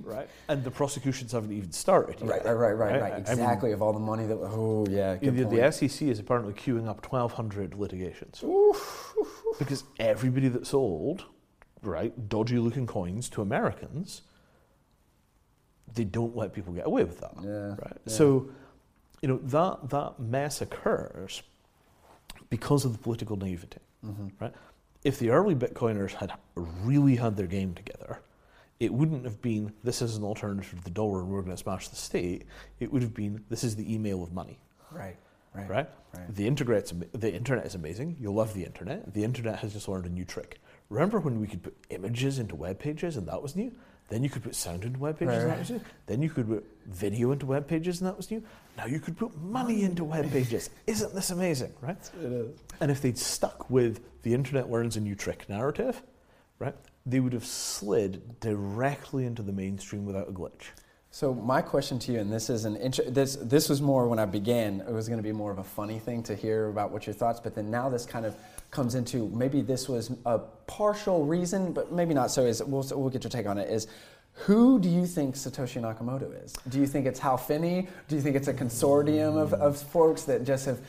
[0.03, 0.29] right?
[0.47, 2.29] And the prosecutions haven't even started yet.
[2.29, 3.01] Right, right, right, right, Right?
[3.01, 3.13] right.
[3.13, 3.71] I mean- Exactly.
[3.71, 4.35] of all the money that.
[4.37, 5.15] Oh, yeah.
[5.15, 8.43] Good The, the SEC is apparently queuing up 1,200 litigations
[9.57, 11.25] because everybody that sold,
[11.81, 14.21] right, dodgy looking coins to Americans,
[15.95, 17.33] they don't let people get away with that.
[17.43, 17.97] Yeah, Right.
[18.05, 18.13] yeah.
[18.13, 18.49] So,
[19.21, 21.43] you know that that mess occurs
[22.49, 24.27] because of the political naivety, Mm-hmm.
[24.39, 24.53] right?
[25.03, 28.19] If the early Bitcoiners had really had their game together,
[28.79, 31.61] it wouldn't have been this is an alternative to the dollar and we're going to
[31.61, 32.45] smash the state.
[32.79, 34.59] It would have been this is the email of money,
[34.91, 35.15] Right.
[35.53, 35.69] Right.
[35.69, 35.89] right?
[36.17, 36.35] Right.
[36.35, 38.17] The internet's the internet is amazing.
[38.19, 39.13] You'll love the internet.
[39.13, 40.59] The internet has just learned a new trick.
[40.89, 43.71] Remember when we could put images into web pages and that was new?
[44.11, 45.81] Then you could put sound into web pages and that was new.
[46.05, 48.43] Then you could put video into web pages and that was new.
[48.77, 50.69] Now you could put money into web pages.
[50.85, 51.97] Isn't this amazing, right?
[52.21, 52.59] It is.
[52.81, 56.01] And if they'd stuck with the internet learns a new trick narrative,
[56.59, 60.71] right, they would have slid directly into the mainstream without a glitch.
[61.11, 64.19] So my question to you, and this is an inter- this this was more when
[64.19, 64.81] I began.
[64.81, 67.13] It was going to be more of a funny thing to hear about what your
[67.13, 68.35] thoughts, but then now this kind of
[68.71, 72.31] comes into maybe this was a partial reason, but maybe not.
[72.31, 73.69] So is we'll we'll get your take on it.
[73.69, 73.87] Is
[74.33, 76.53] who do you think Satoshi Nakamoto is?
[76.69, 77.87] Do you think it's Hal Finney?
[78.07, 80.79] Do you think it's a consortium of, of folks that just have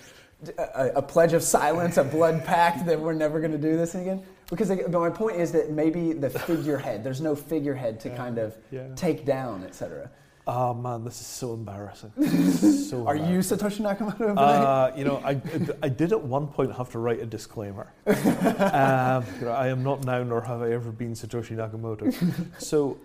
[0.58, 3.94] a, a pledge of silence, a blood pact that we're never going to do this
[3.94, 4.22] again?
[4.48, 8.56] Because but my point is that maybe the figurehead, there's no figurehead to kind of
[8.70, 8.86] yeah.
[8.94, 10.10] take down, etc.
[10.44, 12.12] Oh man, this is so embarrassing.
[12.16, 13.38] Is so Are you.
[13.38, 14.36] Satoshi Nakamoto?
[14.36, 15.40] Uh, you know, I,
[15.82, 17.92] I did at one point have to write a disclaimer.
[18.06, 22.12] um, you know, I am not now, nor have I ever been Satoshi Nakamoto.
[22.58, 22.98] So,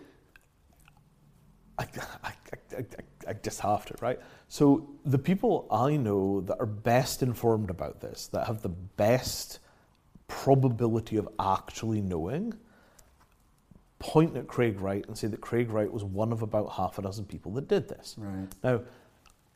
[1.77, 1.85] I,
[2.23, 2.85] I, I, I,
[3.29, 4.19] I just have to, right?
[4.47, 9.59] So, the people I know that are best informed about this, that have the best
[10.27, 12.55] probability of actually knowing,
[13.99, 17.01] point at Craig Wright and say that Craig Wright was one of about half a
[17.01, 18.15] dozen people that did this.
[18.17, 18.47] right.
[18.63, 18.81] Now,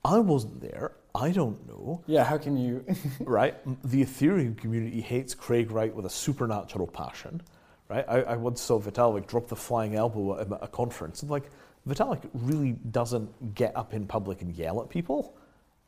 [0.03, 0.93] I wasn't there.
[1.13, 2.23] I don't know, Yeah.
[2.23, 2.83] How can you?
[3.19, 3.55] right?
[3.83, 7.41] The Ethereum community hates Craig Wright with a supernatural passion,
[7.89, 8.05] right?
[8.07, 11.51] I, I once saw Vitalik drop the flying elbow at a- a conference, and like
[11.87, 15.35] Vitalik really doesn't get up in public and yell at people,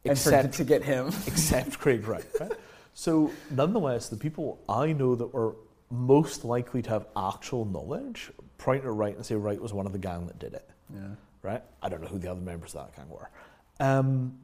[0.03, 1.07] and except to get him.
[1.25, 2.25] except Craig Wright.
[2.39, 2.51] Right?
[2.93, 5.55] So, nonetheless, the people I know that were
[5.93, 9.91] most likely to have actual knowledge point at Wright and say Wright was one of
[9.93, 11.01] the gang that did it Yeah.
[11.41, 11.61] right?
[11.81, 13.29] I don't know who the other members of that gang were.
[13.79, 14.39] Um,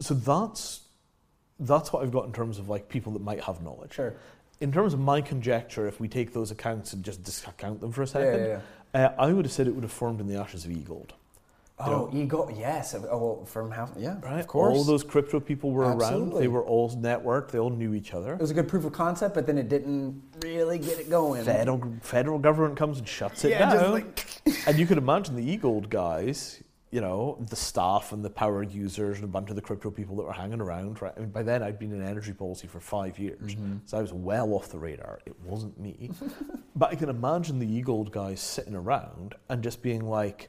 [0.00, 0.82] so that's
[1.58, 3.92] that's what I've got in terms of like people that might have knowledge.
[3.94, 4.14] Sure.
[4.60, 8.02] In terms of my conjecture, if we take those accounts and just discount them for
[8.02, 8.60] a second, yeah,
[8.94, 9.06] yeah.
[9.06, 11.14] Uh, I would have said it would have formed in the ashes of E-Gold.
[11.86, 12.54] Oh, e-gold.
[12.56, 12.94] Yes.
[12.94, 13.88] Oh, well, from how?
[13.96, 14.16] Yeah.
[14.22, 14.40] Right?
[14.40, 14.76] Of course.
[14.76, 16.32] All those crypto people were around.
[16.34, 17.50] They were all networked.
[17.50, 18.34] They all knew each other.
[18.34, 21.44] It was a good proof of concept, but then it didn't really get it going.
[21.44, 23.92] Federal federal government comes and shuts it Yeah, down.
[23.92, 24.26] like-
[24.66, 29.16] and you could imagine the e-gold guys, you know, the staff and the power users
[29.16, 31.00] and a bunch of the crypto people that were hanging around.
[31.00, 31.12] Right?
[31.16, 33.76] I mean, by then I'd been in energy policy for five years, Mm-hmm.
[33.84, 35.20] so I was well off the radar.
[35.24, 36.10] It wasn't me,
[36.76, 40.48] but I can imagine the e-gold guys sitting around and just being like,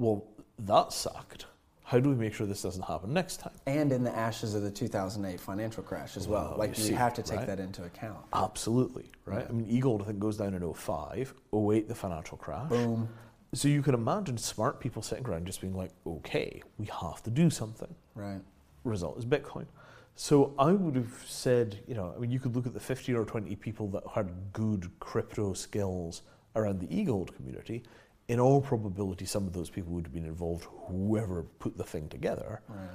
[0.00, 0.24] "Well,
[0.58, 1.46] that sucked.
[1.84, 4.62] How do we make sure this doesn't happen next time?" And in the ashes of
[4.62, 6.50] the 2008 financial crash as well.
[6.50, 7.46] Well, like you see, have to take right?
[7.46, 8.24] that into account.
[8.32, 9.42] Absolutely, right?
[9.42, 9.48] Yeah.
[9.48, 12.68] I mean, e-gold I think goes down in 05, 08 the financial crash.
[12.68, 13.08] Boom.
[13.52, 17.30] So you can imagine smart people sitting around just being like, okay, we have to
[17.30, 17.92] do something.
[18.14, 18.40] Right.
[18.84, 19.66] Result is Bitcoin.
[20.14, 23.16] So I would have said, you know, I mean, you could look at the 15
[23.16, 26.22] or 20 people that had good crypto skills
[26.54, 27.82] around the e-gold community.
[28.30, 32.08] In all probability, some of those people would have been involved, whoever put the thing
[32.08, 32.62] together.
[32.68, 32.88] Right.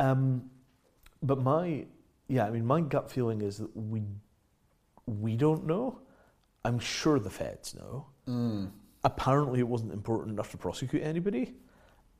[0.00, 0.50] Um,
[1.22, 1.86] but my,
[2.26, 4.02] yeah, I mean, my gut feeling is that we,
[5.06, 6.00] we don't know.
[6.64, 8.06] I'm sure the feds know.
[8.26, 8.72] Mm.
[9.04, 11.54] Apparently, it wasn't important enough to prosecute anybody,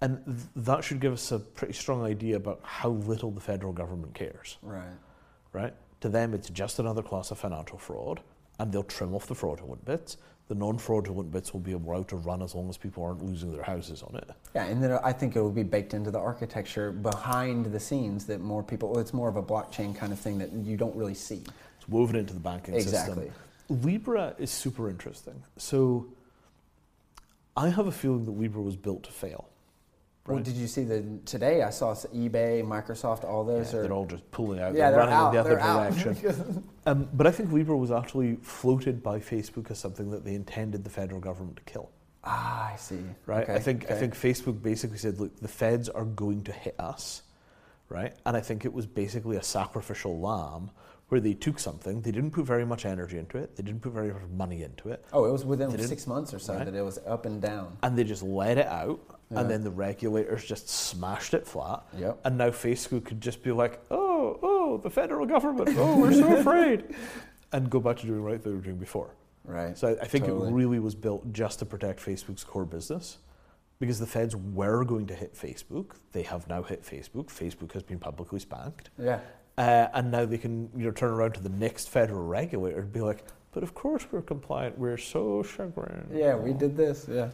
[0.01, 3.73] and th- that should give us a pretty strong idea about how little the federal
[3.73, 4.59] government cares.
[4.63, 4.85] Right.
[5.53, 5.75] Right?
[6.03, 8.21] To them, it's just another class of financial fraud,
[8.61, 10.17] and they'll trim off the fraudulent bits.
[10.49, 13.65] The non-fraudulent bits will be allowed to run as long as people aren't losing their
[13.65, 14.31] houses on it.
[14.55, 18.27] Yeah, and then I think it will be baked into the architecture behind the scenes
[18.27, 18.99] that more people.
[19.01, 21.43] It's more of a blockchain kind of thing that you don't really see.
[21.79, 23.27] It's woven into the banking Exactly.
[23.27, 23.83] system.
[23.83, 25.43] Libra is super interesting.
[25.57, 26.07] So
[27.57, 29.49] I have a feeling that Libra was built to fail.
[30.35, 31.63] Well, did you see the today?
[31.63, 34.75] I saw eBay, Microsoft, all those Yeah, are they're all just pulling out.
[34.75, 35.29] yeah, they're, they're running out.
[35.29, 36.65] in the other direction.
[36.87, 40.85] um, but I think Libra was actually floated by Facebook as something that they intended
[40.85, 41.91] the federal government to kill.
[42.25, 42.99] ah, I see.
[43.27, 43.49] Right?
[43.49, 47.23] I Okay, I think Facebook basically said, look, the feds are going to hit us,
[47.89, 48.15] right?
[48.27, 50.71] And I think it was basically a sacrificial lamb
[51.09, 53.93] where they took something, they didn't put very much energy into it, they didn't put
[53.93, 56.65] very much money into it, Oh, it was within six months or so right.
[56.65, 57.77] that it was up and down.
[57.83, 58.99] and they just let it out,
[59.31, 59.41] Yeah.
[59.41, 61.85] and then the regulators just smashed it flat.
[61.97, 62.21] Yep.
[62.25, 66.37] And now Facebook could just be like, oh, oh, the federal government, oh, we're so
[66.39, 66.95] afraid,
[67.53, 69.11] and go back to doing what they were doing before.
[69.45, 69.79] Right.
[69.79, 70.49] So I, I think Totally.
[70.49, 73.19] it really was built just to protect Facebook's core business,
[73.79, 75.93] because the feds were going to hit Facebook.
[76.11, 77.27] They have now hit Facebook.
[77.27, 78.91] Facebook has been publicly spanked.
[78.99, 79.21] Yeah.
[79.59, 82.93] Uh, and now they can you know turn around to the next federal regulator and
[82.93, 84.79] be like, but of course we're compliant.
[84.79, 86.11] We're so chagrined.
[86.13, 87.07] Yeah, we did this.
[87.11, 87.31] Yeah.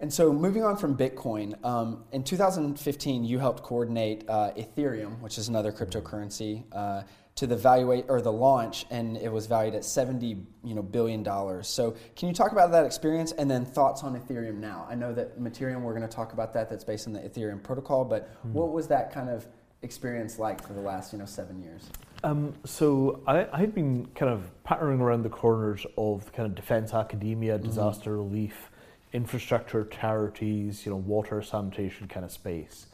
[0.00, 5.38] And so, moving on from Bitcoin, um, in 2015, you helped coordinate uh, Ethereum, which
[5.38, 7.02] is another cryptocurrency, uh,
[7.36, 11.22] to the valuate or the launch, and it was valued at 70 you know billion
[11.22, 11.68] dollars.
[11.68, 14.86] So, can you talk about that experience and then thoughts on Ethereum now?
[14.90, 16.68] I know that Mattereum, we're going to talk about that.
[16.68, 18.52] That's based on the Ethereum protocol, but mm.
[18.52, 19.46] what was that kind of
[19.84, 21.90] experience like for the last you know seven years?
[22.24, 26.94] Um, so I, I'd been kind of pattering around the corners of kind of defense
[26.94, 27.66] academia, mm-hmm.
[27.66, 28.30] disaster mm-hmm.
[28.30, 28.70] relief
[29.12, 32.86] infrastructure, charities, you know, water, sanitation kind of space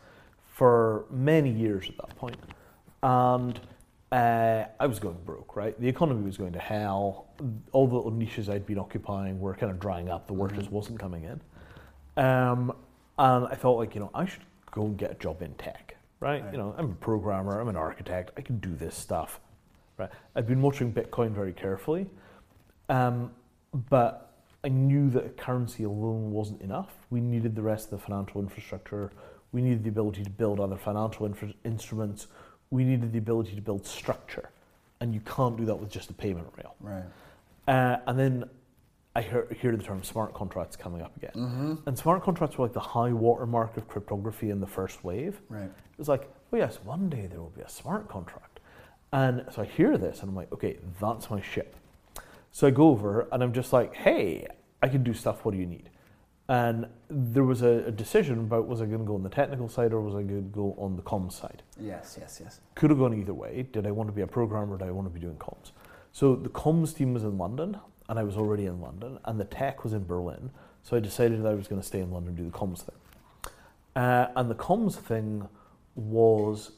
[0.45, 2.37] for many years at that point.
[3.03, 3.59] And
[4.13, 5.81] uh, I was going broke, right?
[5.81, 7.29] The economy was going to hell.
[7.73, 10.27] All the little niches I'd been occupying were kind of drying up.
[10.27, 10.61] The work mm-hmm.
[10.61, 11.41] just wasn't coming in.
[12.23, 12.73] Um,
[13.19, 15.97] and I thought, like, you know, I should go and get a job in tech,
[16.21, 16.45] right?
[16.53, 19.41] You know, I'm a programmer, I'm an architect, I can do this stuff,
[19.99, 20.11] right?
[20.37, 22.07] I'd been watching Bitcoin very carefully,
[22.89, 23.33] um,
[23.89, 24.31] but
[24.63, 26.93] I knew that a currency alone wasn't enough.
[27.09, 29.11] We needed the rest of the financial infrastructure.
[29.53, 32.27] We needed the ability to build other financial infra- instruments.
[32.71, 34.51] We needed the ability to build structure.
[35.01, 36.75] And you can't do that with just a payment rail.
[36.81, 37.05] Right.
[37.67, 38.45] Uh, and then
[39.17, 41.33] I hear, hear, the term smart contracts coming up again.
[41.35, 41.75] Mm-hmm.
[41.87, 45.41] And smart contracts were like the high watermark of cryptography in the first wave.
[45.49, 45.65] Right.
[45.65, 48.61] It was like, oh yes, one day there will be a smart contract.
[49.13, 51.75] And so I hear this and I'm like, okay, that's my ship.
[52.53, 54.47] So I go over and I'm just like, hey,
[54.83, 55.45] I can do stuff.
[55.45, 55.91] What do you need?
[56.49, 59.69] And there was a, a decision about was I going to go on the technical
[59.69, 61.63] side or was I going to go on the comms side?
[61.81, 62.61] Yes, yes, yes.
[62.75, 63.67] Could have gone either way.
[63.73, 65.73] Did I want to be a programmer or did I want to be doing comms?
[66.13, 67.79] So the comms team was in London
[68.11, 70.51] and I was already in London and the tech was in Berlin.
[70.83, 72.83] So I decided that I was going to stay in London and do the comms
[72.83, 72.97] thing.
[73.95, 75.49] Uh, and the comms thing
[75.95, 76.73] was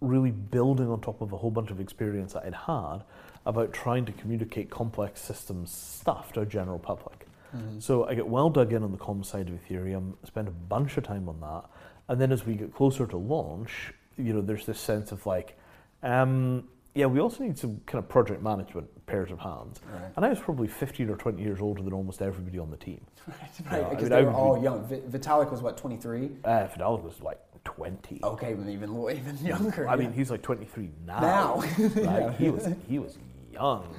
[0.00, 3.02] really building on top of a whole bunch of experience that I'd had
[3.44, 7.26] about trying to communicate complex systems stuff to a general public.
[7.54, 7.80] Mm-hmm.
[7.80, 10.96] So I get well dug in on the comms side of Ethereum, spend a bunch
[10.96, 11.64] of time on that,
[12.08, 15.58] and then as we get closer to launch, you know, there's this sense of like,
[16.02, 19.80] um, yeah, we also need some kind of project management pairs of hands.
[19.92, 20.12] Right.
[20.16, 23.00] And I was probably 15 or 20 years older than almost everybody on the team.
[23.70, 24.84] Right, right, because they were all young.
[24.86, 26.30] Vitalik was what, 23?
[26.44, 28.20] Uh, Vitalik was like 20.
[28.22, 29.88] Okay, even even younger.
[29.88, 30.00] I yeah.
[30.00, 31.20] mean, he's like 23 now.
[31.20, 31.78] Now, right?
[31.96, 32.32] yeah.
[32.32, 33.18] he was he was
[33.52, 33.94] young,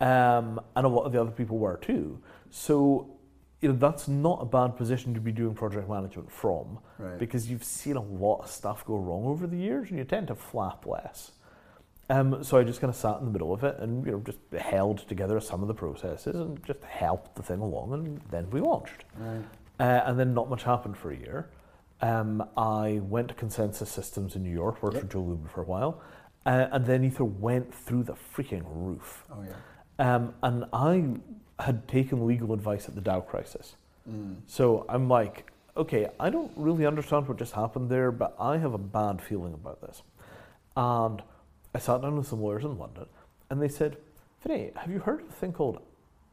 [0.00, 2.18] um, and a lot of the other people were too.
[2.50, 3.18] So,
[3.60, 7.18] you know, that's not a bad position to be doing project management from, right.
[7.18, 10.28] because you've seen a lot of stuff go wrong over the years, and you tend
[10.28, 11.32] to flap less.
[12.10, 14.18] Um, so I just kind of sat in the middle of it and you know
[14.18, 18.50] just held together some of the processes and just helped the thing along, and then
[18.50, 19.04] we launched.
[19.16, 19.44] Right.
[19.78, 21.48] Uh, and then not much happened for a year.
[22.02, 25.04] Um, I went to Consensus Systems in New York, worked yep.
[25.04, 26.02] for Joe Lubin for a while,
[26.46, 29.24] uh, and then Ether went through the freaking roof.
[29.30, 30.14] Oh yeah.
[30.14, 33.76] Um, and I had taken legal advice at the DAO crisis.
[34.10, 34.38] Mm.
[34.46, 38.74] So I'm like, okay, I don't really understand what just happened there, but I have
[38.74, 40.02] a bad feeling about this.
[40.76, 41.22] And
[41.74, 43.06] I sat down with some lawyers in London,
[43.48, 43.96] and they said,
[44.44, 45.80] Vinay, have you heard of a thing called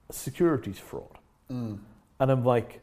[0.10, 1.18] securities fraud?
[1.52, 1.80] Mm.
[2.20, 2.82] And I'm like,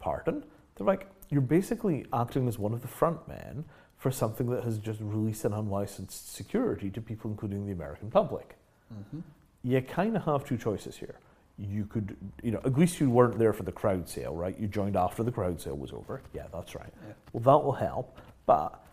[0.00, 0.44] pardon?
[0.76, 3.64] They're like, you're basically acting as one of the front men
[3.96, 8.56] for something that has just released an unlicensed security to people, including the American public.
[8.92, 9.20] Mm-hmm.
[9.62, 11.18] You kind of have two choices here.
[11.56, 14.58] You could, you know, at least you weren't there for the crowd sale, right?
[14.58, 16.20] You joined after the crowd sale was over.
[16.34, 16.92] Yeah, that's right.
[17.06, 17.14] Yeah.
[17.32, 18.83] Well, that will help, but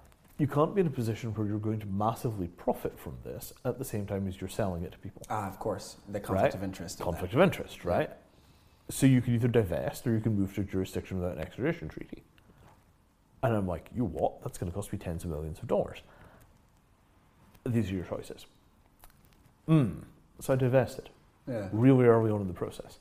[0.41, 3.77] you can't be in a position where you're going to massively profit from this at
[3.77, 5.21] the same time as you're selling it to people.
[5.29, 6.55] Ah, of course, the conflict right?
[6.55, 6.99] of interest.
[6.99, 8.09] Conflict of, of interest, right?
[8.09, 8.15] Yeah.
[8.89, 11.89] So you can either divest or you can move to a jurisdiction without an extradition
[11.89, 12.23] treaty.
[13.43, 14.41] And I'm like, you what?
[14.41, 15.99] That's going to cost me tens of millions of dollars.
[17.63, 18.47] These are your choices.
[19.69, 19.97] Mm.
[20.39, 21.11] So I divested
[21.47, 21.69] yeah.
[21.71, 22.97] really early on in the process.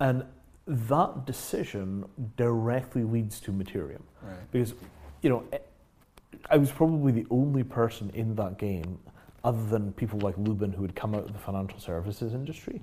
[0.00, 0.24] And
[0.66, 2.06] that decision
[2.38, 4.00] directly leads to Mattereum.
[4.22, 4.50] Right.
[4.50, 4.72] Because,
[5.20, 5.44] you know,
[6.50, 8.98] I was probably the only person in that game,
[9.44, 12.82] other than people like Lubin who had come out of the financial services industry,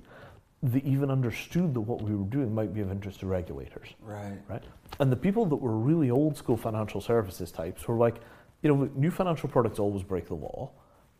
[0.62, 3.88] that even understood that what we were doing might be of interest to regulators.
[4.00, 4.38] Right.
[4.48, 4.62] Right.
[4.98, 8.16] And the people that were really old school financial services types were like,
[8.62, 10.70] you know, new financial products always break the law.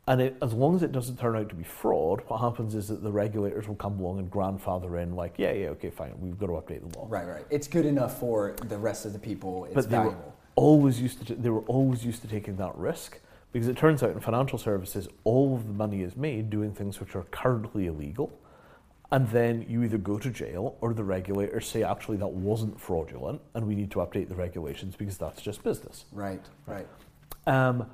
[0.09, 2.89] And it, as long as it doesn't turn out to be fraud, what happens is
[2.89, 6.39] that the regulators will come along and grandfather in, like, yeah, yeah, okay, fine, we've
[6.39, 7.07] got to update the law.
[7.11, 7.45] Right, right.
[7.51, 9.67] It's good enough for the rest of the people.
[9.67, 10.17] It's but valuable.
[10.17, 11.35] Were always used to.
[11.35, 13.19] They were always used to taking that risk
[13.53, 17.01] because it turns out in financial services, all of the money is made doing things
[17.01, 18.31] which are currently illegal
[19.11, 23.41] And then you either go to jail or the regulators say, actually, that wasn't fraudulent
[23.55, 26.05] and we need to update the regulations because that's just business.
[26.13, 26.87] Right, right.
[27.47, 27.87] Um,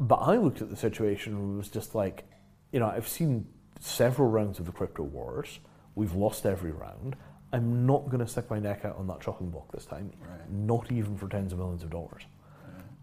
[0.00, 2.24] but I looked at the situation and it was just like,
[2.72, 3.46] you know, I've seen
[3.78, 5.58] several rounds of the crypto wars.
[5.94, 7.16] We've lost every round.
[7.54, 10.50] I'm not going to stick my neck out on that chopping block this time, Right.
[10.50, 12.22] not even for tens of millions of dollars.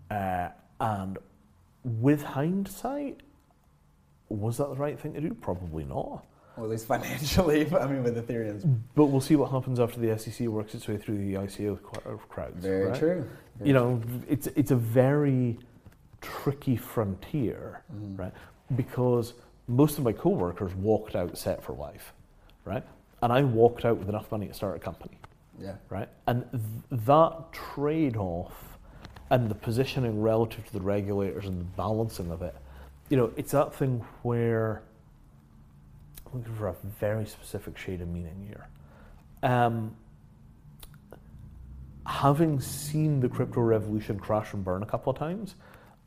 [0.09, 0.49] Uh,
[0.81, 1.17] and
[1.85, 3.21] with hindsight,
[4.27, 5.33] was that the right thing to do?
[5.33, 6.25] Probably not.
[6.57, 10.17] Well, at least financially, I mean, with Ethereum's But we'll see what happens after the
[10.19, 12.61] SEC works its way through the ICO qu- crowds.
[12.61, 12.99] very right?
[12.99, 13.29] true.
[13.57, 15.57] Very you know, it's it's a very
[16.19, 18.19] tricky frontier, Mm.
[18.19, 18.33] right?
[18.75, 19.33] Because
[19.67, 22.13] most of my coworkers walked out set for life,
[22.65, 22.83] right?
[23.21, 25.17] And I walked out with enough money to start a company,
[25.59, 25.75] Yeah.
[25.89, 26.09] right?
[26.27, 28.77] And th- that trade-off
[29.29, 32.55] and the positioning relative to the regulators and the balancing of it,
[33.09, 34.81] you know, it's that thing where
[36.33, 38.67] I'm looking for a very specific shade of meaning here.
[39.43, 39.95] Um,
[42.05, 45.55] having seen the crypto revolution crash and burn a couple of times,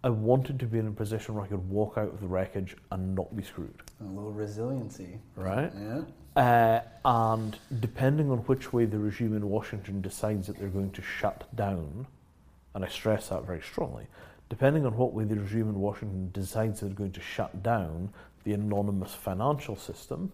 [0.04, 2.76] I wanted to be in a position where I could walk out of the wreckage
[2.92, 5.18] and not be screwed, A little resiliency.
[5.34, 5.72] right?
[5.74, 6.02] Yeah.
[6.36, 11.00] Uh, and depending on which way the regime in Washington decides that they're going to
[11.00, 12.06] shut down,
[12.74, 14.06] and I stress that very strongly,
[14.50, 18.12] depending on what way the regime in Washington decides they're going to shut down
[18.44, 20.32] the anonymous financial system,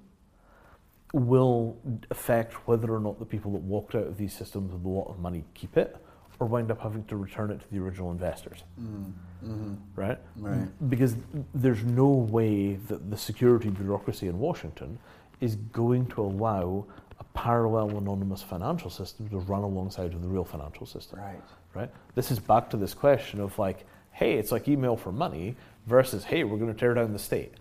[1.12, 1.76] will
[2.10, 5.08] affect whether or not the people that walked out of these systems with a lot
[5.08, 5.96] of money keep it
[6.40, 9.12] or wind up having to return it to the original investors, Mm.
[9.42, 10.18] hmm right?
[10.38, 10.90] Right.
[10.90, 11.14] Because
[11.54, 14.98] there's no way that the security bureaucracy in Washington
[15.40, 16.86] is going to allow
[17.18, 21.40] a parallel anonymous financial system to run alongside of the real financial system, Right.
[21.74, 21.90] right?
[22.14, 26.24] This is back to this question of like, hey, it's like email for money versus,
[26.24, 27.54] hey, we're going to tear down the state.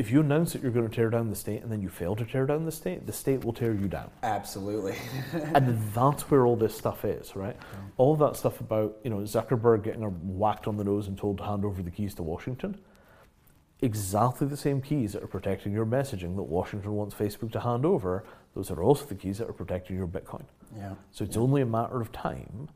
[0.00, 2.16] If you announce that you're going to tear down the state and then you fail
[2.16, 4.10] to tear down the state, the state will tear you down.
[4.22, 4.96] Absolutely.
[5.54, 7.54] and that's where all this stuff is, right?
[7.98, 10.00] All that stuff about you know Zuckerberg getting
[10.38, 12.80] whacked on the nose and told to hand over the keys to Washington.
[13.82, 17.84] Exactly the same keys that are protecting your messaging that Washington wants Facebook to hand
[17.84, 18.24] over.
[18.54, 20.44] Those are also the keys that are protecting your Bitcoin.
[20.74, 20.94] yeah.
[21.10, 22.70] So it's only a matter of time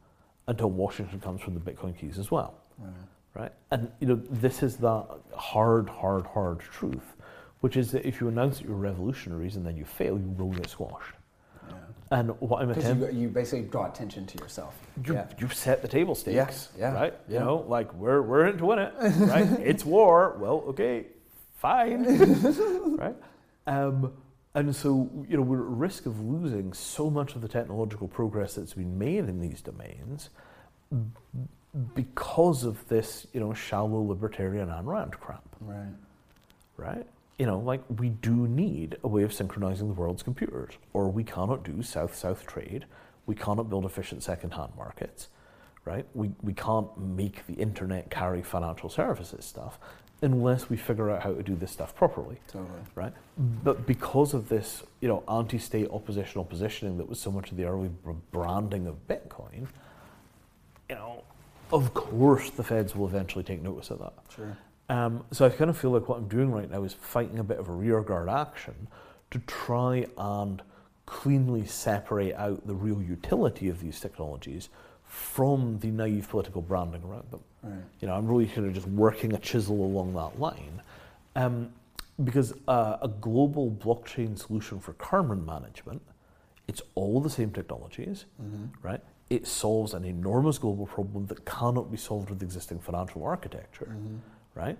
[0.46, 2.92] until Washington comes from the Bitcoin keys as well Right.
[3.34, 3.52] right?
[3.70, 5.04] And you know, this is the
[5.34, 7.13] hard, hard, hard truth,
[7.64, 10.50] which is that if you announce that you're revolutionaries and then you fail, you will
[10.50, 11.14] get squashed.
[11.66, 11.76] Yeah.
[12.10, 14.74] And what I'm attempting, you, you basically draw attention to yourself.
[15.02, 15.24] you, yeah.
[15.38, 17.14] you've set the table stakes, Yeah, yeah, right?
[17.26, 19.50] You know, like we're we're in to win it, right?
[19.60, 20.36] it's war.
[20.38, 21.06] Well, okay,
[21.56, 22.04] fine,
[22.98, 23.16] right?
[23.66, 24.12] Um,
[24.54, 28.56] and so you know, we're at risk of losing so much of the technological progress
[28.56, 30.28] that's been made in these domains
[31.94, 35.48] because of this, you know, shallow libertarian Ayn Rand crap.
[35.62, 35.94] Right.
[36.76, 37.06] right?
[37.38, 41.24] You know, like we do need a way of synchronizing the world's computers, or we
[41.24, 42.84] cannot do south-south trade.
[43.26, 45.28] We cannot build efficient second-hand markets,
[45.84, 46.06] right?
[46.14, 49.78] We we can't make the internet carry financial services stuff
[50.22, 52.70] unless we figure out how to do this stuff properly, Totally.
[52.94, 53.12] right?
[53.36, 57.64] But because of this, you know, anti-state oppositional positioning that was so much of the
[57.64, 57.90] early
[58.30, 59.66] branding of Bitcoin,
[60.88, 61.24] you know,
[61.72, 64.14] of course the feds will eventually take notice of that.
[64.34, 64.56] Sure.
[64.88, 67.44] Um, so I kind of feel like what I'm doing right now is fighting a
[67.44, 68.86] bit of a rearguard action
[69.30, 70.62] to try and
[71.06, 74.68] cleanly separate out the real utility of these technologies
[75.04, 77.40] from the naive political branding around them.
[77.62, 77.80] Right.
[78.00, 80.82] You know, I'm really kind of just working a chisel along that line.
[81.36, 81.70] Um,
[82.24, 86.00] because uh, a global blockchain solution for carbon management,
[86.68, 88.66] it's all the same technologies, Mm-hmm.
[88.86, 89.00] right?
[89.30, 94.16] It solves an enormous global problem that cannot be solved with existing financial architecture, Mm-hmm.
[94.54, 94.78] Right?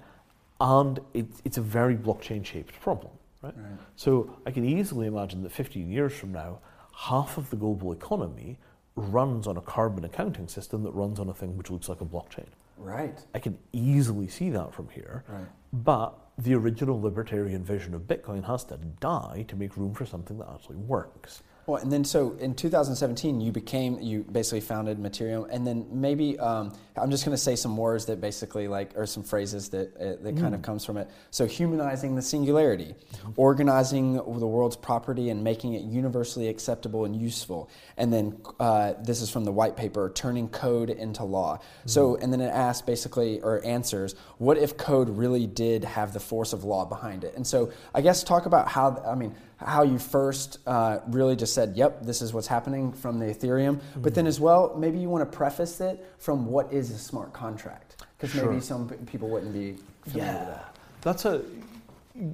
[0.61, 3.55] And it, it's a very blockchain shaped problem, right?
[3.57, 3.79] Right.
[3.97, 6.61] So I can easily imagine that 15 years from now,
[6.97, 8.59] half of the global economy
[8.97, 12.05] runs on a carbon accounting system that runs on a thing which looks like a
[12.05, 12.47] blockchain.
[12.77, 13.19] Right.
[13.35, 15.25] I can easily see that from here.
[15.29, 15.47] Right.
[15.73, 20.39] But the original libertarian vision of Bitcoin has to die to make room for something
[20.39, 21.43] that actually works.
[21.67, 26.39] Well, and then so in 2017, you became you basically founded Mattereum, and then maybe
[26.39, 29.97] um, I'm just going to say some words that basically like or some phrases that
[29.97, 31.09] uh, that kind of comes from it.
[31.31, 32.95] So humanizing the singularity,
[33.37, 39.23] organizing the world's property and making it universally acceptable and useful, and then uh, this
[39.23, 41.61] is from the white paper, turning code into law.
[41.87, 46.21] So and then it asks basically or answers, what if code really did have the
[46.21, 47.35] force of law behind it?
[47.37, 49.35] And so I guess talk about how I mean
[49.65, 53.81] how you first uh, really just said, yep, this is what's happening from the Ethereum.
[53.97, 57.33] But then as well, maybe you want to preface it from what is a smart
[57.33, 58.05] contract.
[58.19, 58.51] Because Sure.
[58.51, 59.77] maybe some people wouldn't be
[60.07, 60.77] familiar with that.
[61.03, 61.43] That's a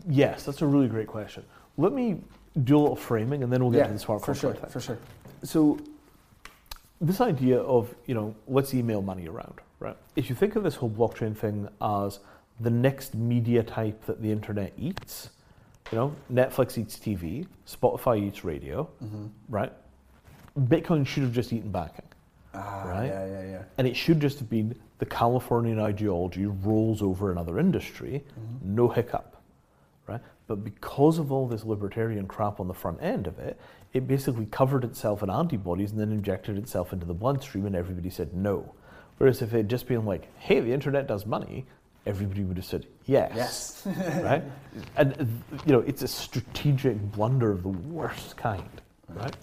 [0.08, 1.42] yes, that's a really great question.
[1.78, 2.20] Let me
[2.64, 4.36] do a little framing, and then we'll get yeah, to the smart contract.
[4.36, 4.72] for sure, contract.
[4.72, 4.98] for sure.
[5.42, 5.78] So,
[7.00, 9.96] this idea of you know let's email money around, right?
[10.14, 12.20] If you think of this whole blockchain thing as
[12.60, 15.30] the next media type that the internet eats,
[15.92, 19.26] you know, Netflix eats TV, Spotify eats radio, Mm-hmm.
[19.48, 19.72] right?
[20.58, 22.04] Bitcoin should have just eaten banking,
[22.54, 23.06] Ah, Right.
[23.06, 23.62] Yeah, yeah, yeah.
[23.78, 28.74] and it should just have been the Californian ideology rolls over another industry, Mm-hmm.
[28.76, 29.36] no hiccup,
[30.06, 30.20] right?
[30.46, 33.58] But because of all this libertarian crap on the front end of it,
[33.92, 38.10] it basically covered itself in antibodies and then injected itself into the bloodstream, and everybody
[38.10, 38.74] said no.
[39.18, 41.66] Whereas if it had just been like, hey, the internet does money,
[42.10, 43.32] everybody would have said yes.
[43.34, 43.86] Yes.
[44.22, 44.42] right?
[44.96, 49.34] And you know, it's a strategic blunder of the worst kind, right?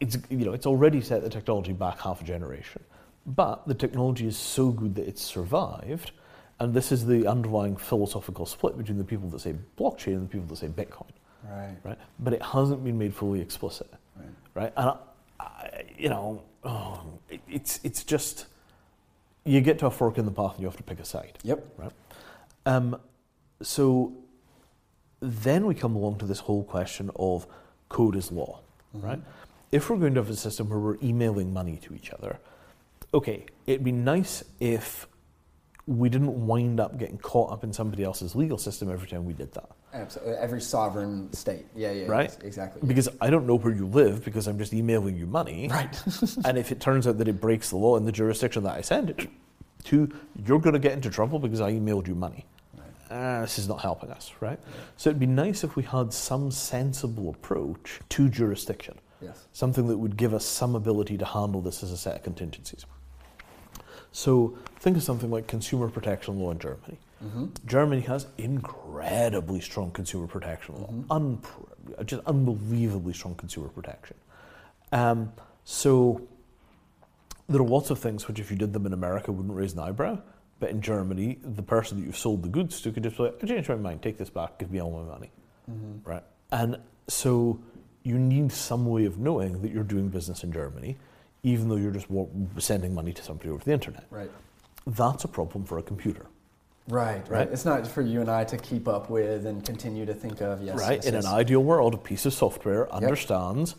[0.00, 2.82] It's you know, it's already set the technology back half a generation,
[3.26, 6.12] but the technology is so good that it's survived,
[6.60, 10.32] and this is the underlying philosophical split between the people that say blockchain and the
[10.32, 11.10] people that say Bitcoin,
[11.44, 11.76] right.
[11.84, 11.98] right?
[12.18, 14.28] But it hasn't been made fully explicit, Right.
[14.54, 14.72] right?
[14.76, 14.96] And I,
[15.44, 17.00] I, you know, oh,
[17.30, 18.46] it, it's it's just
[19.44, 21.38] you get to a fork in the path and you have to pick a side.
[21.42, 21.66] Yep.
[21.76, 21.92] Right.
[22.66, 23.00] Um,
[23.62, 24.12] so
[25.20, 27.46] then we come along to this whole question of
[27.88, 28.60] code is law,
[28.92, 29.20] right?
[29.70, 32.38] If we're going to have a system where we're emailing money to each other,
[33.12, 35.06] okay, it'd be nice if
[35.86, 39.32] we didn't wind up getting caught up in somebody else's legal system every time we
[39.32, 40.34] did that, Absolutely.
[40.34, 41.66] Every sovereign state.
[41.74, 42.06] Yeah, yeah.
[42.06, 42.24] right?
[42.24, 42.80] yes, exactly.
[42.82, 42.88] yeah.
[42.88, 45.68] Because I don't know where you live because I'm just emailing you money.
[45.68, 46.02] Right.
[46.44, 48.80] and if it turns out that it breaks the law in the jurisdiction that I
[48.80, 49.28] send it
[49.84, 50.10] to,
[50.44, 52.44] you're going to get into trouble because I emailed you money.
[53.10, 54.58] Ah, this is not helping us, right?
[54.96, 59.46] So it'd be nice if we had some sensible approach to jurisdiction, yes.
[59.52, 62.86] something that would give us some ability to handle this as a set of contingencies.
[64.10, 66.98] So think of something like consumer protection law in Germany.
[67.24, 67.46] Mm-hmm.
[67.66, 74.16] Germany has incredibly strong consumer protection law, Unpre- just unbelievably strong consumer protection.
[74.92, 75.32] Um,
[75.64, 76.20] so
[77.48, 79.80] there are lots of things which, if you did them in America, wouldn't raise an
[79.80, 80.18] eyebrow.
[80.60, 83.46] But in Germany, the person that you've sold the goods to could just say, I
[83.46, 85.30] changed my mind, take this back, give me all my money.
[85.70, 86.08] Mm-hmm.
[86.08, 86.22] Right?
[86.52, 86.78] And
[87.08, 87.60] so
[88.02, 90.96] you need some way of knowing that you're doing business in Germany,
[91.42, 92.06] even though you're just
[92.58, 94.06] sending money to somebody over the internet.
[94.10, 94.30] Right.
[94.86, 96.26] That's a problem for a computer.
[96.86, 97.30] Right, right.
[97.30, 97.48] Right.
[97.50, 100.62] It's not for you and I to keep up with and continue to think of.
[100.62, 100.78] Yes.
[100.78, 100.96] right?
[100.96, 101.24] yes, in yes.
[101.24, 103.74] an ideal world, a piece of software understands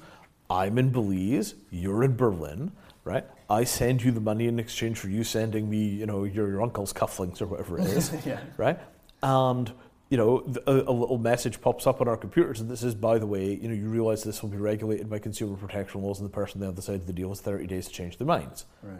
[0.49, 2.71] I'm in Belize, you're in Berlin,
[3.03, 3.25] right?
[3.49, 6.61] I send you the money in exchange for you sending me, you know, your, your
[6.61, 8.39] uncle's cufflinks or whatever it is, yeah.
[8.57, 8.79] right?
[9.21, 9.71] And
[10.09, 13.17] you know, a, a little message pops up on our computers, and this is, by
[13.17, 16.29] the way, you know, you realise this will be regulated by consumer protection laws, and
[16.29, 18.27] the person on the other side of the deal has 30 days to change their
[18.27, 18.65] minds.
[18.83, 18.99] Right.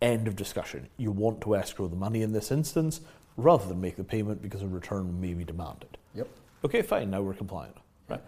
[0.00, 0.88] End of discussion.
[0.96, 3.00] You want to escrow the money in this instance
[3.36, 5.98] rather than make the payment because a return may be demanded.
[6.14, 6.28] Yep.
[6.64, 7.76] Okay, fine, now we're compliant.
[8.08, 8.22] Right?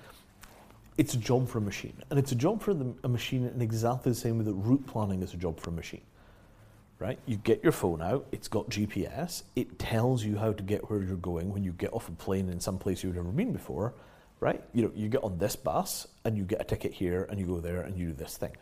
[0.99, 1.95] It's a job for a machine.
[2.11, 4.87] And it's a job for the, a machine in exactly the same way that route
[4.87, 6.03] planning is a job for a machine.
[6.99, 7.19] Right?
[7.27, 11.03] You get your phone out, it's got GPS, it tells you how to get where
[11.03, 13.93] you're going when you get off a plane in some place you've never been before.
[14.41, 14.63] Right?
[14.73, 17.47] You know, you get on this bus and you get a ticket here and you
[17.47, 18.57] go there and you do this thing.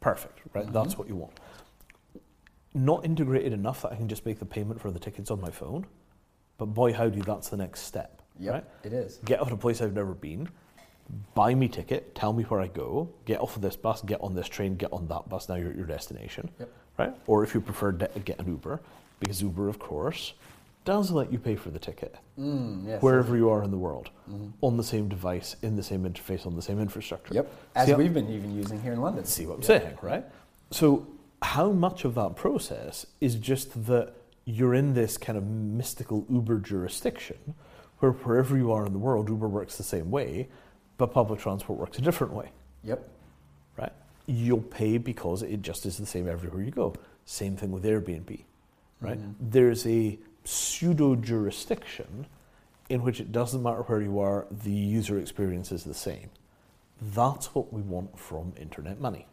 [0.00, 0.64] Perfect, right?
[0.64, 0.74] Mm-hmm.
[0.74, 1.32] That's what you want.
[2.74, 5.50] Not integrated enough that I can just make the payment for the tickets on my
[5.50, 5.86] phone,
[6.58, 8.22] but boy howdy, that's the next step.
[8.38, 8.54] Yep.
[8.54, 8.64] Right?
[8.84, 9.18] It is.
[9.24, 10.48] get off at a place I've never been,
[11.34, 14.34] buy me ticket, tell me where I go, get off of this bus, get on
[14.34, 16.48] this train, get on that bus, now you're at your destination.
[16.60, 16.70] Yep.
[16.98, 17.14] Right?
[17.26, 18.80] Or if you prefer, de- get an Uber,
[19.18, 20.34] because Uber, of course,
[20.84, 23.02] does let you pay for the ticket Mm, yes.
[23.02, 24.10] wherever you are in the world,
[24.60, 27.34] on the same device, in the same interface, on the same infrastructure.
[27.34, 27.52] Yep.
[27.74, 29.24] As See we've been even using here in London.
[29.24, 29.66] See what I'm Yep.
[29.66, 30.24] saying, right?
[30.70, 31.06] So,
[31.42, 34.12] how much of that process is just that
[34.44, 37.54] you're in this kind of mystical Uber jurisdiction
[37.98, 40.48] where wherever you are in the world, Uber works the same way,
[40.96, 42.50] but public transport works a different way,
[42.84, 43.08] Yep.
[43.76, 43.92] right?
[44.26, 46.94] You'll pay because it just is the same everywhere you go.
[47.24, 48.44] Same thing with Airbnb,
[49.00, 49.18] right?
[49.18, 49.34] Mhm.
[49.40, 52.26] There's a pseudo jurisdiction
[52.88, 56.30] in which it doesn't matter where you are, the user experience is the same.
[57.02, 59.26] That's what we want from internet money.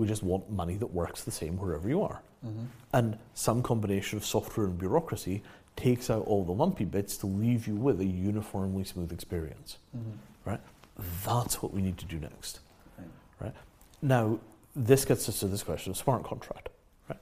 [0.00, 2.22] We just want money that works the same wherever you are.
[2.42, 2.68] Mhm.
[2.94, 5.42] And some combination of software and bureaucracy
[5.76, 9.76] takes out all the lumpy bits to leave you with a uniformly smooth experience.
[9.94, 10.16] Mhm.
[10.46, 10.60] Right?
[11.26, 12.60] That's what we need to do next.
[12.96, 13.08] Right.
[13.40, 13.54] Right?
[14.00, 14.38] Now,
[14.74, 16.70] this gets us to this question of smart contract.
[17.06, 17.18] Right?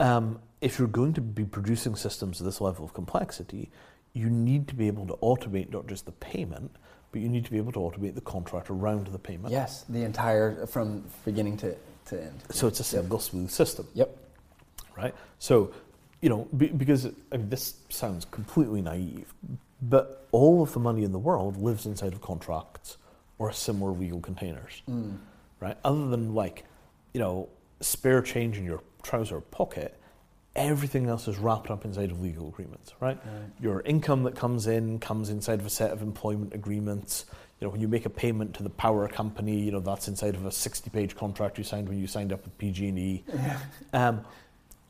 [0.00, 3.70] Um, if you're going to be producing systems of this level of complexity,
[4.14, 6.74] you need to be able to automate not just the payment,
[7.14, 9.52] but you need to be able to automate the contract around the payment.
[9.52, 9.84] Yes.
[9.88, 11.76] The entire from beginning to,
[12.06, 12.42] to end.
[12.50, 13.86] So it's a single smooth system.
[13.94, 14.18] Yep.
[14.96, 15.14] right?
[15.38, 15.72] So,
[16.20, 19.32] you know, be, because I mean, this sounds completely naive,
[19.80, 22.96] but all of the money in the world lives inside of contracts
[23.38, 25.18] or similar legal containers, Mm.
[25.60, 25.76] right?
[25.84, 26.64] Other than like,
[27.12, 27.48] you know,
[27.80, 29.96] spare change in your trouser pocket,
[30.56, 33.18] everything else is wrapped up inside of legal agreements, right?
[33.60, 37.26] Your income that comes in comes inside of a set of employment agreements.
[37.60, 40.34] You know, when you make a payment to the power company, you know that's inside
[40.34, 43.24] of a sixty-page contract you signed when you signed up with PG&E.
[43.92, 44.24] Um,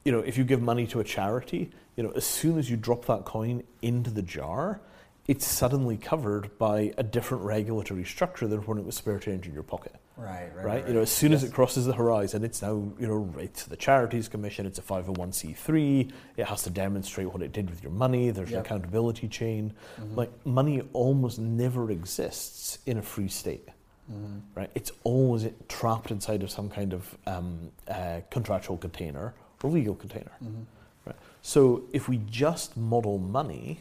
[0.05, 2.77] you know, if you give money to a charity, you know, as soon as you
[2.77, 4.81] drop that coin into the jar,
[5.27, 9.55] it's suddenly covered by a different regulatory structure than when it was spare change in
[9.55, 10.89] your pocket Right, right, right?
[10.89, 13.77] You know, as soon as it crosses the horizon, it's now you know it's the
[13.77, 14.65] Charities Commission.
[14.65, 16.09] It's a five hundred one c three.
[16.37, 18.31] It has to demonstrate what it did with your money.
[18.31, 18.61] There's Yep.
[18.61, 19.73] an accountability chain.
[20.01, 20.17] Mhm.
[20.17, 23.69] Like money almost never exists in a free state,
[24.13, 24.43] Mhm.
[24.55, 24.71] right?
[24.77, 29.35] It's always trapped inside of some kind of um, uh, contractual container
[29.65, 30.33] or legal container.
[30.45, 30.67] Mhm.
[31.07, 31.17] Right.
[31.43, 33.81] So if we just model money,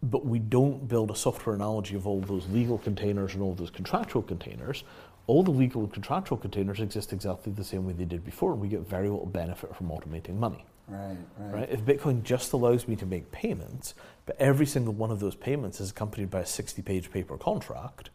[0.00, 3.70] but we don't build a software analogy of all those legal containers and all those
[3.70, 4.84] contractual containers,
[5.26, 8.60] all the legal and contractual containers exist exactly the same way they did before, and
[8.60, 10.64] we get very little benefit from automating money.
[10.86, 11.54] Right, right.
[11.54, 11.70] Right?
[11.70, 13.94] If Bitcoin just allows me to make payments,
[14.26, 18.10] but every single one of those payments is accompanied by a 60-page paper contract,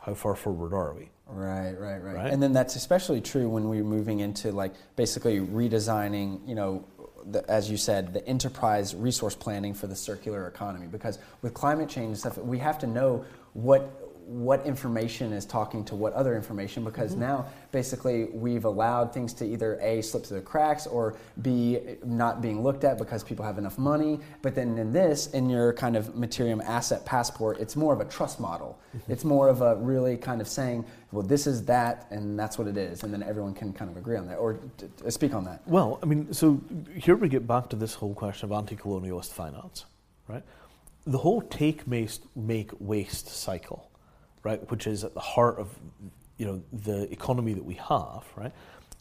[0.00, 1.10] how far forward are we?
[1.28, 2.32] Right, right, right, Right?
[2.32, 6.84] And then that's especially true when we're moving into like basically redesigning, you know,
[7.24, 10.86] the, as you said, the enterprise resource planning for the circular economy.
[10.86, 13.24] Because with climate change stuff, we have to know
[13.54, 17.20] what what information is talking to what other information because mm-hmm.
[17.20, 22.42] now basically we've allowed things to either a slip through the cracks or b not
[22.42, 24.18] being looked at because people have enough money.
[24.42, 28.04] But then in this in your kind of Mattereum asset passport it's more of a
[28.04, 28.78] trust model.
[28.96, 29.12] Mm-hmm.
[29.12, 32.66] It's more of a really kind of saying well this is that and that's what
[32.66, 35.10] it is and then everyone can kind of agree on that or t- t- uh,
[35.10, 35.62] speak on that.
[35.66, 36.60] Well, I mean, so
[36.94, 39.86] here we get back to this whole question of anti-colonialist finance,
[40.28, 40.42] right?
[41.06, 43.90] The whole take, make, waste cycle,
[44.46, 45.68] right, which is at the heart of,
[46.38, 48.52] you know, the economy that we have, right?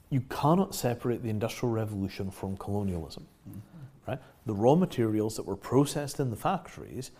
[0.09, 4.11] You cannot separate the Industrial Revolution from colonialism, mm-hmm.
[4.11, 4.19] right?
[4.45, 7.11] The raw materials that were processed in the factories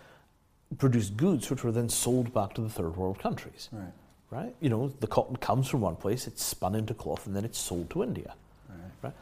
[0.77, 3.93] produced goods which were then sold back to the third world countries, right
[4.31, 4.53] right?
[4.60, 7.60] You know, the cotton comes from one place, it's spun into cloth, and then it's
[7.60, 8.34] sold to India.
[8.69, 9.14] right Right?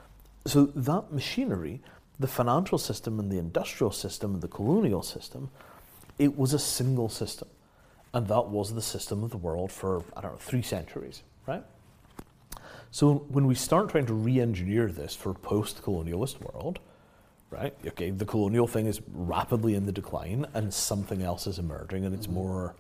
[0.46, 1.82] So that machinery,
[2.20, 5.50] the financial system and the industrial system and the colonial system,
[6.18, 7.48] it was a single system.
[8.14, 11.64] And that was the system of the world for, I don't know, three centuries, right?
[12.92, 16.80] So when we start trying to re-engineer this for a post-colonialist world,
[17.50, 17.74] right?
[17.88, 22.14] Okay, the colonial thing is rapidly in the decline and something else is emerging and
[22.14, 22.76] it's more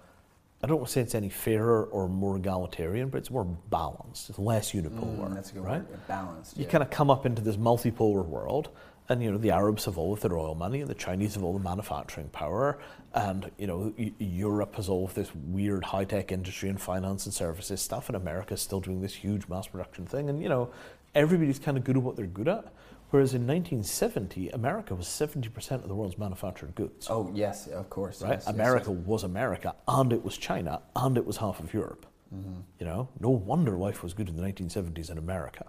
[0.64, 4.30] I don't want to say it's any fairer or more egalitarian, but it's more balanced.
[4.30, 5.28] It's less unipolar.
[5.30, 5.90] Mm, that's a good right?
[5.90, 6.70] word balanced You yeah.
[6.70, 8.70] kind of come up into this multipolar world,
[9.10, 11.44] and you know the Arabs have all of their oil money, and the Chinese have
[11.44, 12.80] all the manufacturing power,
[13.14, 17.34] and you know Europe has all of this weird high tech industry and finance and
[17.34, 20.70] services stuff, and America is still doing this huge mass production thing, and you know
[21.16, 22.74] everybody's kind of good at what they're good at.
[23.10, 27.08] Whereas in 1970, America was 70% of the world's manufactured goods.
[27.12, 28.32] oh yes of course right?
[28.32, 29.06] yes, yes, America yes.
[29.06, 32.08] was America, and it was China, and it was half of Europe.
[32.34, 32.62] Mm-hmm.
[32.80, 35.68] You know, no wonder life was good in the 1970s in America.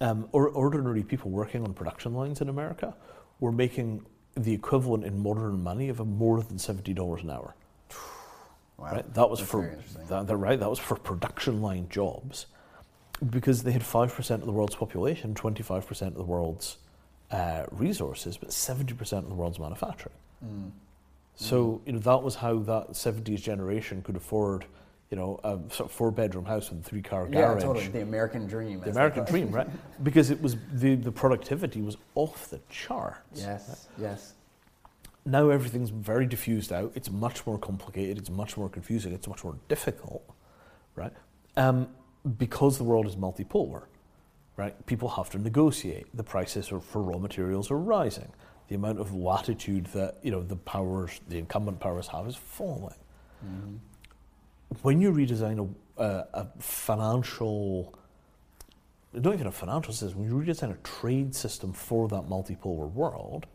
[0.00, 2.94] Um, or ordinary people working on production lines in America
[3.40, 4.06] were making
[4.36, 7.56] the equivalent in modern money of a more than seventy dollars an hour.
[8.76, 9.14] wow Right?
[9.14, 9.76] That was That's for
[10.08, 10.60] that, right.
[10.60, 12.46] That was for production line jobs,
[13.28, 16.76] because they had five percent of the world's population, twenty five percent of the world's
[17.32, 20.14] uh, resources, but seventy percent of the world's manufacturing.
[20.44, 20.70] Mm.
[21.34, 24.64] So you know that was how that seventies generation could afford,
[25.10, 27.62] you know, a sort of four bedroom house with a three car yeah garage.
[27.62, 29.68] totally the american dream The American dream, right?
[30.02, 33.40] Because it was the, the productivity was off the charts.
[33.40, 34.34] yes yes
[35.24, 36.92] Now everything's very diffused out.
[36.94, 38.18] It's much more complicated.
[38.18, 39.12] It's much more confusing.
[39.12, 40.22] It's much more difficult,
[40.94, 41.12] right?
[41.56, 41.88] Um,
[42.38, 43.82] because the world is multipolar,
[44.56, 44.74] right?
[44.86, 46.06] People have to negotiate.
[46.14, 48.30] The prices are, for raw materials are rising.
[48.68, 53.00] The amount of latitude that you know the powers, the incumbent powers have, is falling.
[53.44, 53.78] Mhm.
[54.82, 57.98] When you redesign a, a, a financial,
[59.12, 63.46] not even a financial system, when you redesign a trade system for that multipolar world,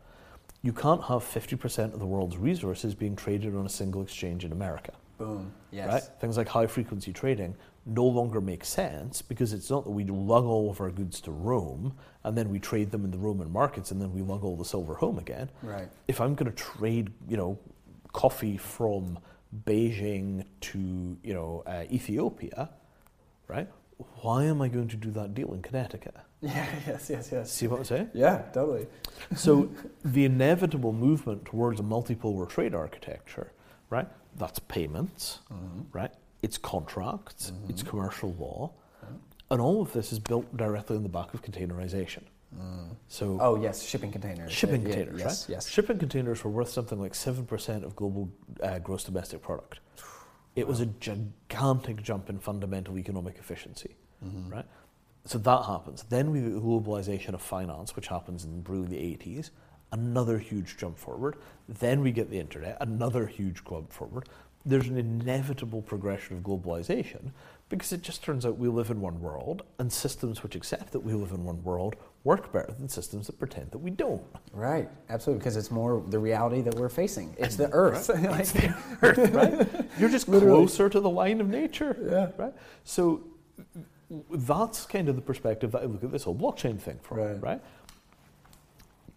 [0.62, 4.52] you can't have 50% of the world's resources being traded on a single exchange in
[4.52, 4.94] America.
[5.18, 6.04] boom yes Right?
[6.22, 10.46] Things like high frequency trading no longer make sense because it's not that we lug
[10.46, 13.92] all of our goods to Rome and then we trade them in the Roman markets
[13.92, 15.50] and then we lug all the silver home again.
[15.62, 17.60] right If I'm going to trade, you know,
[18.14, 19.20] coffee from
[19.66, 22.70] Beijing to, you know, uh, Ethiopia,
[23.48, 23.68] right?
[24.22, 26.16] Why am I going to do that deal in Connecticut?
[26.42, 27.52] Yeah, yes, yes, yes.
[27.52, 28.10] See what I'm saying?
[28.14, 28.88] Yeah, totally.
[29.36, 29.70] So
[30.06, 33.52] the inevitable movement towards a multipolar trade architecture,
[33.90, 34.08] right?
[34.38, 35.40] That's payments,
[35.92, 36.12] right?
[36.42, 38.72] It's contracts, it's commercial law,
[39.52, 42.24] and all of this is built directly on the back of containerization.
[43.08, 44.52] So Oh, yes, shipping containers.
[44.52, 45.54] shipping Yeah, yeah, containers, yes, right?
[45.56, 48.30] Yes, Shipping containers were worth something like seven percent of global
[48.62, 49.80] uh, gross domestic product.
[50.56, 54.50] It was a gigantic jump in fundamental economic efficiency, Mm-hmm.
[54.50, 54.66] right?
[55.26, 56.04] So that happens.
[56.10, 59.52] Then we get the globalization of finance, which happens in really the eighties.
[59.92, 61.36] Another huge jump forward.
[61.70, 62.78] Then we get the internet.
[62.82, 64.28] Another huge jump forward.
[64.66, 67.32] There's an inevitable progression of globalization
[67.70, 71.02] because it just turns out we live in one world, and systems which accept that
[71.02, 74.24] we live in one world work better than systems that pretend that we don't.
[74.54, 77.36] Right, absolutely, because it's more the reality that we're facing.
[77.38, 78.10] It's the Earth.
[78.14, 78.72] Like-
[79.04, 79.86] Earth, right?
[80.00, 80.56] You're just Literally.
[80.60, 81.98] closer to the line of nature.
[82.10, 82.32] Yeah.
[82.42, 82.54] Right?
[82.86, 83.24] So
[84.32, 87.42] that's kind of the perspective that I look at this whole blockchain thing from, Right.
[87.42, 87.62] right?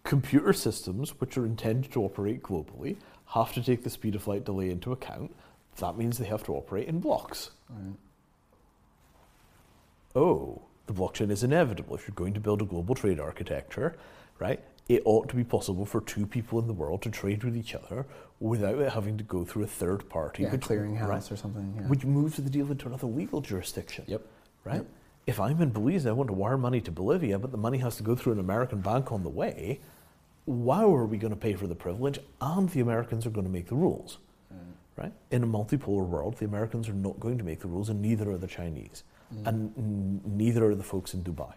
[0.03, 2.97] Computer systems, which are intended to operate globally,
[3.27, 5.33] have to take the speed of light delay into account.
[5.79, 7.51] That means they have to operate in blocks.
[10.15, 11.95] Oh, the blockchain is inevitable.
[11.95, 13.95] If you're going to build a global trade architecture,
[14.39, 14.59] right,
[14.89, 17.75] it ought to be possible for two people in the world to trade with each
[17.75, 18.05] other
[18.39, 20.43] without it having to go through a third party.
[20.43, 21.73] yeah, which- clearinghouse right, or something.
[21.77, 21.87] Yeah.
[21.87, 24.05] Which moves the deal into another legal jurisdiction.
[24.07, 24.25] Yep.
[24.63, 24.75] Right?
[24.75, 24.85] Yep.
[25.27, 27.79] If I'm in Belize and I want to wire money to Bolivia, but the money
[27.79, 29.81] has to go through an American bank on the way,
[30.47, 32.19] how are we going to pay for the privilege?
[32.39, 34.19] And the Americans are going to make the rules.
[34.53, 34.57] Mm.
[34.95, 35.11] Right?
[35.31, 38.31] In a multipolar world, the Americans are not going to make the rules, and neither
[38.31, 39.03] are the Chinese,
[39.45, 41.53] and n- neither are the folks in Dubai.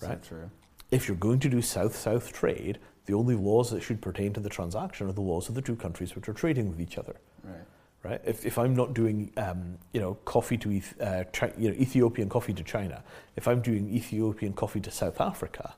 [0.00, 0.22] That's right.
[0.22, 0.50] true.
[0.90, 4.48] If you're going to do south-south trade, the only laws that should pertain to the
[4.48, 7.54] transaction are the laws of the two countries which are trading with each other Right.
[8.02, 8.20] right?
[8.24, 12.28] If, if I'm not doing, um, you know, coffee to uh, Chi- you know, Ethiopian
[12.28, 13.02] coffee to China,
[13.36, 15.74] if I'm doing Ethiopian coffee to South Africa,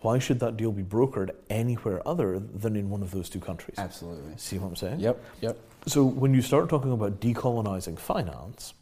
[0.00, 3.76] why should that deal be brokered anywhere other than in one of those two countries?
[3.78, 4.32] Absolutely.
[4.36, 5.00] See what I'm saying?
[5.00, 5.22] Yep.
[5.42, 5.58] Yep.
[5.86, 8.72] So when you start talking about decolonizing finance,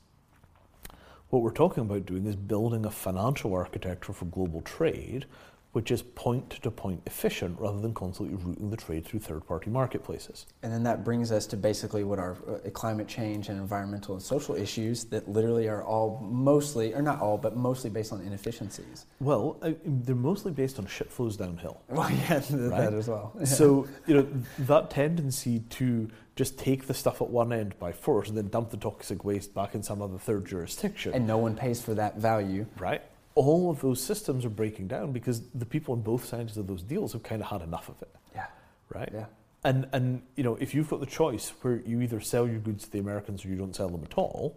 [1.31, 5.27] what we're talking about doing is building a financial architecture for global trade,
[5.73, 9.69] which is point to point efficient rather than constantly routing the trade through third party
[9.69, 10.47] marketplaces.
[10.63, 14.23] And then that brings us to basically what our uh, climate change and environmental and
[14.23, 19.05] social issues that literally are all mostly, or not all, but mostly based on inefficiencies.
[19.21, 21.83] Well, uh, they're mostly based on shit flows downhill.
[21.91, 22.49] Well, yeah, Right.
[22.51, 23.35] that as well.
[23.45, 24.27] So, you know,
[24.61, 26.09] that tendency to
[26.39, 29.53] just take the stuff at one end by force and then dump the toxic waste
[29.55, 32.65] back in some other third jurisdiction, and no one pays for that value.
[32.79, 33.03] right?
[33.35, 36.83] All of those systems are breaking down because the people on both sides of those
[36.83, 38.47] deals have kind of had enough of it, Yeah.
[38.95, 39.11] right?
[39.13, 39.27] Yeah.
[39.65, 42.85] And, and, you know, if you've got the choice where you either sell your goods
[42.85, 44.57] to the Americans or you don't sell them at all,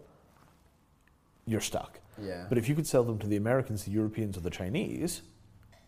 [1.47, 1.99] you're stuck.
[2.21, 2.45] Yeah.
[2.47, 5.23] But if you could sell them to the Americans, the Europeans, or the Chinese,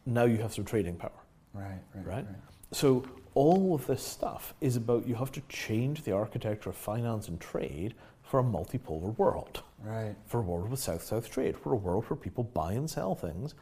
[0.08, 1.12] now you have some trading power.
[1.54, 2.26] right, right, right?
[2.72, 7.28] So all of this stuff is about you have to change the architecture of finance
[7.28, 10.16] and trade for a multipolar world, Right.
[10.26, 13.54] for a world with south-south trade, for a world where people buy and sell things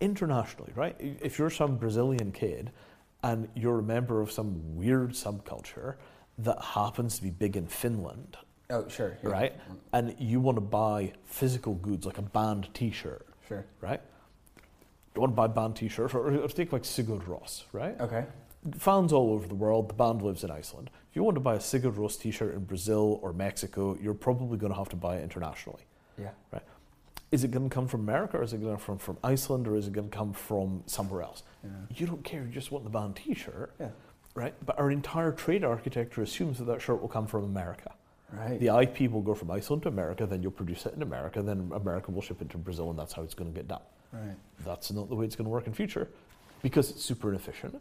[0.00, 0.96] internationally, right?
[0.98, 2.70] If you're some Brazilian kid
[3.22, 5.94] and you're a member of some weird subculture
[6.38, 8.36] that happens to be big in Finland,
[8.70, 9.16] Oh, sure.
[9.22, 9.30] yeah.
[9.30, 9.52] right?
[9.92, 13.64] And you want to buy physical goods like a band T-shirt, Sure.
[13.80, 14.00] right?
[15.14, 17.98] You want to buy a band T-shirt, or, or take like Sigur Rós, right?
[18.00, 18.26] Okay.
[18.78, 19.88] Fans all over the world.
[19.88, 20.90] The band lives in Iceland.
[21.10, 24.58] If you want to buy a Sigur Rós t-shirt in Brazil or Mexico, you're probably
[24.58, 25.82] going to have to buy it internationally.
[26.18, 26.30] Yeah.
[26.52, 26.62] Right?
[27.30, 29.66] Is it going to come from America, or is it going to come from Iceland,
[29.66, 31.42] or is it going to come from somewhere else?
[31.62, 31.70] Yeah.
[31.96, 32.42] You don't care.
[32.42, 33.88] You just want the band T-shirt, Yeah.
[34.34, 34.54] right?
[34.64, 37.92] But our entire trade architecture assumes that that shirt will come from America.
[38.32, 38.58] Right.
[38.58, 41.70] The IP will go from Iceland to America, then you'll produce it in America, then
[41.74, 43.82] America will ship it to Brazil, and that's how it's going to get done.
[44.12, 44.34] Right.
[44.64, 46.08] That's not the way it's going to work in future
[46.62, 47.80] because it's super inefficient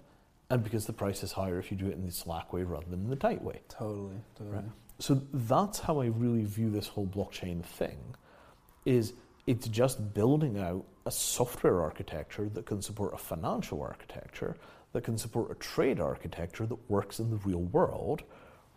[0.49, 2.85] and because the price is higher if you do it in the slack way rather
[2.89, 3.61] than in the tight way.
[3.69, 4.15] Totally.
[4.35, 4.57] Totally.
[4.57, 4.65] Right.
[4.99, 8.15] So that's how I really view this whole blockchain thing
[8.85, 9.13] is
[9.47, 14.55] it's just building out a software architecture that can support a financial architecture
[14.93, 18.23] that can support a trade architecture that works in the real world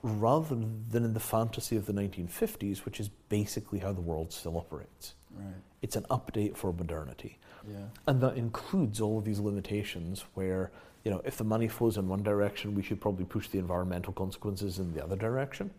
[0.03, 4.57] rather than in the fantasy of the 1950s which is basically how the world still
[4.57, 5.15] operates.
[5.35, 5.55] Right.
[5.83, 7.39] It's an update for modernity.
[7.69, 7.87] Yeah.
[8.07, 10.71] And that includes all of these limitations where,
[11.07, 14.13] you know, if the money flows in one direction, we should probably push the environmental
[14.13, 15.71] consequences in the other direction.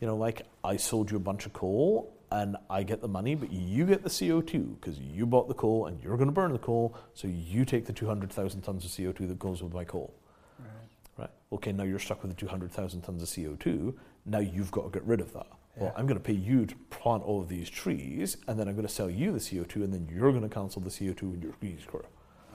[0.00, 3.36] You know, like I sold you a bunch of coal and I get the money,
[3.36, 6.52] but you get the CO2 because you bought the coal and you're going to burn
[6.52, 10.12] the coal, so you take the 200,000 tons of CO2 that goes with my coal.
[10.58, 10.68] Right.
[11.16, 11.30] Right.
[11.52, 13.94] Okay, now you're stuck with the 200,000 tons of CO2.
[14.24, 15.46] Now you've got to get rid of that.
[15.76, 18.74] Well, I'm going to pay you to plant all of these trees, and then I'm
[18.74, 21.40] going to sell you the CO2, and then you're going to cancel the CO2 in
[21.40, 21.82] your trees.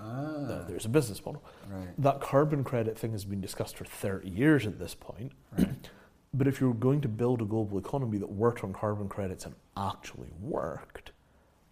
[0.01, 0.45] Ah.
[0.47, 1.43] Now, there's a business model.
[1.69, 1.89] Right.
[1.97, 5.31] That carbon credit thing has been discussed for 30 years at this point.
[6.33, 9.55] but if you're going to build a global economy that worked on carbon credits and
[9.77, 11.11] actually worked,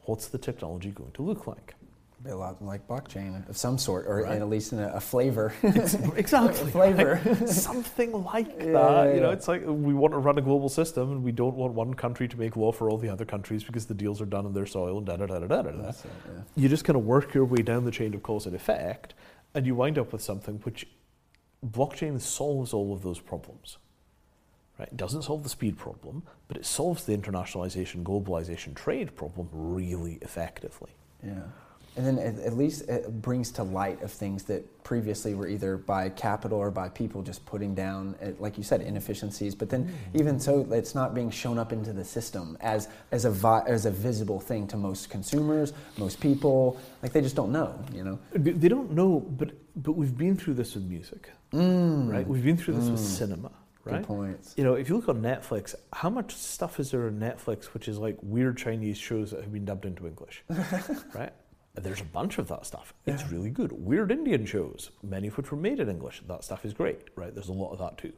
[0.01, 1.75] what's the technology going to look like?
[2.21, 4.41] Be a lot like blockchain of some sort, or Right.
[4.41, 5.53] at least in a, a flavor.
[5.63, 6.69] exactly.
[6.71, 7.21] flavor.
[7.23, 7.47] right?
[7.69, 9.07] Something like Yeah, that.
[9.07, 11.55] yeah, You know, it's like we want to run a global system and we don't
[11.55, 14.25] want one country to make law for all the other countries because the deals are
[14.25, 15.71] done on their soil and da da da da da da.
[15.71, 15.87] da.
[15.89, 16.41] It, yeah.
[16.57, 19.13] You just kind of work your way down the chain of cause and effect
[19.53, 20.87] and you wind up with something which
[21.65, 23.77] blockchain solves all of those problems.
[24.77, 24.89] Right?
[24.89, 30.19] It doesn't solve the speed problem, but it solves the internationalization, globalization, trade problem really
[30.21, 30.91] effectively.
[31.25, 31.43] Yeah.
[31.95, 35.77] And then at, at least it brings to light of things that previously were either
[35.77, 39.53] by capital or by people just putting down, uh, like you said, inefficiencies.
[39.53, 40.17] But then hmm.
[40.17, 43.85] even so, it's not being shown up into the system as, as, a, vi- as
[43.85, 46.79] a visible thing to most consumers, most people.
[47.03, 48.19] Like they just don't know, you know?
[48.33, 49.51] They don't know, but
[49.83, 52.11] but we've been through this with music, mm.
[52.11, 52.27] right?
[52.27, 53.17] We've been through this with mm.
[53.17, 53.51] cinema,
[53.83, 54.03] Good right?
[54.03, 54.53] points.
[54.57, 57.87] You know, if you look on Netflix, how much stuff is there on Netflix which
[57.87, 60.43] is like weird Chinese shows that have been dubbed into English,
[61.13, 61.31] right?
[61.79, 62.93] There's a bunch of that stuff.
[63.05, 63.71] It's really good.
[63.71, 66.21] Weird Indian shows, many of which were made in English.
[66.27, 67.33] That stuff is great, right?
[67.33, 68.13] There's a lot of that too.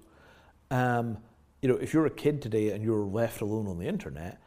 [0.69, 1.17] Um,
[1.61, 4.41] you know, if you're a kid today and you're left alone on the internet,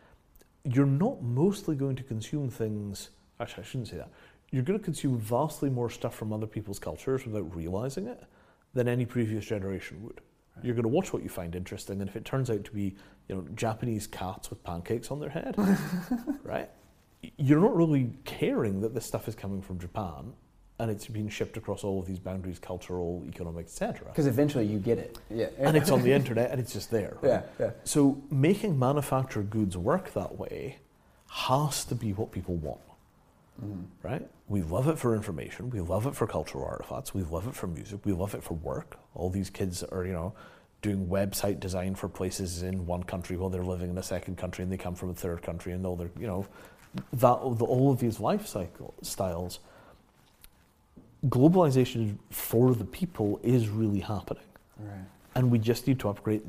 [0.64, 3.10] you're not mostly going to consume things.
[3.38, 4.10] Actually, I shouldn't say that.
[4.50, 8.24] You're going to consume vastly more stuff from other people's cultures without realizing it
[8.72, 10.20] than any previous generation would.
[10.62, 12.94] You're going to watch what you find interesting, and if it turns out to be,
[13.28, 15.56] you know, Japanese cats with pancakes on their head,
[16.44, 16.70] right?
[17.36, 20.32] You're not really caring that this stuff is coming from Japan
[20.78, 24.08] and it's being shipped across all of these boundaries, cultural, economic, etc.
[24.08, 25.18] Because eventually you get it.
[25.30, 25.46] Yeah.
[25.58, 27.16] And it's on the internet and it's just there.
[27.20, 27.30] right?
[27.30, 27.70] yeah, yeah.
[27.84, 30.78] So making manufactured goods work that way
[31.30, 32.80] has to be what people want.
[33.64, 33.82] Mm-hmm.
[34.02, 34.28] Right?
[34.48, 35.70] We love it for information.
[35.70, 37.14] We love it for cultural artifacts.
[37.14, 38.00] We love it for music.
[38.04, 38.98] We love it for work.
[39.14, 40.34] All these kids are, you know,
[40.82, 44.62] doing website design for places in one country while they're living in a second country
[44.62, 46.46] and they come from a third country and all their, you know,
[47.12, 49.58] that all of these life cycle styles.
[51.26, 54.42] Globalization for the people is really happening
[54.78, 55.06] Right.
[55.34, 56.42] and we just need to upgrade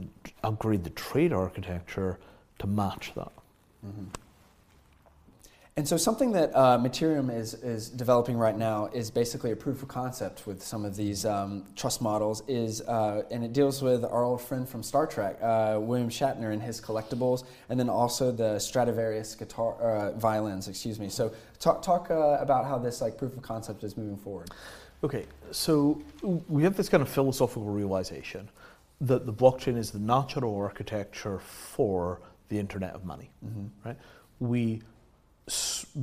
[0.44, 2.20] upgrade the trade architecture
[2.60, 3.32] to match that.
[3.86, 4.06] Mm-hmm.
[5.78, 9.82] And so something that uh, Mattereum is, is developing right now is basically a proof
[9.82, 14.06] of concept with some of these um, trust models is, uh, and it deals with
[14.06, 18.32] our old friend from Star Trek, uh, William Shatner and his collectibles, and then also
[18.32, 21.10] the Stradivarius guitar, uh, violins, excuse me.
[21.10, 24.52] So talk, talk uh, about how this like proof of concept is moving forward.
[25.04, 26.02] Okay, so
[26.48, 28.48] we have this kind of philosophical realization
[29.02, 33.30] that the blockchain is the natural architecture for the Internet of Money,
[33.84, 33.98] right?
[34.40, 34.82] We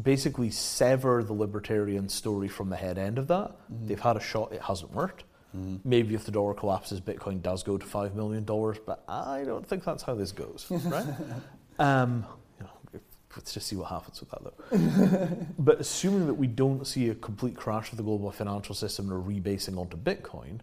[0.03, 3.53] basically sever the libertarian story from the head end of that.
[3.73, 3.89] Mm.
[3.89, 5.25] They've had a shot; it hasn't worked.
[5.57, 5.81] Mm.
[5.85, 9.67] Maybe if the dollar collapses, Bitcoin does go to five million dollars, but I don't
[9.67, 11.07] think that's how this goes, right?
[11.79, 12.25] um,
[12.59, 13.01] you know,
[13.37, 15.47] let's just see what happens with that, though.
[15.59, 19.21] but assuming that we don't see a complete crash of the global financial system or
[19.21, 20.61] rebasing onto Bitcoin,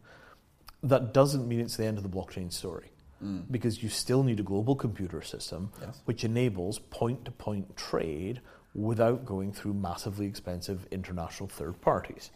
[0.81, 2.91] that doesn't mean it's the end of the blockchain story.
[3.23, 3.43] Mm.
[3.51, 6.01] Because you still need a global computer system Yes.
[6.05, 8.39] which enables point to point trade
[8.75, 12.31] without going through massively expensive international third parties.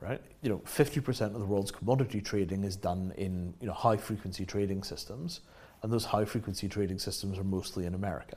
[0.00, 0.20] Right?
[0.42, 4.46] You know, 50% of the world's commodity trading is done in, you know, high frequency
[4.46, 5.40] trading systems,
[5.82, 8.36] and those high frequency trading systems are mostly in America.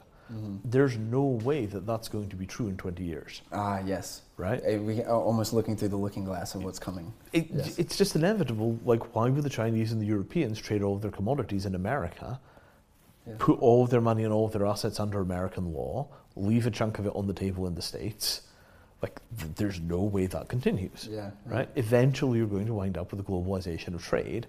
[0.64, 3.41] There's no way that that's going to be true in 20 years.
[3.52, 4.22] Ah, yes.
[4.38, 4.61] Right.
[4.65, 7.11] Uh, We are almost looking through the looking glass of what's coming.
[7.34, 7.77] It, Yes.
[7.77, 8.80] It's just inevitable.
[8.85, 12.39] Like, why would the Chinese and the Europeans trade all of their commodities in America,
[13.27, 13.34] Yeah.
[13.39, 16.71] put all of their money and all of their assets under American law, leave a
[16.71, 18.41] chunk of it on the table in the States?
[19.01, 21.07] Like, th- there's no way that continues.
[21.11, 21.31] Yeah.
[21.45, 21.69] Right?
[21.75, 24.47] Eventually, you're going to wind up with a globalization of trade.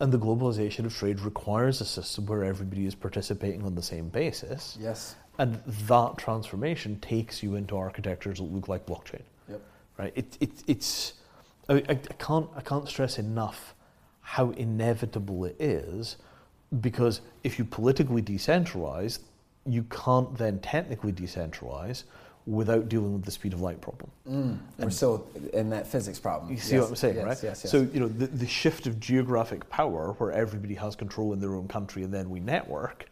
[0.00, 4.08] And the globalization of trade requires a system where everybody is participating on the same
[4.08, 4.76] basis.
[4.80, 5.14] Yes.
[5.38, 9.60] And that transformation takes you into architectures that look like blockchain Yep.
[9.98, 10.12] right?
[10.14, 11.14] It, it, it's
[11.68, 13.74] I, I can't I can't stress enough
[14.20, 16.16] how inevitable it is,
[16.80, 19.18] because if you politically decentralize,
[19.66, 22.04] you can't then technically decentralize
[22.46, 24.10] without dealing with the speed of light problem.
[24.28, 24.58] Mm.
[24.78, 26.52] We're still in that physics problem.
[26.52, 27.42] You see Yes, what I'm saying, yes, right?
[27.42, 27.70] Yes, yes.
[27.70, 31.54] So you know the, the shift of geographic power, where everybody has control in their
[31.54, 33.08] own country, and then we network,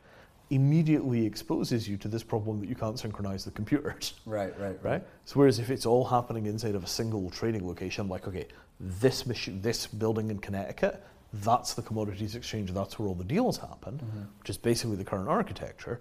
[0.50, 4.14] immediately exposes you to this problem that you can't synchronize the computers.
[4.26, 5.02] right, right, right?
[5.24, 8.46] So whereas if it's all happening inside of a single trading location, like okay,
[8.78, 11.02] this machine, this building in Connecticut,
[11.34, 13.98] that's the commodities exchange, that's where all the deals happen,
[14.40, 16.00] which is basically the current architecture.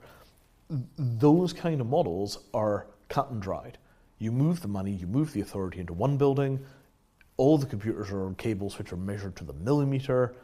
[0.71, 3.77] Th- Those kind of models are cut and dried.
[4.19, 6.59] You move the money, you move the authority into one building,
[7.37, 10.35] all the computers are on cables which are measured to the millimeter.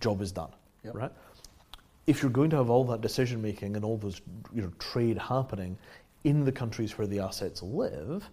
[0.00, 0.50] Job is done,
[0.84, 0.94] Yep.
[0.94, 1.12] right?
[2.06, 4.20] If you're going to have all that decision making and all those
[4.52, 5.78] you know trade happening
[6.24, 8.28] in the countries where the assets live,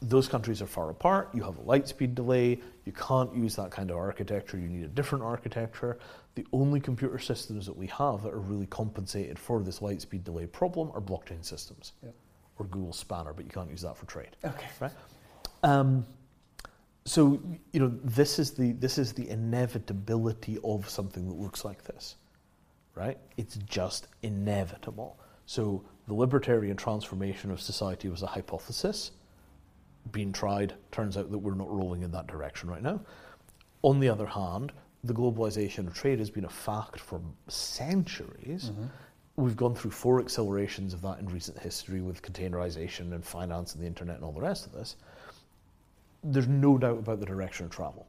[0.00, 1.30] those countries are far apart.
[1.34, 2.60] You have a light speed delay.
[2.84, 4.56] You can't use that kind of architecture.
[4.58, 5.98] You need a different architecture.
[6.34, 10.24] The only computer systems that we have that are really compensated for this light speed
[10.24, 12.14] delay problem are blockchain systems Yep.
[12.58, 14.36] or Google Spanner, but you can't use that for trade.
[14.44, 14.66] Okay.
[14.80, 14.92] Right?
[15.62, 16.06] Um,
[17.04, 17.40] so
[17.72, 22.16] you know this is the this is the inevitability of something that looks like this,
[22.94, 23.18] right?
[23.36, 25.18] It's just inevitable.
[25.46, 29.10] So the libertarian transformation of society was a hypothesis
[30.12, 30.74] being tried.
[30.92, 33.00] Turns out that we're not rolling in that direction right now.
[33.82, 34.72] On the other hand,
[35.04, 38.70] the globalization of trade has been a fact for centuries.
[38.70, 38.84] Mm-hmm.
[39.36, 43.82] We've gone through four accelerations of that in recent history with containerization and finance and
[43.82, 44.96] the internet and all the rest of this.
[46.22, 48.06] There's no doubt about the direction of travel.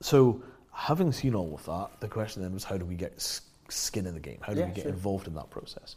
[0.00, 0.42] So,
[0.72, 3.20] having seen all of that, the question then was how do we get
[3.68, 4.38] skin in the game?
[4.40, 4.92] How do Yeah, we get sure.
[4.92, 5.96] involved in that process?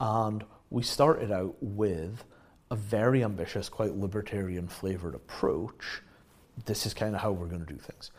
[0.00, 2.24] And we started out with
[2.70, 6.02] a very ambitious, quite libertarian flavored approach.
[6.64, 8.10] This is kind of how we're going to do things.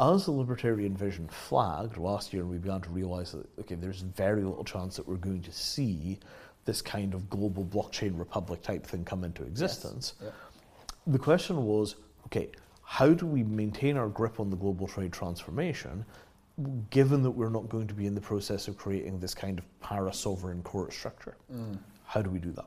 [0.00, 4.00] As the libertarian vision flagged last year, and we began to realize that okay, there's
[4.00, 6.18] very little chance that we're going to see
[6.64, 10.14] this kind of global blockchain republic type thing come into existence.
[10.22, 10.34] Yep.
[11.06, 11.96] The question was
[12.26, 12.50] okay,
[12.82, 16.04] how do we maintain our grip on the global trade transformation
[16.90, 19.80] given that we're not going to be in the process of creating this kind of
[19.80, 21.36] para sovereign court structure?
[21.52, 21.78] Mm.
[22.04, 22.66] How do we do that?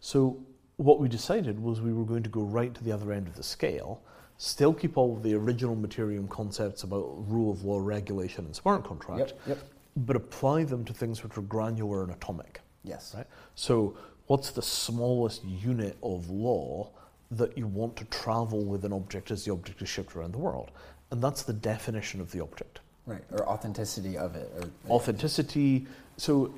[0.00, 0.38] So,
[0.76, 3.36] what we decided was we were going to go right to the other end of
[3.36, 4.02] the scale,
[4.40, 8.82] still keep all of the original Mattereum concepts about rule of law, regulation, and smart
[8.84, 9.40] contract, Yep.
[9.48, 9.58] Yep.
[9.98, 13.14] but apply them to things which are granular and atomic Yes.
[13.14, 13.26] right?
[13.54, 13.98] So,
[14.28, 16.88] what's the smallest unit of law
[17.32, 20.38] that you want to travel with an object as the object is shipped around the
[20.38, 20.70] world?
[21.10, 22.80] And that's the definition of the object.
[23.04, 23.22] Right.
[23.32, 24.50] Or authenticity of it.
[24.56, 25.86] Or Authenticity.
[26.16, 26.54] So,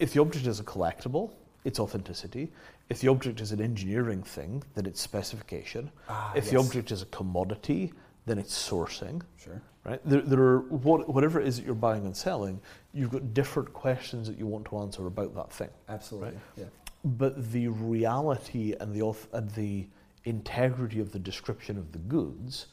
[0.00, 1.30] if the object is a collectible,
[1.64, 2.50] it's authenticity.
[2.92, 5.90] If the object is an engineering thing, then it's specification.
[6.10, 7.92] Ah, if the object is a commodity,
[8.26, 9.22] then it's sourcing.
[9.38, 9.62] Sure.
[9.84, 9.98] Right?
[10.04, 12.60] There, there are what, whatever it is that you're buying and selling.
[12.92, 15.70] You've got different questions that you want to answer about that thing.
[15.88, 16.28] Absolutely.
[16.32, 16.38] Right.
[16.58, 16.64] Yeah.
[17.04, 19.86] But the reality and the auth- and the
[20.24, 22.66] integrity of the description of the goods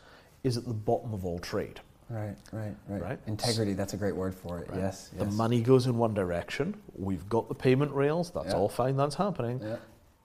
[0.43, 1.79] is at the bottom of all trade.
[2.09, 2.35] Right.
[2.51, 2.75] Right.
[2.87, 3.01] Right.
[3.01, 3.19] Right.
[3.27, 3.73] Integrity.
[3.73, 4.69] That's a great word for it.
[4.69, 4.79] right?
[4.79, 5.09] Yes.
[5.17, 6.75] The money goes in one direction.
[6.95, 8.31] We've got the payment rails.
[8.31, 8.55] That's Yeah.
[8.57, 8.97] all fine.
[8.97, 9.61] That's happening.
[9.63, 9.77] Yeah.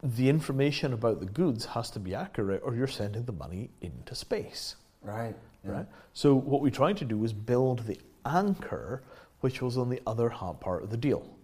[0.05, 4.15] The information about the goods has to be accurate, or you're sending the money into
[4.15, 4.77] space.
[5.03, 5.35] Right.
[5.65, 5.71] Yeah.
[5.71, 5.87] Right.
[6.13, 9.03] So what we tried to do was build the anchor,
[9.41, 11.37] which was on the other half part of the deal.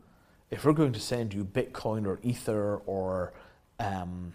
[0.51, 3.33] If we're going to send you Bitcoin or Ether or
[3.79, 4.33] um,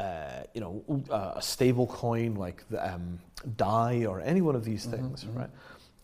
[0.00, 3.18] uh, you know uh, a stable coin like the um,
[3.56, 5.50] Dai or any one of these things, right?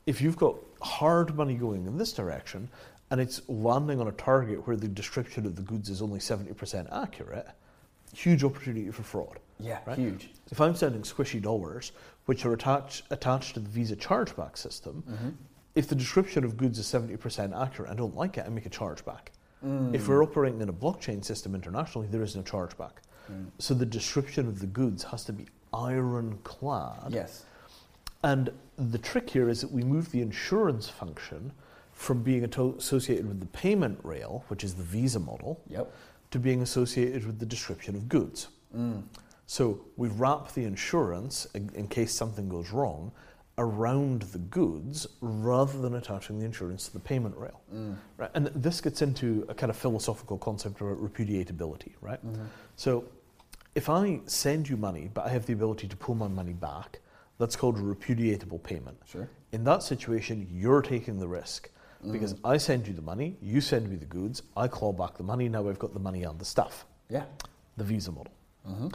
[0.04, 2.68] If you've got hard money going in this direction
[3.10, 6.52] and it's landing on a target where the description of the goods is only seventy
[6.52, 7.46] percent accurate,
[8.12, 9.38] huge opportunity for fraud.
[9.58, 9.78] Yeah.
[9.86, 9.98] Right?
[9.98, 10.30] Huge.
[10.50, 11.92] If I'm sending squishy dollars,
[12.26, 15.28] which are attached attached to the Visa chargeback system, Mm-hmm.
[15.74, 18.48] if the description of goods is seventy percent accurate, and I don't like it, I
[18.48, 19.28] make a chargeback.
[19.64, 19.94] Mm.
[19.94, 22.92] If we're operating in a blockchain system internationally, there is no chargeback.
[23.30, 23.46] Mm.
[23.58, 27.12] So the description of the goods has to be ironclad.
[27.12, 27.44] Yes.
[28.24, 31.52] And the trick here is that we move the insurance function
[31.92, 35.92] from being ato- associated with the payment rail, which is the Visa model, Yep.
[36.32, 38.48] To being associated with the description of goods.
[38.76, 39.02] Mm.
[39.46, 43.12] So we wrap the insurance in, in case something goes wrong
[43.58, 47.60] around the goods rather than attaching the insurance to the payment rail.
[47.72, 47.96] Mm.
[48.16, 48.30] Right?
[48.34, 52.24] And this gets into a kind of philosophical concept about repudiatability, right?
[52.26, 52.46] Mhm.
[52.76, 53.04] So
[53.74, 57.00] if I send you money but I have the ability to pull my money back,
[57.38, 58.96] that's called a repudiatable payment.
[59.04, 59.28] Sure.
[59.52, 61.68] In that situation, you're taking the risk.
[62.10, 65.22] Because I send you the money, you send me the goods, I claw back the
[65.22, 66.84] money, now I've got the money and the stuff.
[67.08, 67.24] Yeah.
[67.76, 68.32] The Visa model
[68.68, 68.88] Mm-hmm.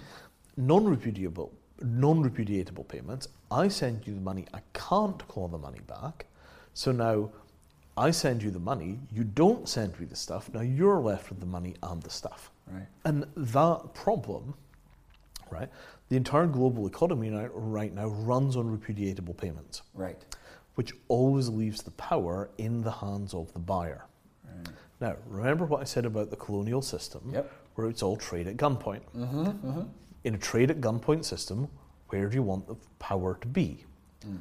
[0.57, 1.49] non-repudiable,
[1.81, 3.27] non-repudiatable payments.
[3.51, 4.45] I send you the money.
[4.53, 6.25] I can't claw the money back.
[6.73, 7.29] So now,
[7.97, 8.99] I send you the money.
[9.11, 10.49] You don't send me the stuff.
[10.53, 12.51] Now you're left with the money and the stuff.
[12.71, 12.85] Right.
[13.05, 14.53] And that problem,
[15.51, 15.69] right?
[16.09, 20.17] The entire global economy right now runs on repudiatable payments, Right.
[20.77, 24.05] Which always leaves the power in the hands of the buyer.
[24.45, 24.67] Right.
[25.01, 27.51] Now, remember what I said about the colonial system, Yep.
[27.73, 29.01] where it's all trade at gunpoint.
[29.15, 29.45] Mm-hmm.
[29.47, 29.81] Mm-hmm.
[30.23, 31.67] In a trade at gunpoint system,
[32.09, 33.85] where do you want the power to be?
[34.25, 34.39] Mm.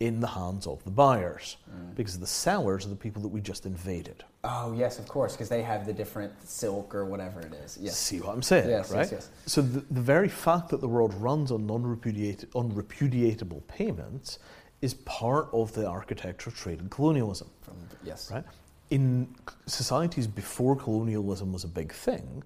[0.00, 1.56] in the hands of the buyers
[1.96, 4.22] because the sellers are the people that we just invaded.
[4.44, 7.76] Oh yes, of course, because they have the different silk or whatever it is.
[7.80, 7.96] Yes.
[7.98, 9.10] See what I'm saying, Yes, yes, right?
[9.12, 9.30] yes.
[9.46, 14.38] So the, the very fact that the world runs on non-repudiate, unrepudiatable payments
[14.80, 18.30] is part of the architecture of trade and colonialism, From yes.
[18.30, 18.44] right?
[18.90, 19.34] In
[19.66, 22.42] societies before colonialism was a big thing,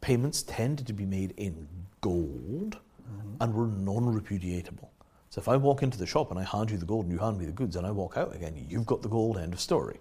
[0.00, 1.68] payments tended to be made in
[2.00, 3.34] gold mm-hmm.
[3.40, 4.88] and were non-repudiatable.
[5.28, 7.18] So if I walk into the shop and I hand you the gold and you
[7.18, 9.60] hand me the goods and I walk out again, you've got the gold, end of
[9.60, 9.98] story.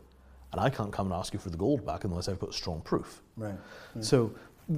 [0.52, 2.82] And I can't come and ask you for the gold back unless I've got strong
[2.82, 3.22] proof.
[3.38, 3.54] Right.
[3.94, 4.02] Hmm.
[4.02, 4.34] So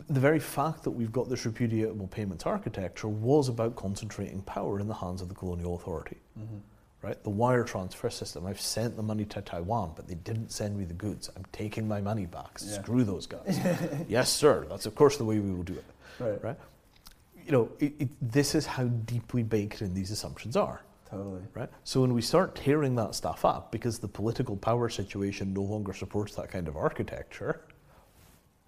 [0.10, 4.88] the very fact that we've got this repudiatable payments architecture was about concentrating power in
[4.88, 6.18] the hands of the colonial authority.
[6.38, 6.58] Mm-hmm.
[7.02, 7.22] Right?
[7.24, 8.46] The wire transfer system.
[8.46, 11.32] I've sent the money to Taiwan, but they didn't send me the goods.
[11.36, 12.60] I'm taking my money back.
[12.64, 12.80] Yeah.
[12.82, 13.60] Screw those guys.
[14.08, 14.68] yes, sir.
[14.70, 15.86] That's of course the way we will do it.
[16.20, 16.44] Right.
[16.44, 16.58] Right?
[17.44, 20.82] You know, it, it, this is how deeply baked in these assumptions are.
[21.10, 21.42] Totally.
[21.56, 21.70] Right?
[21.84, 25.94] So when we start tearing that stuff up because the political power situation no longer
[25.94, 27.62] supports that kind of architecture,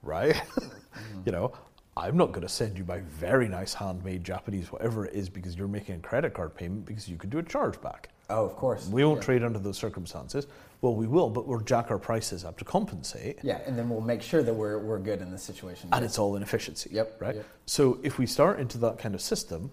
[0.01, 0.41] right?
[0.93, 1.21] Mm-hmm.
[1.25, 1.51] you know,
[1.95, 5.55] I'm not going to send you my very nice handmade Japanese whatever it is because
[5.55, 8.05] you're making a credit card payment because you could do a chargeback.
[8.29, 8.87] Oh, of course.
[8.87, 9.25] We won't yeah.
[9.25, 10.47] trade under those circumstances.
[10.81, 13.39] Well, we will, but we'll jack our prices up to compensate.
[13.43, 15.89] Yeah, and then we'll make sure that we're, we're good in this situation.
[15.93, 16.89] And it's all inefficiency.
[16.93, 17.35] Yep, Right?
[17.35, 17.45] yep.
[17.67, 19.69] So if we start into that kind of system,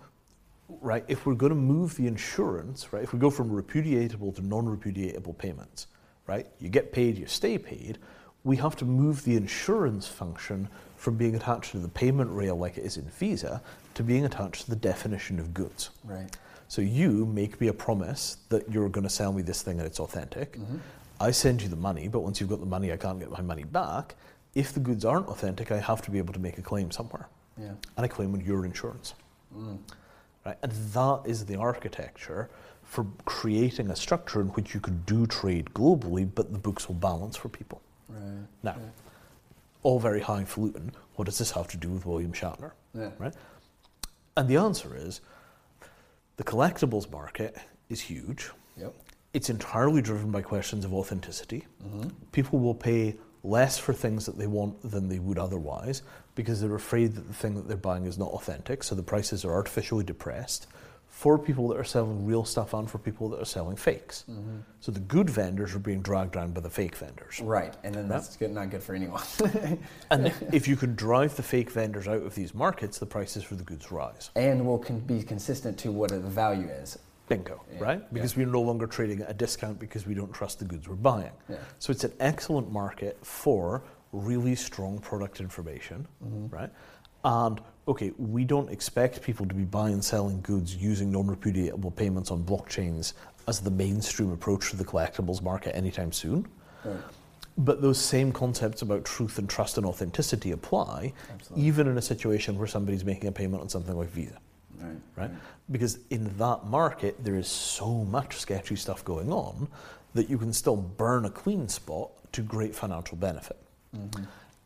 [0.68, 4.42] right, if we're going to move the insurance, right, if we go from repudiatable to
[4.42, 5.86] non repudiatable payments,
[6.26, 7.98] right, you get paid, you stay paid,
[8.44, 10.68] we have to move the insurance function
[11.00, 13.62] from being attached to the payment rail like it is in Visa
[13.94, 15.90] to being attached to the definition of goods.
[16.04, 16.36] right.
[16.68, 19.86] So you make me a promise that you're going to sell me this thing and
[19.86, 20.52] it's authentic.
[20.52, 20.76] Mm-hmm.
[21.18, 23.40] I send you the money, but once you've got the money, I can't get my
[23.40, 24.14] money back.
[24.54, 27.28] If the goods aren't authentic, I have to be able to make a claim somewhere.
[27.58, 27.72] Yeah.
[27.96, 29.14] And I claim on your insurance.
[29.56, 29.78] Mm.
[30.46, 30.58] Right?
[30.62, 32.50] And that is the architecture
[32.84, 36.96] for creating a structure in which you could do trade globally, but the books will
[36.96, 37.82] balance for people.
[38.08, 38.46] Right.
[38.62, 38.76] Now,
[39.82, 40.92] all very highfalutin.
[41.16, 42.72] What does this have to do with William Shatner?
[42.94, 43.10] Yeah.
[43.18, 43.34] Right?
[44.36, 45.20] And the answer is
[46.36, 47.56] the collectibles market
[47.88, 48.50] is huge.
[48.76, 48.94] Yep.
[49.32, 51.66] It's entirely driven by questions of authenticity.
[51.84, 52.08] Mm-hmm.
[52.32, 56.02] People will pay less for things that they want than they would otherwise
[56.34, 59.44] because they're afraid that the thing that they're buying is not authentic, so the prices
[59.44, 60.66] are artificially depressed
[61.20, 64.24] for people that are selling real stuff and for people that are selling fakes.
[64.80, 67.42] So the good vendors are being dragged down by the fake vendors.
[67.42, 69.20] Right, and then that's good, not good for anyone.
[70.10, 73.54] And if you can drive the fake vendors out of these markets, the prices for
[73.54, 74.30] the goods rise.
[74.34, 76.98] and will con- be consistent to what the value is.
[77.28, 78.14] Bingo, Yeah, right?
[78.14, 80.94] Because we're no longer trading at a discount because we don't trust the goods we're
[80.94, 81.32] buying.
[81.50, 81.56] Yeah.
[81.80, 83.82] So it's an excellent market for
[84.12, 86.46] really strong product information, Mm-hmm.
[86.48, 86.70] right?
[87.24, 87.60] And
[87.90, 92.44] okay, we don't expect people to be buying and selling goods using non-repudiatable payments on
[92.44, 93.14] blockchains
[93.48, 96.46] as the mainstream approach to the collectibles market anytime soon.
[96.84, 96.96] Right.
[97.58, 101.66] But those same concepts about truth and trust and authenticity apply, Absolutely.
[101.66, 104.38] even in a situation where somebody's making a payment on something like Visa
[104.78, 104.96] Right.
[105.16, 105.30] right?
[105.70, 109.68] Because in that market, there is so much sketchy stuff going on
[110.14, 113.58] that you can still burn a clean spot to great financial benefit.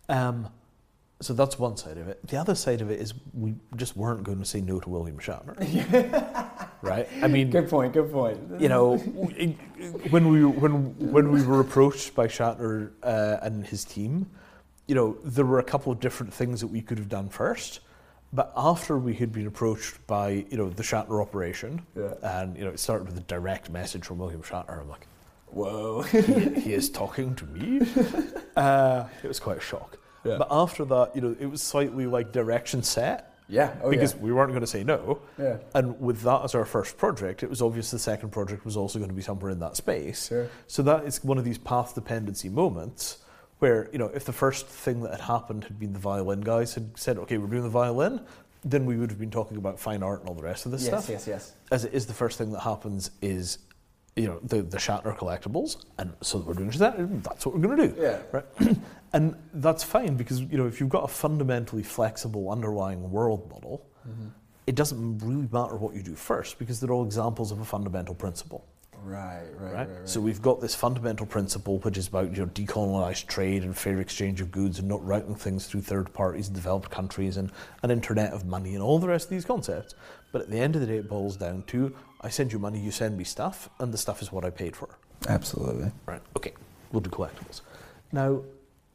[0.08, 0.48] Um,
[1.24, 2.26] so that's one side of it.
[2.26, 5.18] The other side of it is we just weren't going to say no to William
[5.18, 5.54] Shatner,
[6.82, 7.08] right?
[7.22, 7.92] I mean, Good point.
[7.92, 8.38] Good point.
[8.60, 10.72] you know, when we when
[11.12, 14.26] when we were approached by Shatner uh, and his team,
[14.86, 17.80] you know, there were a couple of different things that we could have done first.
[18.32, 22.14] But after we had been approached by you know the Shatner operation, Yeah.
[22.22, 25.06] and you know it started with a direct message from William Shatner, I'm like,
[25.46, 26.02] Whoa.
[26.02, 26.20] he,
[26.60, 27.80] he is talking to me.
[28.56, 29.98] Uh, it was quite a shock.
[30.24, 30.38] Yeah.
[30.38, 33.74] But after that, you know, it was slightly like direction set yeah.
[33.82, 34.20] Oh because yeah.
[34.20, 35.20] we weren't going to say no.
[35.38, 35.58] Yeah.
[35.74, 38.98] And with that as our first project, it was obvious the second project was also
[38.98, 40.28] going to be somewhere in that space.
[40.28, 40.48] Sure.
[40.66, 43.18] So that is one of these path dependency moments
[43.58, 46.74] where, you know, if the first thing that had happened had been the violin guys
[46.74, 48.20] had said, okay, we're doing the violin,
[48.64, 50.82] then we would have been talking about fine art and all the rest of this
[50.82, 50.88] Yes.
[50.90, 51.08] stuff.
[51.08, 51.26] Yes.
[51.26, 51.52] Yes.
[51.52, 51.52] Yes.
[51.70, 53.58] As it is, the first thing that happens is,
[54.16, 55.84] you know, the, the Shatner collectibles.
[55.98, 57.22] And so we're doing that.
[57.22, 58.00] That's what we're going to do.
[58.00, 58.18] Yeah.
[58.30, 58.76] Right.
[59.12, 63.84] and that's fine because, you know, if you've got a fundamentally flexible underlying world model,
[64.08, 64.28] mm-hmm.
[64.66, 68.14] it doesn't really matter what you do first because they're all examples of a fundamental
[68.14, 68.64] principle.
[69.02, 69.42] Right.
[69.58, 69.64] Right.
[69.64, 69.72] Right.
[69.72, 69.88] Right?
[69.88, 73.76] right, So we've got this fundamental principle which is about you know decolonized trade and
[73.76, 77.50] fair exchange of goods and not routing things through third parties in developed countries and
[77.82, 79.94] an internet of money and all the rest of these concepts.
[80.32, 82.80] But at the end of the day it boils down to I send you money,
[82.80, 84.88] you send me stuff, and the stuff is what I paid for.
[85.28, 85.92] Absolutely.
[86.06, 86.22] Right.
[86.36, 86.52] Okay.
[86.90, 87.60] We'll do collectibles.
[88.12, 88.42] Now,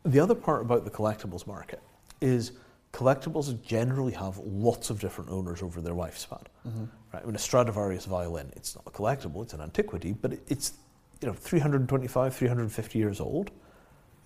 [0.03, 1.81] the other part about the collectibles market
[2.22, 2.53] is
[2.91, 6.43] collectibles generally have lots of different owners over their lifespan.
[6.68, 6.85] Mm-hmm.
[7.14, 7.23] Right?
[7.23, 10.73] I mean, a Stradivarius violin, it's not a collectible, it's an antiquity, but it- it's
[11.22, 13.51] you know 325, 350 years old.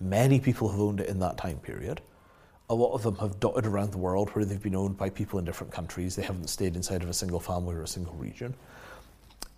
[0.00, 2.00] Many people have owned it in that time period.
[2.70, 5.38] A lot of them have dotted around the world where they've been owned by people
[5.38, 6.16] in different countries.
[6.16, 8.54] They haven't stayed inside of a single family or a single region.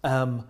[0.06, 0.46] Um,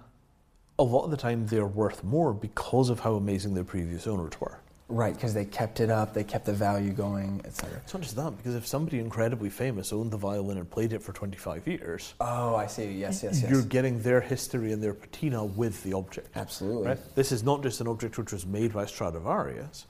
[0.79, 4.39] a lot of the time, they're worth more because of how amazing their previous owners
[4.39, 4.59] were.
[4.89, 7.81] Right, because they kept it up, they kept the value going, etc.
[7.83, 11.03] It's not just that, because if somebody incredibly famous owned the violin and played it
[11.03, 12.93] for 25 years, Oh, I see.
[12.93, 13.51] Yes, yes, yes.
[13.51, 16.29] you're getting their history and their patina with the object.
[16.37, 16.89] Absolutely.
[16.89, 17.15] Right?
[17.17, 19.87] This is not just an object which was made by Stradivarius.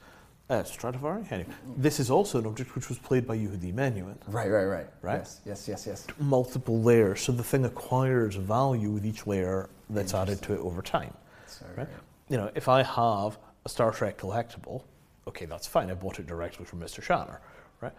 [0.49, 1.25] Uh, Stradivari?
[1.29, 4.15] Anyway, this is also an object which was played by Yehudi Menuhin.
[4.27, 4.87] Right, right, right.
[5.01, 5.17] Right?
[5.17, 6.07] Yes, yes, yes, yes.
[6.19, 10.81] Multiple layers, so the thing acquires value with each layer that's added to it over
[10.81, 11.13] time.
[11.47, 11.71] Sorry.
[11.75, 11.87] Right?
[12.29, 14.83] You know, if I have a Star Trek collectible,
[15.27, 15.91] okay, that's fine.
[15.91, 17.03] I bought it directly from Mr.
[17.03, 17.39] Shatner,
[17.81, 17.93] right?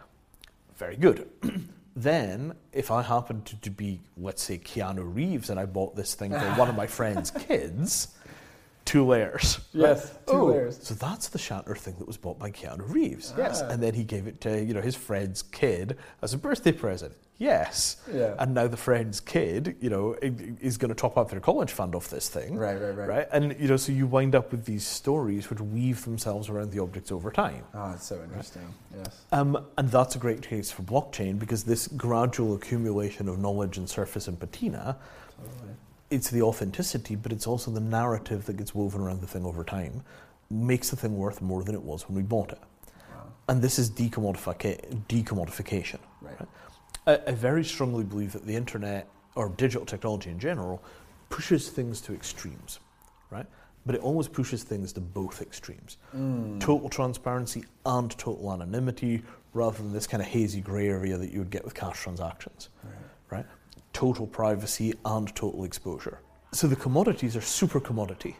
[0.76, 1.28] Very good.
[1.96, 6.14] then, if I happen to, to be, let's say, Keanu Reeves, and I bought this
[6.14, 8.08] thing for one of my friend's kids,
[8.88, 9.60] two layers.
[9.72, 10.78] Yes, two Oh, layers.
[10.82, 13.34] So that's the Shatner thing that was bought by Keanu Reeves.
[13.36, 13.60] Yes.
[13.60, 17.14] And then he gave it to, you know, his friend's kid as a birthday present.
[17.36, 17.98] Yes.
[18.12, 18.34] Yeah.
[18.38, 21.94] And now the friend's kid, you know, is going to top up their college fund
[21.94, 22.56] off this thing.
[22.56, 23.08] Right, right, right.
[23.08, 23.28] Right?
[23.30, 26.80] And, you know, so you wind up with these stories which weave themselves around the
[26.80, 27.64] objects over time.
[27.74, 28.74] Oh, it's so interesting.
[28.96, 29.20] Yes.
[29.32, 33.88] Um, and that's a great case for blockchain because this gradual accumulation of knowledge and
[33.88, 34.96] surface and patina,
[36.10, 39.64] it's the authenticity, but it's also the narrative that gets woven around the thing over
[39.64, 40.02] time,
[40.50, 42.60] makes the thing worth more than it was when we bought it.
[43.14, 43.24] Wow.
[43.48, 45.98] And this is decommodifica- decommodification.
[46.22, 46.48] Right.
[47.06, 50.82] I, I very strongly believe that the internet or digital technology in general
[51.28, 52.80] pushes things to extremes,
[53.30, 53.46] right?
[53.84, 55.98] But it always pushes things to both extremes.
[56.16, 56.60] Mm.
[56.60, 59.22] Total transparency and total anonymity
[59.54, 62.68] rather than this kind of hazy grey area that you would get with cash transactions,
[63.30, 63.46] right?
[63.92, 66.20] Total privacy and total exposure.
[66.52, 68.36] So the commodities are super commodity,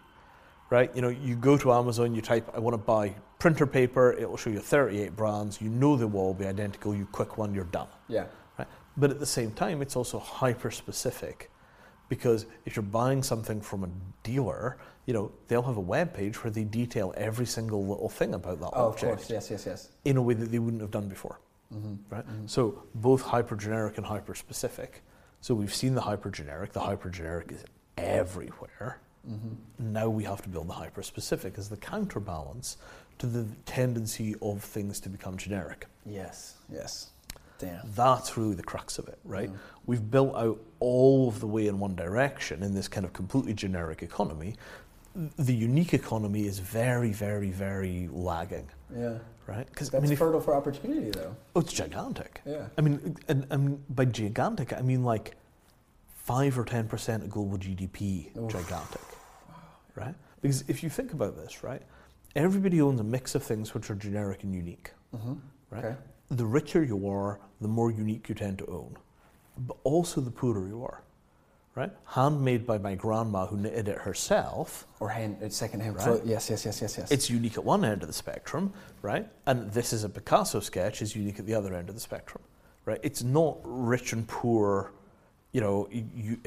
[0.71, 0.95] right?
[0.95, 4.29] You know, you go to Amazon, you type, I want to buy printer paper, it
[4.29, 7.55] will show you 38 brands, you know they will all be identical, you click one,
[7.55, 7.89] you're done.
[8.09, 8.27] Yeah.
[8.59, 8.69] Right?
[8.97, 11.51] But at the same time, it's also hyper specific
[12.09, 13.89] because if you're buying something from a
[14.23, 18.35] dealer, you know, they'll have a web page where they detail every single little thing
[18.35, 19.31] about that Oh, of object course.
[19.31, 19.89] Yes, yes, yes.
[20.05, 21.41] in a way that they wouldn't have done before.
[21.73, 22.15] Mm-hmm.
[22.15, 22.25] Right?
[22.47, 25.03] So both hyper generic and hyper specific.
[25.41, 27.65] So we've seen the hyper generic, the hyper generic is
[27.97, 28.99] everywhere.
[29.29, 29.93] Mm-hmm.
[29.93, 32.77] Now we have to build the hyper specific as the counterbalance
[33.19, 35.87] to the tendency of things to become generic.
[36.07, 37.11] Yes, yes.
[37.59, 37.81] Damn.
[37.97, 39.51] That's really the crux of it, right?
[39.51, 39.57] Mm.
[39.87, 43.53] We've built out all of the way in one direction in this kind of completely
[43.53, 44.55] generic economy.
[45.15, 49.19] The unique economy is very, very, very lagging, Yeah.
[49.47, 49.67] right?
[49.67, 51.35] Because That's I mean, if, fertile for opportunity, though.
[51.57, 52.41] oh, it's gigantic.
[52.47, 52.67] Yeah.
[52.77, 55.37] I mean, and, and by gigantic, I mean like
[56.15, 58.37] five or ten percent of global GDP.
[58.37, 58.51] Oof.
[58.53, 59.01] Gigantic,
[59.95, 60.15] right?
[60.43, 61.83] Because if you think about this, right,
[62.37, 65.35] everybody owns a mix of things which are generic and unique, Mm-hmm.
[65.71, 65.85] right?
[65.85, 65.97] Okay.
[66.31, 68.97] the richer you are, the more unique you tend to own.
[69.57, 71.03] But also the poorer you are.
[71.79, 71.93] Right?
[72.07, 74.85] Handmade by my grandma who knitted it herself.
[74.99, 76.05] Or hand, it's secondhand Right.
[76.05, 76.23] clothes.
[76.25, 77.09] Yes, yes, yes, yes, yes.
[77.13, 79.29] It's unique at one end of the spectrum, right?
[79.47, 82.43] And this is a Picasso sketch is unique at the other end of the spectrum.
[82.85, 82.99] Right?
[83.05, 84.91] It's not rich and poor,
[85.53, 85.89] you know,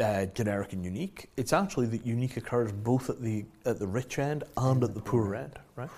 [0.04, 1.30] uh, generic and unique.
[1.38, 5.02] It's actually that unique occurs both at the at the rich end and at the
[5.02, 5.90] poor end, right?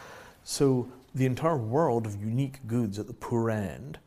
[0.43, 3.97] So the entire world of unique goods at the poor end,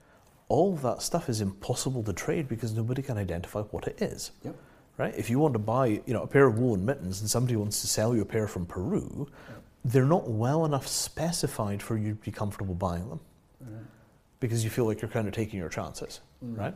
[0.49, 4.31] all that stuff is impossible to trade because nobody can identify what it is.
[4.45, 4.55] Yep.
[4.99, 5.15] Right?
[5.15, 7.83] If you want to buy, you know, a pair of woolen mittens and somebody wants
[7.83, 9.29] to sell you a pair from Peru,
[9.85, 13.21] they're not well enough specified for you to be comfortable buying them
[13.63, 13.83] mm-hmm.
[14.41, 16.61] because you feel like you're kind of taking your chances, mm-hmm.
[16.61, 16.75] right?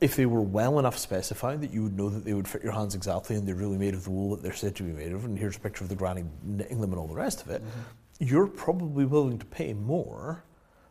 [0.00, 2.72] If they were well enough specified that you would know that they would fit your
[2.72, 5.12] hands exactly and they're really made of the wool that they're said to be made
[5.12, 7.50] of, and here's a picture of the granny knitting them and all the rest of
[7.50, 7.80] it, mm-hmm.
[8.24, 10.42] you're probably willing to pay more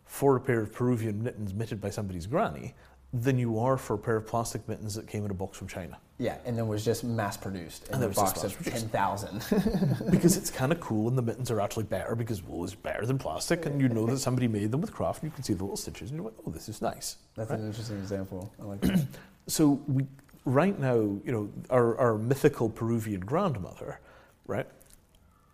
[0.05, 2.75] for a pair of Peruvian mittens knitted by somebody's granny
[3.21, 5.67] than you are for a pair of plastic mittens that came in a box from
[5.67, 5.97] China.
[6.17, 10.07] Yeah, and then was just mass produced in And a box of 10,000.
[10.11, 13.05] because it's kind of cool and the mittens are actually better because wool is better
[13.05, 15.53] than plastic and you know that somebody made them with craft and you can see
[15.53, 17.17] the little stitches and you're like, oh, this is nice.
[17.35, 17.59] That's right?
[17.59, 18.53] an interesting example.
[18.61, 19.05] I like that.
[19.47, 20.05] So we,
[20.45, 23.99] right now, you know, our, our mythical Peruvian grandmother,
[24.47, 24.67] right?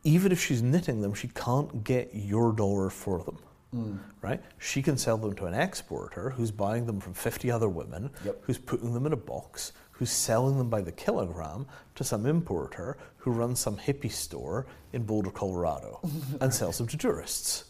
[0.03, 3.37] Even if she's knitting them, she can't get your dollar for them,
[3.75, 3.99] Mm.
[4.21, 4.41] right?
[4.59, 8.43] She can sell them to an exporter who's buying them from 50 other women, Yep.
[8.43, 11.65] who's putting them in a box, who's selling them by the kilogram
[11.95, 15.99] to some importer who runs some hippie store in Boulder, Colorado,
[16.41, 17.65] and sells them to tourists.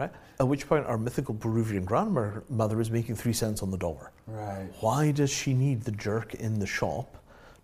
[0.00, 0.10] Right?
[0.40, 4.12] At which point, our mythical Peruvian grandmother is making three cents on the dollar.
[4.28, 4.68] Right.
[4.80, 7.16] Why does she need the jerk in the shop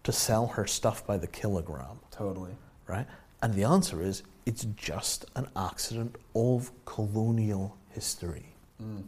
[0.02, 2.50] to sell her stuff by the kilogram, Totally.
[2.88, 3.06] right?
[3.40, 8.46] And the answer is it's just an accident of colonial history.
[8.80, 9.00] Hmm.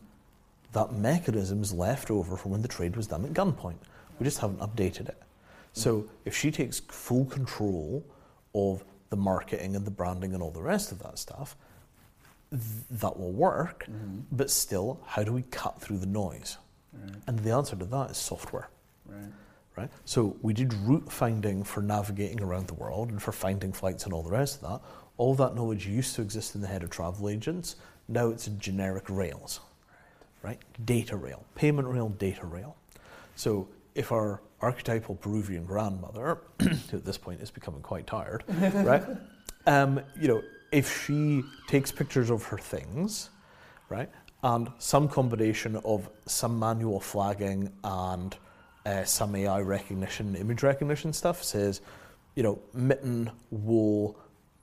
[0.73, 3.77] That mechanism is left over from when the trade was done at gunpoint.
[4.19, 5.23] We just haven't updated it.
[5.73, 8.05] So if she takes full control
[8.55, 11.55] of the marketing and the branding and all the rest of that stuff,
[12.51, 13.85] th- that will work.
[13.91, 14.21] Mm-hmm.
[14.33, 16.57] But still, how do we cut through the noise?
[17.27, 18.71] And the answer to that is software
[19.07, 19.31] Right.
[19.77, 19.91] right?
[20.07, 24.15] So we did route finding for navigating around the world and for finding flights and
[24.15, 24.81] all the rest of that.
[25.19, 27.77] All that knowledge used to exist in the head of travel agents.
[28.09, 29.61] Now it's in generic rails,
[30.43, 30.59] right?
[30.85, 32.77] Data rail, payment rail, data rail.
[33.35, 39.03] So if our archetypal Peruvian grandmother, who at this point is becoming quite tired, right?
[39.67, 43.31] Um, you know, if she takes pictures of her things,
[43.89, 44.11] right,
[44.43, 48.37] and some combination of some manual flagging and
[48.85, 51.81] uh, some AI recognition, image recognition stuff says,
[52.35, 54.17] you know, mitten, wool,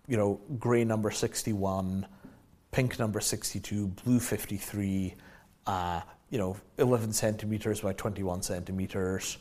[0.07, 2.05] you know, grey number 61,
[2.71, 5.13] pink number 62, blue 53,
[5.67, 9.37] uh, you know, 11 centimetres by 21 centimetres.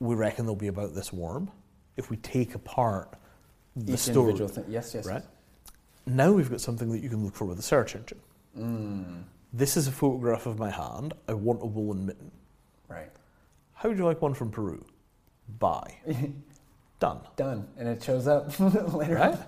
[0.00, 1.50] We reckon they'll be about this warm.
[1.96, 3.14] If we take apart
[3.76, 4.64] the Each story, individual thing.
[4.68, 5.06] Yes, yes.
[5.06, 5.22] right?
[6.06, 8.20] Now we've got something that you can look for with a search engine.
[8.58, 9.22] Mm,
[9.52, 11.14] This is a photograph of my hand.
[11.28, 12.30] I want a woolen mitten.
[12.88, 13.10] right.
[13.74, 14.84] How would you like one from Peru?
[15.58, 15.94] Buy.
[17.04, 17.20] Done.
[17.36, 17.68] Done.
[17.78, 18.58] And it shows up
[18.94, 19.32] later Right?
[19.34, 19.44] on.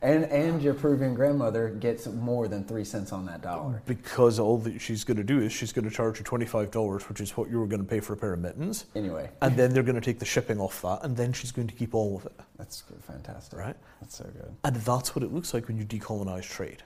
[0.00, 3.82] And, and your Peruvian grandmother gets more than three cents on that dollar.
[3.86, 7.20] Because all that she's going to do is she's going to charge you $25, which
[7.22, 8.84] is what you were going to pay for a pair of mittens.
[8.94, 11.68] Anyway, And then they're going to take the shipping off that, and then she's going
[11.68, 12.32] to keep all of it.
[12.58, 13.58] that's good, fantastic.
[13.58, 13.76] Right?
[14.02, 14.54] That's so good.
[14.64, 16.82] And that's what it looks like when you decolonize trade.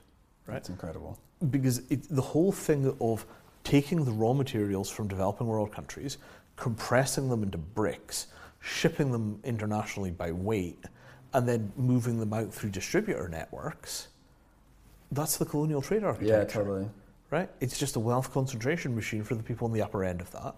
[0.47, 0.55] Right?
[0.55, 1.19] That's incredible.
[1.51, 3.27] because it, the whole thing of
[3.65, 6.19] taking the raw materials from developing world countries,
[6.55, 8.29] compressing them into bricks,
[8.69, 10.85] shipping them internationally by weight,
[11.35, 14.09] and then moving them out through distributor networks,
[15.13, 16.39] that's the colonial trade architecture.
[16.39, 16.89] Yeah, totally.
[17.31, 17.51] Right?
[17.61, 20.55] It's just a wealth concentration machine for the people on the upper end of that.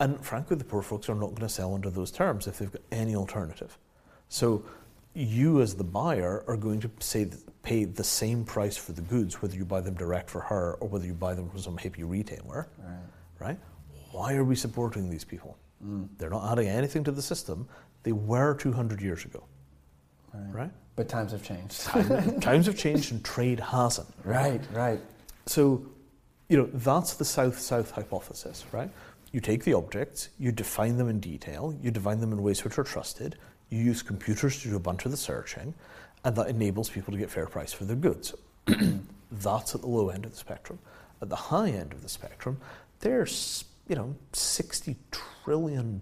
[0.00, 2.70] And frankly, the poor folks are not going to sell under those terms if they've
[2.70, 3.76] got any alternative.
[4.28, 4.64] So
[5.14, 7.28] you, as the buyer, are going to say
[7.62, 10.88] pay the same price for the goods, whether you buy them direct for her or
[10.88, 12.68] whether you buy them from some hippie retailer.
[12.78, 12.98] Right.
[13.38, 13.58] Right?
[14.10, 15.56] Why are we supporting these people?
[15.84, 16.08] Mm.
[16.18, 17.68] They're not adding anything to the system.
[18.02, 19.44] They were 200 years ago.
[20.32, 20.54] Right.
[20.54, 20.70] Right?
[20.96, 21.80] But times have changed.
[21.82, 24.08] Time- times have changed and trade hasn't.
[24.24, 25.00] right, right.
[25.46, 25.84] So,
[26.48, 28.90] you know, that's the south-south hypothesis, right?
[29.32, 32.78] You take the objects, you define them in detail, you define them in ways which
[32.78, 33.36] are trusted,
[33.70, 35.72] you use computers to do a bunch of the searching,
[36.24, 38.34] and that enables people to get fair price for their goods.
[39.32, 40.78] that's at the low end of the spectrum.
[41.22, 42.60] At the high end of the spectrum,
[43.00, 44.96] there's, you know, $60
[45.44, 46.00] trillion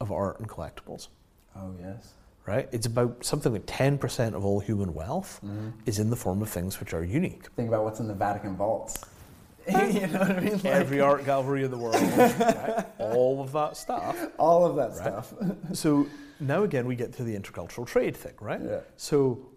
[0.00, 1.08] of art and collectibles
[1.54, 2.14] Oh, yes.
[2.46, 2.70] right?
[2.72, 5.42] It's about something like 10% of all human wealth
[5.84, 7.50] is in the form of things which are unique.
[7.54, 9.04] Think about what's in the Vatican vaults.
[9.68, 10.52] you know what I mean?
[10.54, 12.86] Like, Every art gallery in the world, right?
[12.98, 14.16] all of that stuff.
[14.38, 15.22] all of that Right.
[15.22, 15.34] stuff.
[15.74, 16.06] So
[16.40, 18.60] now again, we get to the intercultural trade thing, right?
[18.64, 18.80] Yeah.
[18.96, 19.50] So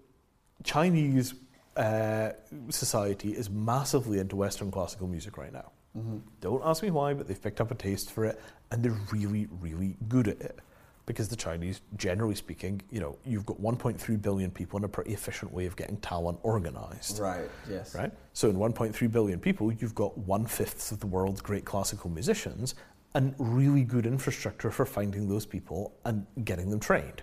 [0.65, 1.36] Chinese
[1.77, 2.32] uh,
[2.68, 5.72] society is massively into Western classical music right now.
[5.98, 6.18] Mm-hmm.
[6.42, 8.42] Don't ask me why, but they've picked up a taste for it,
[8.72, 10.60] and they're really, really good at it.
[11.06, 15.14] Because the Chinese, generally speaking, you know, you've got 1.3 billion people in a pretty
[15.14, 17.20] efficient way of getting talent organized.
[17.20, 17.94] Right, yes.
[17.94, 18.12] Right?
[18.34, 22.74] So in 1.3 billion people, you've got one fifth of the world's great classical musicians
[23.14, 27.22] and really good infrastructure for finding those people and getting them trained.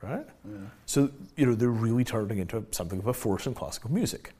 [0.00, 0.26] Right?
[0.44, 0.58] Yeah.
[0.86, 4.32] So, you know, they're really turning into something of a force in classical music,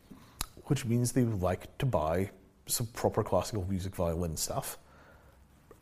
[0.67, 2.31] which means they would like to buy
[2.67, 4.79] some proper classical music violin stuff.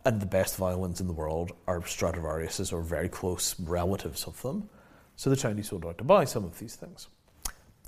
[0.05, 4.69] And the best violins in the world are Stradivarius's or very close relatives of them.
[5.17, 7.09] So the Chinese would like to buy some of these things.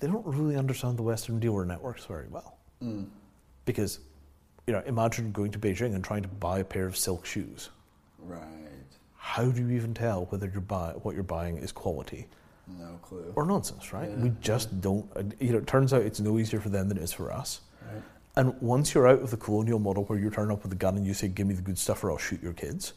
[0.00, 2.58] They don't really understand the Western dealer networks very well.
[2.82, 3.06] Mm.
[3.64, 4.00] Because,
[4.66, 7.70] you know, imagine going to Beijing and trying to buy a pair of silk shoes.
[8.18, 8.42] Right.
[9.16, 12.26] How do you even tell whether you're buy, what you're buying is quality
[12.66, 13.32] No clue.
[13.36, 14.10] or nonsense, right?
[14.10, 15.08] Yeah, we just don't,
[15.40, 17.60] you know, it turns out it's no easier for them than it is for us.
[18.36, 20.96] And once you're out of the colonial model where you turn up with a gun
[20.96, 22.94] and you say, give me the good stuff or I'll shoot your kids,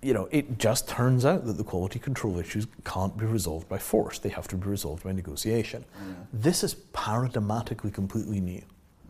[0.00, 3.78] you know, it just turns out that the quality control issues can't be resolved by
[3.78, 4.18] force.
[4.18, 5.84] They have to be resolved by negotiation.
[5.96, 6.14] Yeah.
[6.32, 8.62] This is paradigmatically completely new,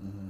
[0.04, 0.28] Mm-hmm.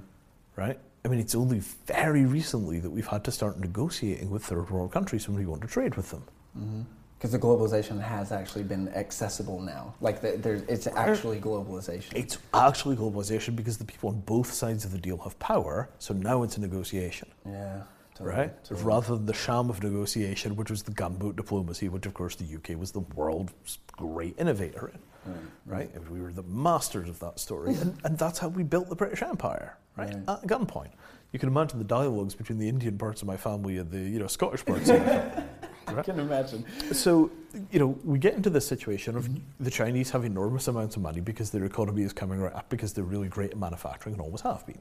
[0.56, 0.78] right?
[1.04, 4.90] I mean, it's only very recently that we've had to start negotiating with third world
[4.92, 6.86] countries when we want to trade with them.
[7.24, 9.94] Because the globalization has actually been accessible now.
[10.02, 12.12] Like the, there's, it's actually globalization.
[12.14, 16.12] It's actually globalization because the people on both sides of the deal have power, so
[16.12, 17.28] now it's a negotiation.
[17.46, 17.80] yeah.
[18.14, 18.64] Totally, right?
[18.64, 18.86] totally.
[18.86, 22.44] Rather than the sham of negotiation, which was the gunboat diplomacy, which of course the
[22.44, 25.90] UK was the world's great innovator in, mm, right?
[25.94, 25.96] Mm.
[25.96, 28.96] And we were the masters of that story, and, and that's how we built the
[28.96, 30.14] British Empire, right?
[30.14, 30.28] Right.
[30.28, 30.90] At gunpoint.
[31.32, 34.20] You can imagine the dialogues between the Indian parts of my family and the you
[34.20, 35.44] know Scottish parts of my family.
[35.98, 36.64] I can imagine.
[36.92, 37.30] So,
[37.70, 39.28] you know, we get into this situation of
[39.60, 42.92] the Chinese have enormous amounts of money because their economy is coming right up because
[42.92, 44.80] they're really great at manufacturing and always have been.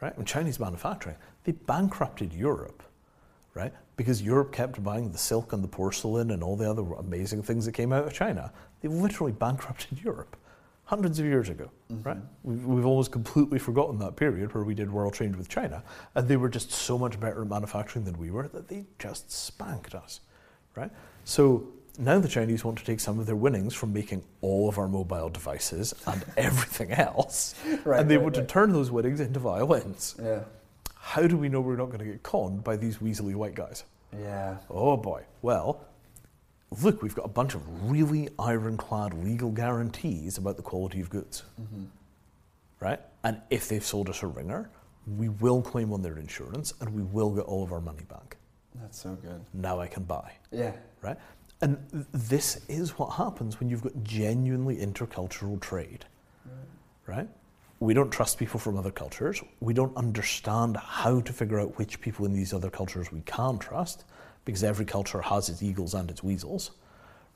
[0.00, 0.16] Right?
[0.16, 2.82] And Chinese manufacturing, they bankrupted Europe,
[3.54, 3.72] right?
[3.96, 7.66] Because Europe kept buying the silk and the porcelain and all the other amazing things
[7.66, 8.52] that came out of China.
[8.80, 10.36] They literally bankrupted Europe
[10.92, 12.06] hundreds of years ago, mm-hmm.
[12.06, 12.18] right?
[12.42, 15.82] We've, we've almost completely forgotten that period where we did world trade with China,
[16.14, 19.32] and they were just so much better at manufacturing than we were that they just
[19.32, 20.20] spanked us,
[20.76, 20.90] right?
[21.24, 21.66] So
[21.98, 24.86] now the Chinese want to take some of their winnings from making all of our
[24.86, 27.54] mobile devices and everything else,
[27.86, 28.46] Right, and they right, want right.
[28.46, 30.14] to turn those winnings into violins.
[30.22, 30.40] Yeah.
[30.94, 33.84] How do we know we're not going to get conned by these weaselly white guys?
[34.14, 34.58] Yeah.
[34.68, 35.22] Oh boy.
[35.40, 35.86] Well,
[36.80, 41.42] look, we've got a bunch of really ironclad legal guarantees about the quality of goods.
[41.60, 41.84] Mm-hmm.
[42.80, 43.00] Right?
[43.24, 44.70] And if they've sold us a ringer,
[45.16, 48.36] we will claim on their insurance and we will get all of our money back.
[48.76, 49.40] That's so good.
[49.52, 50.32] Now I can buy.
[50.50, 50.72] Yeah.
[51.02, 51.16] Right?
[51.60, 56.04] And th- this is what happens when you've got genuinely intercultural trade.
[57.06, 57.28] Right?
[57.80, 59.42] We don't trust people from other cultures.
[59.60, 63.58] We don't understand how to figure out which people in these other cultures we can
[63.58, 64.04] trust
[64.44, 66.72] because every culture has its eagles and its weasels.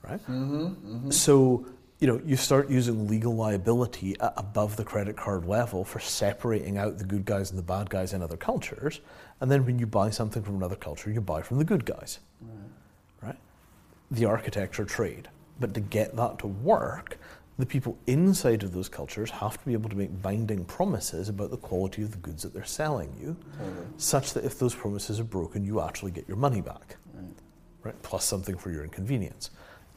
[0.03, 0.19] Right?
[0.27, 1.11] Mm-hmm, mm-hmm.
[1.11, 1.65] So,
[1.99, 6.97] you know, you start using legal liability above the credit card level for separating out
[6.97, 9.01] the good guys and the bad guys in other cultures.
[9.41, 12.19] And then when you buy something from another culture, you buy from the good guys.
[12.41, 13.29] right?
[13.29, 13.37] Right?
[14.11, 15.27] The architecture trade.
[15.59, 17.17] But to get that to work,
[17.57, 21.49] the people inside of those cultures have to be able to make binding promises about
[21.49, 23.35] the quality of the goods that they're selling you,
[23.97, 26.97] such that if those promises are broken, you actually get your money back
[27.87, 28.01] right?
[28.03, 29.49] Plus something for your inconvenience.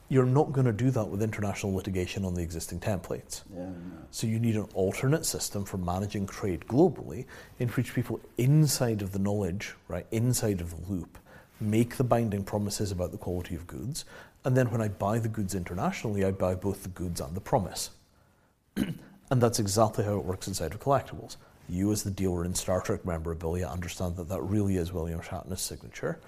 [0.08, 3.42] You're not going to do that with international litigation on the existing templates.
[3.52, 3.66] Yeah.
[3.66, 3.74] no.
[4.10, 7.26] So you need an alternate system for managing trade globally
[7.58, 11.18] in which people inside of the knowledge, right, inside of the loop,
[11.60, 14.04] make the binding promises about the quality of goods.
[14.44, 17.40] And then when I buy the goods internationally, I buy both the goods and the
[17.40, 17.90] promise.
[18.76, 18.96] and
[19.30, 21.36] that's exactly how it works inside of collectibles.
[21.68, 25.60] You, as the dealer in Star Trek memorabilia, understand that that really is William Shatner's
[25.60, 26.18] signature.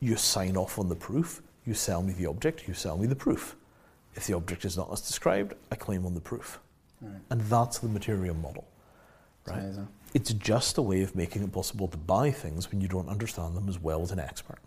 [0.00, 1.42] You sign off on the proof.
[1.66, 2.66] You sell me the object.
[2.66, 3.56] You sell me the proof.
[4.14, 6.58] If the object is not as described, I claim on the proof.
[7.00, 7.20] Right.
[7.30, 8.66] And that's the Mattereum model.
[9.46, 9.62] Right?
[10.14, 13.56] It's just a way of making it possible to buy things when you don't understand
[13.56, 14.58] them as well as an expert.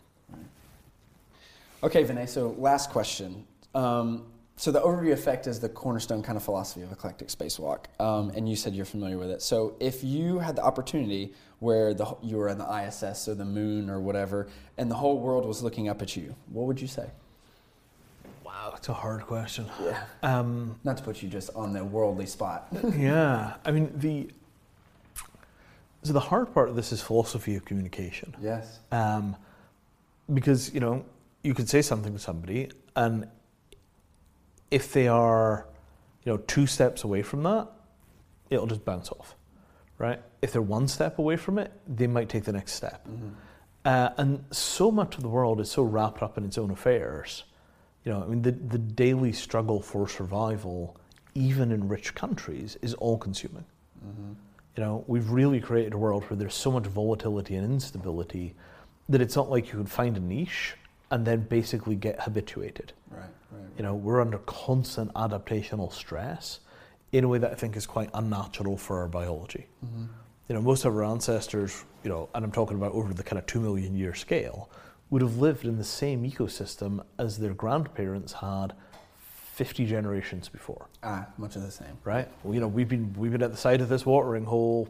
[1.84, 3.46] Okay, Vinay, so last question.
[3.74, 4.26] Um,
[4.56, 8.48] so the overview effect is the cornerstone kind of philosophy of eclectic spacewalk, um, and
[8.48, 9.42] you said you're familiar with it.
[9.42, 13.46] So if you had the opportunity where the, you were in the ISS or the
[13.46, 14.48] moon or whatever,
[14.78, 17.10] and the whole world was looking up at you, what would you say?
[18.46, 19.66] Wow, that's a hard question.
[19.84, 20.04] Yeah.
[20.22, 22.68] Um, Not to put you just on the worldly spot.
[22.96, 24.30] yeah, I mean the.
[26.04, 28.36] So the hard part of this is philosophy of communication.
[28.40, 28.80] yes.
[28.92, 29.36] Um,
[30.32, 31.04] because you know
[31.44, 33.28] you can say something to somebody, and
[34.70, 35.68] if they are,
[36.24, 37.68] you know, two steps away from that,
[38.50, 39.36] it'll just bounce off,
[39.98, 40.22] right?
[40.42, 43.08] If they're one step away from it, they might take the next step.
[43.84, 47.44] Uh, and so much of the world is so wrapped up in its own affairs.
[48.06, 50.98] You know, I mean, the, the daily struggle for survival,
[51.34, 53.66] even in rich countries, is all consuming.
[54.78, 58.56] You know, we've really created a world where there's so much volatility and instability
[59.10, 60.76] that it's not like you can find a niche
[61.12, 62.94] and then basically get habituated.
[63.10, 63.22] Right,
[63.52, 63.62] right.
[63.78, 66.62] You know, we're under constant adaptational stress
[67.12, 69.68] in a way that I think is quite unnatural for our biology.
[70.48, 73.38] You know, most of our ancestors, you know, and I'm talking about over the kind
[73.40, 74.70] of two million year scale,
[75.10, 78.74] would have lived in the same ecosystem as their grandparents had
[79.54, 81.98] 50 generations before Ah, much of the same.
[82.06, 82.28] right?
[82.44, 84.88] Well, you know, we've been we've been at the side of this watering hole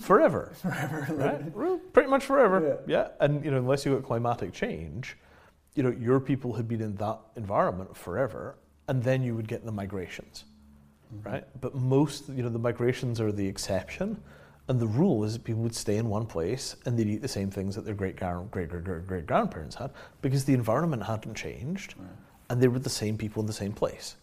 [0.00, 1.06] forever, Forever.
[1.54, 1.92] right?
[1.92, 3.08] Pretty much forever, yeah.
[3.20, 5.16] And you know, unless you got climatic change,
[5.74, 8.56] you know, your people had been in that environment forever,
[8.88, 10.44] and then you would get the migrations,
[11.14, 11.28] mm-hmm.
[11.28, 11.44] right?
[11.60, 14.20] But most, you know, the migrations are the exception,
[14.68, 17.28] and the rule is that people would stay in one place and they'd eat the
[17.28, 19.90] same things that their great great great great great grandparents had
[20.22, 21.94] because the environment hadn't changed,
[22.48, 24.16] and they were the same people in the same place.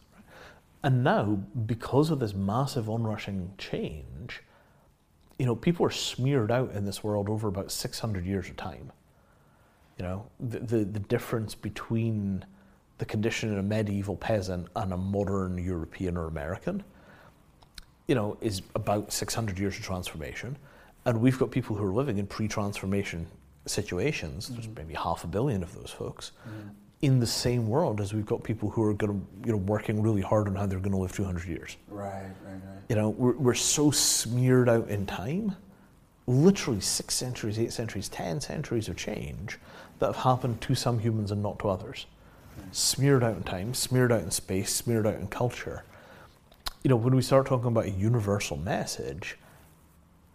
[0.83, 4.41] And now, because of this massive onrushing change,
[5.37, 8.91] you know, people are smeared out in this world over about 600 years of time.
[10.01, 12.43] You know, the, the, the difference between
[12.97, 16.83] the condition of a medieval peasant and a modern European or American,
[18.07, 20.57] you know, is about 600 years of transformation.
[21.05, 23.27] And we've got people who are living in pre transformation
[23.67, 24.73] situations, there's mm-hmm.
[24.73, 26.69] maybe half a billion of those folks, mm-hmm.
[27.03, 30.01] in the same world as we've got people who are going to, you know, working
[30.01, 31.77] really hard on how they're going to live 200 years.
[31.89, 32.81] Right, right, right.
[32.89, 35.55] You know, we're, we're so smeared out in time,
[36.25, 39.59] literally six centuries, eight centuries, ten centuries of change
[40.01, 42.07] that have happened to some humans and not to others.
[42.71, 45.83] Smeared out in time, smeared out in space, smeared out in culture.
[46.83, 49.37] You know, when we start talking about a universal message,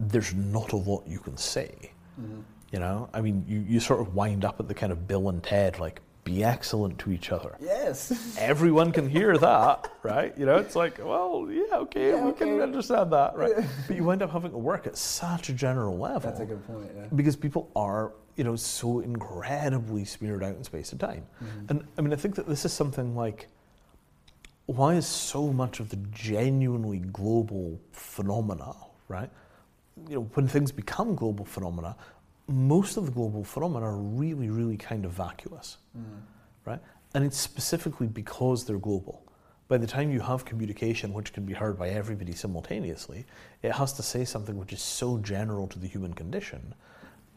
[0.00, 1.90] there's not a lot you can say.
[2.20, 2.40] Mm-hmm.
[2.72, 5.28] You know, I mean, you, you sort of wind up at the kind of Bill
[5.28, 7.56] and Ted, like, be excellent to each other.
[7.60, 8.36] Yes.
[8.38, 10.36] Everyone can hear that, right?
[10.36, 13.54] You know, it's like, well, yeah, okay, Yeah, we can understand that, right?
[13.86, 16.66] but you wind up having to work at such a general level That's a good
[16.66, 17.06] point, yeah.
[17.14, 21.26] because people are, you know, so incredibly smeared out in space and time.
[21.42, 21.66] Mm-hmm.
[21.70, 23.48] And I mean, I think that this is something like,
[24.66, 28.74] why is so much of the genuinely global phenomena,
[29.08, 29.30] right?
[30.08, 31.96] You know, when things become global phenomena,
[32.46, 36.18] most of the global phenomena are really, really kind of vacuous, mm-hmm.
[36.64, 36.80] right?
[37.14, 39.22] And it's specifically because they're global.
[39.68, 43.24] By the time you have communication which can be heard by everybody simultaneously,
[43.62, 46.74] it has to say something which is so general to the human condition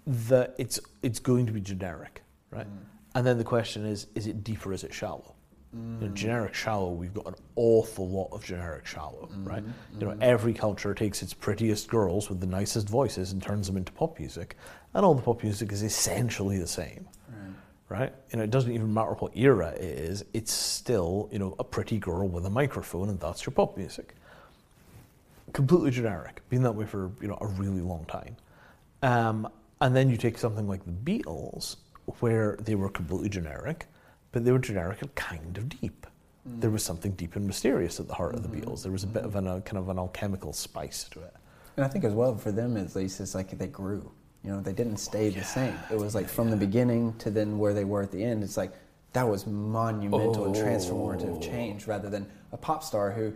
[0.07, 2.67] that it's it's going to be generic, right?
[2.67, 2.85] Mm.
[3.15, 5.35] And then the question is, is it deep or is it shallow?
[5.71, 6.13] You know, mm.
[6.15, 9.47] generic shallow, we've got an awful lot of generic shallow, mm-hmm.
[9.47, 9.63] right?
[9.93, 10.23] You know, mm-hmm.
[10.23, 14.17] every culture takes its prettiest girls with the nicest voices and turns them into pop
[14.17, 14.57] music,
[14.95, 17.07] and all the pop music is essentially the same,
[17.87, 17.99] Right.
[17.99, 18.13] right?
[18.31, 21.63] You know, it doesn't even matter what era it is; it's still, you know, a
[21.63, 24.15] pretty girl with a microphone, and that's your pop music.
[25.53, 28.35] Completely generic, been that way for you know a really long time.
[29.03, 29.47] Um,
[29.81, 31.77] and then you take something like the Beatles,
[32.19, 33.85] where they were completely generic,
[34.31, 36.05] but they were generic and kind of deep.
[36.47, 36.61] Mm.
[36.61, 38.69] There was something deep and mysterious at the heart of the mm-hmm.
[38.69, 38.83] Beatles.
[38.83, 41.33] There was a bit of an, a kind of an alchemical spice to it.
[41.77, 44.11] And I think as well for them at least it's like they grew.
[44.43, 45.75] You know, they didn't stay the same.
[45.91, 48.43] It was like from the beginning to then where they were at the end.
[48.43, 48.73] It's like
[49.13, 51.41] that was monumental and transformative oh.
[51.41, 53.33] change rather than a pop star who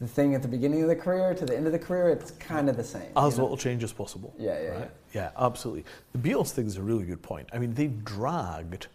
[0.00, 2.32] the thing at the beginning of the career to the end of the career, it's
[2.32, 3.02] kind of the same.
[3.16, 3.44] As you know?
[3.44, 4.34] little change as possible.
[4.38, 4.90] Yeah, yeah, right?
[5.14, 5.30] yeah.
[5.38, 5.84] absolutely.
[6.12, 7.48] The Beatles thing is a really good point.
[7.52, 8.88] I mean, they dragged,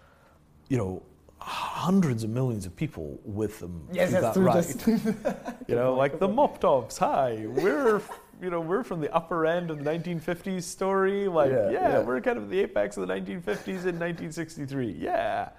[0.69, 1.01] you know,
[1.39, 5.55] hundreds of millions of people with them Yes, through that's that ride.
[5.67, 6.99] you know, like the Mop Tops.
[6.99, 7.99] Hi, we're
[8.39, 11.27] you know we're from the upper end of the 1950s story.
[11.27, 11.99] Like, Yeah, yeah, yeah.
[12.03, 14.97] we're kind of the apex of the 1950s in 1963.
[14.99, 15.49] Yeah,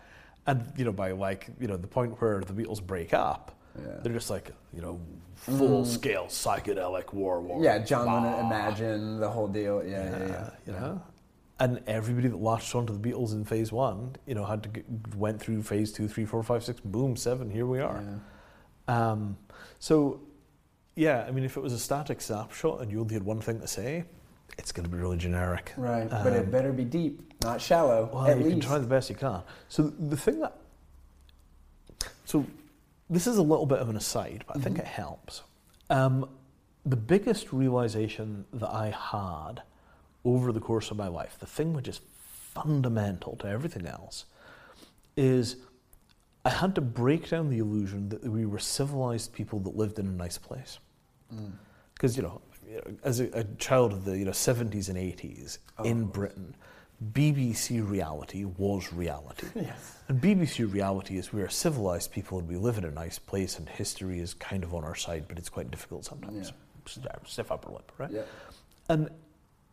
[0.46, 3.98] and you know by like you know the point where the Beatles break up, Yeah.
[4.04, 5.00] they're just like you know
[5.42, 7.62] full scale psychedelic war war.
[7.62, 9.82] Yeah, John Lennon, Imagine, the whole deal.
[9.84, 10.34] Yeah, yeah, yeah.
[10.34, 11.02] Uh, you know.
[11.58, 14.84] And everybody that latched onto the Beatles in phase one, you know, had to get,
[15.16, 17.50] went through phase two, three, four, five, six, boom, seven.
[17.50, 18.02] Here we are.
[18.88, 19.36] Um,
[19.78, 20.22] so,
[20.96, 23.60] yeah, I mean, if it was a static snapshot and you only had one thing
[23.60, 24.04] to say,
[24.58, 25.72] it's going to be really generic.
[25.76, 28.10] Right, but it Um, better be deep, not shallow.
[28.12, 28.52] Well, at you least.
[28.52, 29.42] can try the best you can.
[29.68, 30.56] So the thing that,
[33.12, 35.42] this is a little bit of an aside, but I think it helps.
[35.90, 36.28] Um,
[36.84, 39.62] the biggest realization that I had
[40.24, 42.00] over the course of my life, the thing which is
[42.54, 44.24] fundamental to everything else,
[45.16, 45.56] is
[46.44, 50.06] I had to break down the illusion that we were civilized people that lived in
[50.06, 50.78] a nice place.
[51.94, 52.40] Because you know,
[53.04, 56.54] as a, a child of the you know seventies and eighties in Britain,
[57.12, 59.46] BBC reality was reality.
[59.54, 59.96] Yes.
[60.08, 63.58] And BBC reality is we are civilized people and we live in a nice place,
[63.58, 66.52] and history is kind of on our side, but it's quite difficult sometimes.
[66.86, 67.02] Yeah.
[67.06, 68.10] Uh, stiff upper lip, right?
[68.10, 68.22] Yeah.
[68.88, 69.08] And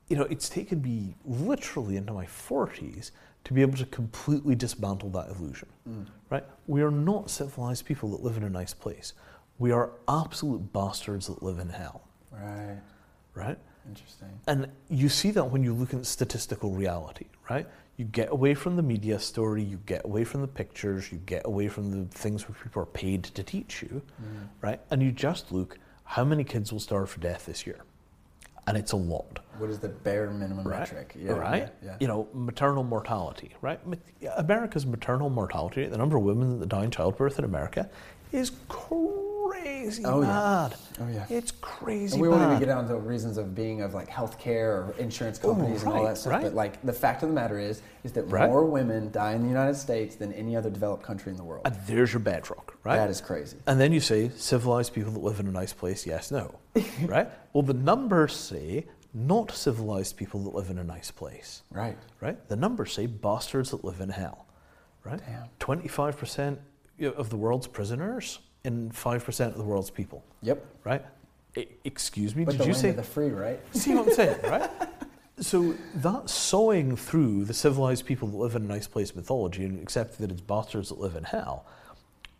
[0.07, 3.11] you know, it's taken me literally into my forties
[3.45, 5.69] to be able to completely dismantle that illusion.
[5.88, 6.06] Mm.
[6.30, 6.43] Right?
[6.68, 9.14] We are not civilized people that live in a nice place.
[9.60, 12.07] We are absolute bastards that live in hell.
[12.31, 12.80] Right.
[13.34, 13.57] Right?
[13.90, 14.30] Interesting.
[14.48, 17.68] And you see that when you look at statistical reality, right?
[17.98, 21.45] You get away from the media story, you get away from the pictures, you get
[21.45, 24.48] away from the things which people are paid to teach you, mm.
[24.61, 24.80] right?
[24.90, 27.80] And you just look how many kids will starve to death this year.
[28.68, 30.82] And it's a lot, What is the bare minimum right?
[30.82, 31.16] metric?
[31.20, 31.70] Yeah, right?
[31.84, 31.95] Yeah.
[31.99, 33.80] You know, maternal mortality, right?
[34.38, 37.90] America's maternal mortality rate, the number of women that die in childbirth in America,
[38.31, 40.27] is crazy Oh, yeah.
[40.27, 40.76] mad.
[41.01, 41.26] Oh, yeah.
[41.30, 44.68] It's crazy And we won't even get down to reasons of being of like healthcare
[44.89, 46.34] or insurance Oh, companies and all that stuff.
[46.34, 46.43] right.
[46.43, 48.49] But like the fact of the matter is, is that Right.
[48.49, 51.64] more women die in the United States than any other developed country in the world.
[51.65, 52.97] And there's your bedrock, right?
[52.97, 53.57] That is crazy.
[53.68, 56.56] And then you say civilized people that live in a nice place, yes, no.
[57.06, 57.30] right?
[57.53, 61.64] Well, the numbers say not civilized people that live in a nice place.
[61.72, 61.97] Right.
[62.22, 62.47] Right?
[62.47, 64.45] The numbers say bastards that live in hell.
[65.03, 65.19] Right?
[65.26, 65.47] Damn.
[65.60, 66.57] 25%
[67.01, 70.23] of the world's prisoners and 5% of the world's people.
[70.41, 70.65] Yep.
[70.84, 71.05] Right?
[71.55, 73.59] E- excuse me, But did the you land say of the free, right?
[73.76, 74.69] See what I'm saying, right?
[75.41, 79.81] So that sawing through the civilized people that live in a nice place mythology and
[79.81, 81.65] accepting that it's bastards that live in hell,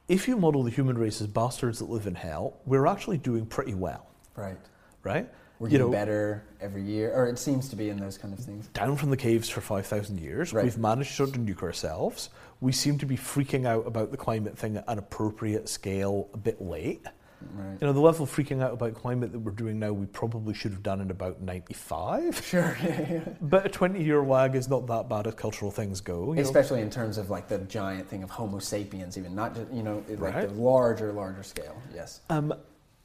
[0.10, 3.46] if you model the human race as bastards that live in hell, we're actually doing
[3.46, 4.06] pretty well,
[4.36, 4.58] Right.
[5.04, 5.30] right?
[5.60, 8.34] We're You getting know, better every year, or it seems to be in those kind
[8.34, 8.68] of things.
[8.70, 10.54] down from the caves for 5,000 years.
[10.54, 10.64] Right.
[10.64, 12.30] We've managed to nuke ourselves.
[12.62, 16.38] We seem to be freaking out about the climate thing at an appropriate scale a
[16.38, 17.06] bit late.
[17.54, 17.78] Right.
[17.80, 20.54] You know, the level of freaking out about climate that we're doing now, we probably
[20.54, 22.42] should have done in about 95.
[22.46, 22.78] Sure.
[23.42, 26.30] But a 20 year lag is not that bad as cultural things go.
[26.32, 26.42] you know.
[26.42, 29.84] Especially in terms of like the giant thing of Homo sapiens, even not just you
[29.84, 30.48] know it- like Right.
[30.50, 31.76] the larger, larger scale.
[31.94, 32.22] Yes.
[32.30, 32.54] Um,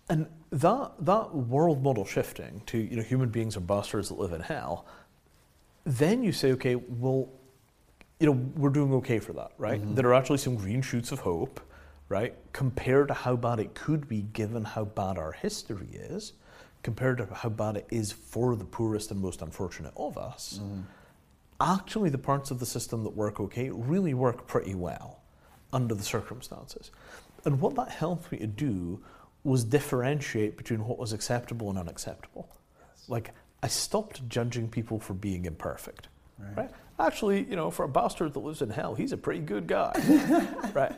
[0.09, 4.33] and that that world model shifting to you know human beings are bastards that live
[4.33, 4.87] in hell,
[5.85, 7.29] then you say, okay, well,
[8.21, 9.81] you know we're doing okay for that, right?
[9.81, 9.95] Mm-hmm.
[9.95, 11.61] There are actually some green shoots of hope,
[12.09, 12.35] right?
[12.53, 16.35] Compared to how bad it could be, given how bad our history is,
[16.83, 20.61] compared to how bad it is for the poorest and most unfortunate of us.
[20.63, 20.81] Mm-hmm.
[21.61, 25.21] Actually, the parts of the system that work okay really work pretty well
[25.73, 26.91] under the circumstances.
[27.45, 29.03] And what that helped me to do
[29.45, 32.49] was differentiate between what was acceptable and unacceptable.
[33.09, 36.09] Like, I stopped judging people for being imperfect.
[36.57, 36.71] Right.
[36.99, 39.93] Actually, you know, for a bastard that lives in hell, he's a pretty good guy.
[40.75, 40.93] right.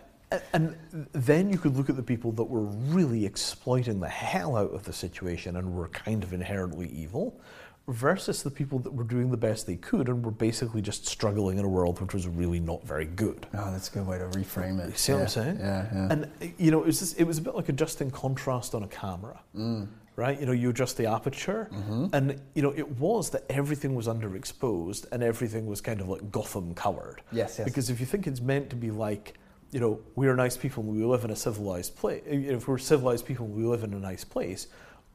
[0.53, 0.77] And
[1.13, 4.85] then you could look at the people that were really exploiting the hell out of
[4.85, 7.41] the situation and were kind of inherently evil,
[7.89, 11.59] versus the people that were doing the best they could and were basically just struggling
[11.59, 13.47] in a world which was really not very good.
[13.55, 14.91] Oh, that's a good way to reframe it.
[14.91, 15.23] You see what yeah.
[15.25, 15.59] I'm saying?
[15.61, 16.09] Yeah, yeah.
[16.11, 18.89] And you know, it was just, it was a bit like adjusting contrast on a
[18.89, 19.87] camera, Mm.
[20.17, 20.39] right?
[20.41, 22.07] You know, you adjust the aperture, Mm-hmm.
[22.13, 26.31] and you know, it was that everything was underexposed and everything was kind of like
[26.33, 27.23] Gotham colored.
[27.31, 27.65] Yes, yes.
[27.65, 29.35] Because if you think it's meant to be like,
[29.71, 32.23] you know, we are nice people and we live in a civilized place.
[32.27, 34.67] If we're civilized people and we live in a nice place,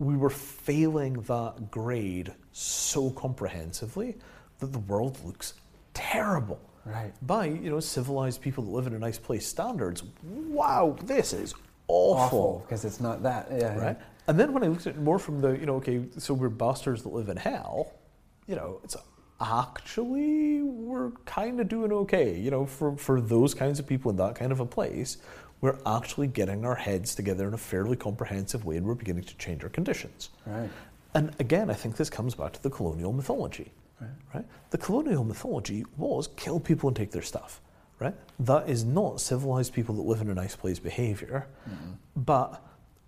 [0.01, 4.17] we were failing that grade so comprehensively
[4.59, 5.53] that the world looks
[5.93, 7.13] terrible Right.
[7.21, 10.01] by you know civilized people that live in a nice place standards.
[10.23, 11.53] Wow, this is
[11.87, 13.49] awful, because it's not that.
[13.51, 13.77] Yeah.
[13.77, 13.97] right?
[14.27, 16.49] And then when I looked at it more from the you know okay, so we're
[16.49, 17.93] bastards that live in hell,
[18.47, 18.95] you know, it's
[19.39, 24.17] actually we're kind of doing okay, you know, for for those kinds of people in
[24.17, 25.17] that kind of a place.
[25.61, 29.37] We're actually getting our heads together in a fairly comprehensive way, and we're beginning to
[29.37, 30.29] change our conditions.
[30.45, 30.69] Right.
[31.13, 33.71] And again, I think this comes back to the colonial mythology.
[34.33, 34.45] Right.
[34.71, 37.61] The colonial mythology was kill people and take their stuff.
[37.99, 38.15] Right?
[38.39, 41.45] That is not civilized people that live in a nice place behavior.
[41.69, 41.91] Mm-hmm.
[42.23, 42.59] But,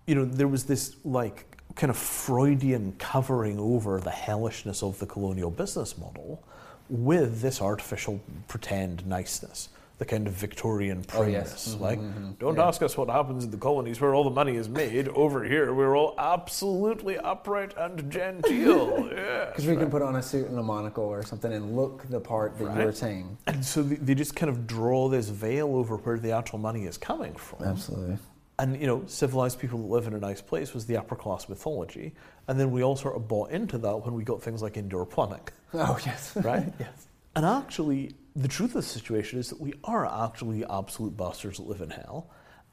[0.06, 5.06] you know, there was this like kind of Freudian covering over the hellishness of the
[5.06, 6.44] colonial business model
[6.88, 9.70] with this artificial pretend niceness.
[9.98, 11.52] The kind of Victorian Oh, yes.
[11.52, 11.68] primness.
[11.74, 12.30] Mm-hmm, like, mm-hmm.
[12.40, 12.66] don't Yeah.
[12.66, 15.06] ask us what happens in the colonies where all the money is made.
[15.08, 19.08] Over here, we're all absolutely upright and genteel.
[19.54, 22.18] Because we can put on a suit and a monocle or something and look the
[22.18, 22.86] part that you Right.
[22.86, 23.38] were saying.
[23.46, 26.86] And so they, they just kind of draw this veil over where the actual money
[26.86, 27.64] is coming from.
[27.64, 28.18] Absolutely.
[28.58, 31.48] And you know, civilized people that live in a nice place was the upper class
[31.48, 32.14] mythology.
[32.48, 35.06] And then we all sort of bought into that when we got things like indoor
[35.06, 35.40] plumbing,
[35.74, 36.36] Oh yes.
[36.36, 36.72] right?
[36.80, 37.06] yes.
[37.36, 41.66] And actually, the truth of the situation is that we are actually absolute bastards that
[41.66, 42.30] live in hell.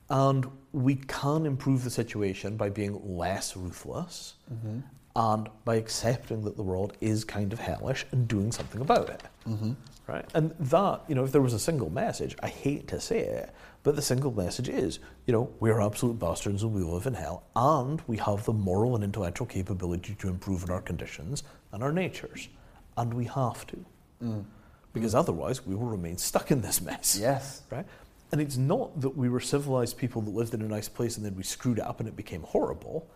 [0.10, 4.80] And we can improve the situation by being less ruthless mm-hmm.
[5.16, 9.24] and by accepting that the world is kind of hellish and doing something about it.
[9.48, 9.72] Mm-hmm.
[10.08, 10.26] Right?
[10.34, 13.54] And that, you know, if there was a single message, I hate to say it,
[13.84, 17.14] but the single message is, you know, we are absolute bastards and we live in
[17.14, 21.82] hell, and we have the moral and intellectual capability to improve in our conditions and
[21.82, 22.50] our natures.
[22.98, 23.86] And we have to.
[24.22, 24.44] Mm.
[24.94, 27.18] Because otherwise, we will remain stuck in this mess.
[27.20, 27.62] Yes.
[27.70, 27.86] Right?
[28.32, 31.26] And it's not that we were civilized people that lived in a nice place and
[31.26, 33.10] then we screwed it up and it became horrible.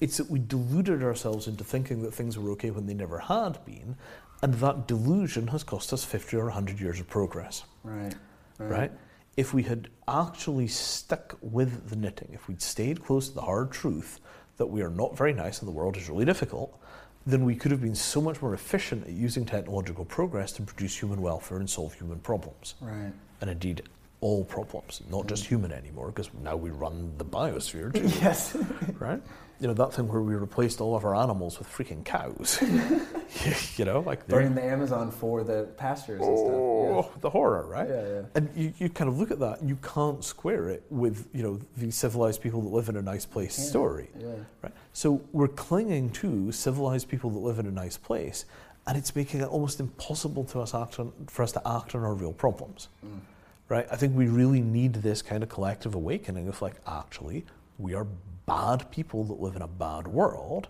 [0.00, 3.64] It's that we deluded ourselves into thinking that things were okay when they never had
[3.64, 3.96] been.
[4.42, 7.64] And that delusion has cost us 50 or 100 years of progress.
[7.82, 8.14] Right.
[8.58, 8.92] Right?
[9.36, 13.70] If we had actually stuck with the knitting, if we'd stayed close to the hard
[13.70, 14.20] truth
[14.56, 16.78] that we are not very nice and the world is really difficult,
[17.26, 20.96] then we could have been so much more efficient at using technological progress to produce
[20.96, 23.12] human welfare and solve human problems Right.
[23.40, 23.82] and indeed
[24.20, 25.48] all problems, not just mm.
[25.48, 28.56] human anymore, because now we run the biosphere too, Yes.
[28.98, 29.20] right?
[29.60, 32.58] You know that thing where we replaced all of our animals with freaking cows.
[33.76, 37.20] you know, like Burning the Amazon for the pastures and oh, stuff.
[37.20, 37.88] the horror, right?
[37.88, 38.22] Yeah, yeah.
[38.34, 41.42] And you, you kind of look at that, and you can't square it with you
[41.42, 43.68] know the civilized people that live in a nice place Can't.
[43.68, 44.34] story, Yeah.
[44.62, 44.72] right?
[44.92, 48.44] So we're clinging to civilized people that live in a nice place,
[48.86, 52.02] and it's making it almost impossible to us act on, for us to act on
[52.02, 52.88] our real problems.
[53.04, 53.20] Mm.
[53.68, 53.86] Right?
[53.90, 57.44] I think we really need this kind of collective awakening of like, actually,
[57.78, 58.06] we are
[58.46, 60.68] bad people that live in a bad world,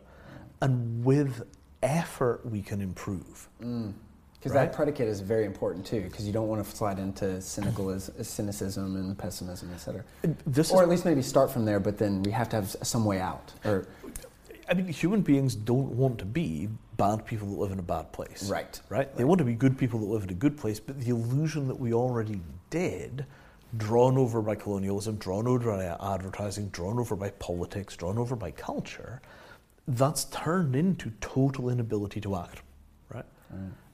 [0.60, 1.46] and with
[1.82, 3.48] effort we can improve.
[3.62, 3.92] Mm.
[4.34, 4.66] Because Right.
[4.66, 8.96] that predicate is very important too, because you don't want to slide into cynical cynicism
[8.96, 10.04] and pessimism, et cetera.
[10.46, 13.04] This Or at least maybe start from there, but then we have to have some
[13.04, 13.52] way out.
[13.64, 13.86] Or
[14.68, 18.12] I mean, human beings don't want to be bad people that live in a bad
[18.12, 18.48] place.
[18.50, 18.80] Right.
[18.88, 19.14] Right?
[19.16, 21.68] They want to be good people that live in a good place, but the illusion
[21.68, 22.40] that we already
[22.70, 23.26] did,
[23.76, 28.50] drawn over by colonialism, drawn over by advertising, drawn over by politics, drawn over by
[28.50, 29.20] culture,
[29.88, 32.62] that's turned into total inability to act.
[33.12, 33.24] Right?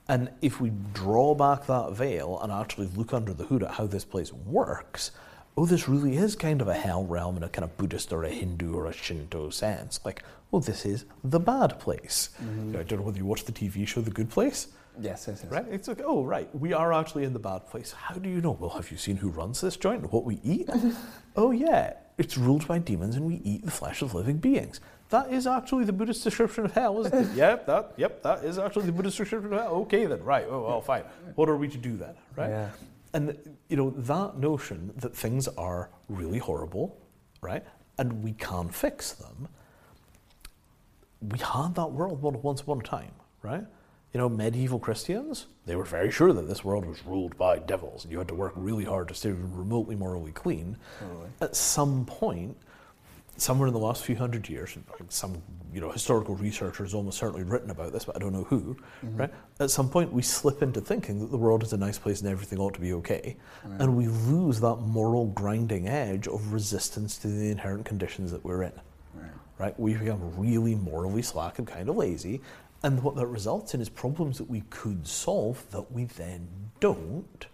[0.09, 3.87] And if we draw back that veil and actually look under the hood at how
[3.87, 5.13] this place works,
[5.57, 8.25] oh, this really is kind of a hell realm in a kind of Buddhist or
[8.25, 10.01] a Hindu or a Shinto sense.
[10.05, 10.23] Like,
[10.53, 12.31] oh, this is the bad place.
[12.43, 12.77] Mm-hmm.
[12.77, 14.69] I don't know whether you watch the TV show The Good Place,
[15.01, 15.53] yes, yes, yes.
[15.53, 15.67] right?
[15.71, 17.93] It's like, oh, right, we are actually in the bad place.
[17.93, 18.53] How do you know?
[18.53, 20.69] Well, have you seen who runs this joint and what we eat?
[21.37, 24.81] oh, yeah, it's ruled by demons and we eat the flesh of living beings.
[25.11, 27.29] That is actually the Buddhist description of hell, isn't it?
[27.37, 29.75] yep, that, yep, that is actually the Buddhist description of hell.
[29.83, 30.47] Okay, then, right.
[30.49, 31.03] Oh, well, fine.
[31.35, 32.49] What are we to do then, right?
[32.49, 32.71] Yeah.
[33.15, 33.37] And
[33.69, 36.99] you know that notion that things are really horrible,
[37.43, 37.63] right,
[37.99, 39.49] and we can't fix them.
[41.21, 43.13] We had that world once upon a time,
[43.43, 43.65] right?
[44.13, 48.05] You know, medieval Christians, they were very sure that this world was ruled by devils,
[48.05, 50.77] and you had to work really hard to stay remotely morally clean.
[51.01, 51.29] Totally.
[51.41, 52.57] At some point,
[53.37, 54.77] somewhere in the last few hundred years,
[55.09, 58.45] some you know historical researcher has almost certainly written about this, but I don't know
[58.45, 58.77] who.
[59.05, 59.17] Mm-hmm.
[59.17, 59.31] Right?
[59.61, 62.29] At some point, we slip into thinking that the world is a nice place and
[62.31, 63.37] everything ought to be okay,
[63.79, 68.65] and we lose that moral grinding edge of resistance to the inherent conditions that we're
[68.65, 68.73] in.
[69.15, 69.31] Right.
[69.59, 69.81] Right?
[69.81, 72.41] We become really morally slack and kind of lazy,
[72.83, 76.49] and what that results in is problems that we could solve that we then
[76.81, 77.47] don't,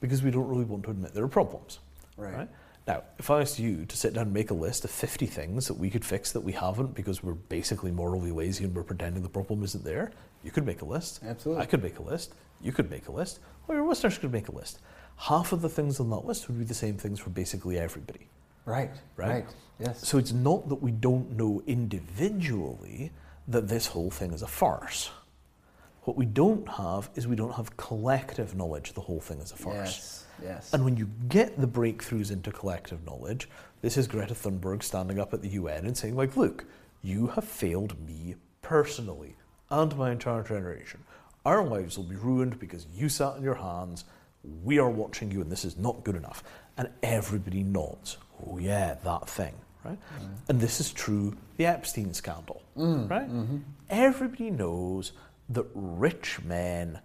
[0.00, 1.78] because we don't really want to admit there are problems.
[2.16, 2.48] Right.
[2.86, 5.68] Now, if I asked you to sit down and make a list of 50 things
[5.68, 9.22] that we could fix that we haven't because we're basically morally lazy and we're pretending
[9.22, 11.20] the problem isn't there, you could make a list.
[11.24, 11.62] Absolutely.
[11.62, 12.34] I could make a list.
[12.60, 13.40] You could make a list.
[13.68, 14.80] Or your listeners could make a list.
[15.16, 18.28] Half of the things on that list would be the same things for basically everybody.
[18.66, 18.90] Right.
[19.16, 19.28] Right?
[19.28, 19.46] Right.
[19.78, 20.06] Yes.
[20.06, 23.12] So it's not that we don't know individually
[23.48, 25.10] that this whole thing is a farce.
[26.02, 29.56] What we don't have is we don't have collective knowledge the whole thing is a
[29.56, 29.76] farce.
[29.76, 30.24] yes.
[30.42, 30.72] Yes.
[30.72, 33.48] And when you get the breakthroughs into collective knowledge,
[33.82, 36.64] this is Greta Thunberg standing up at the UN and saying, like, look,
[37.02, 39.36] you have failed me personally
[39.70, 41.00] and my entire generation.
[41.44, 44.04] Our lives will be ruined because you sat on your hands.
[44.62, 46.42] We are watching you, and this is not good enough.
[46.76, 48.16] And everybody nods.
[48.46, 49.54] Oh, yeah, that thing,
[49.84, 49.98] right?
[50.18, 50.28] Mm.
[50.48, 53.28] And this is true, the Epstein scandal, mm, right?
[53.28, 53.58] Mm-hmm.
[53.90, 55.12] Everybody knows
[55.50, 57.00] that rich men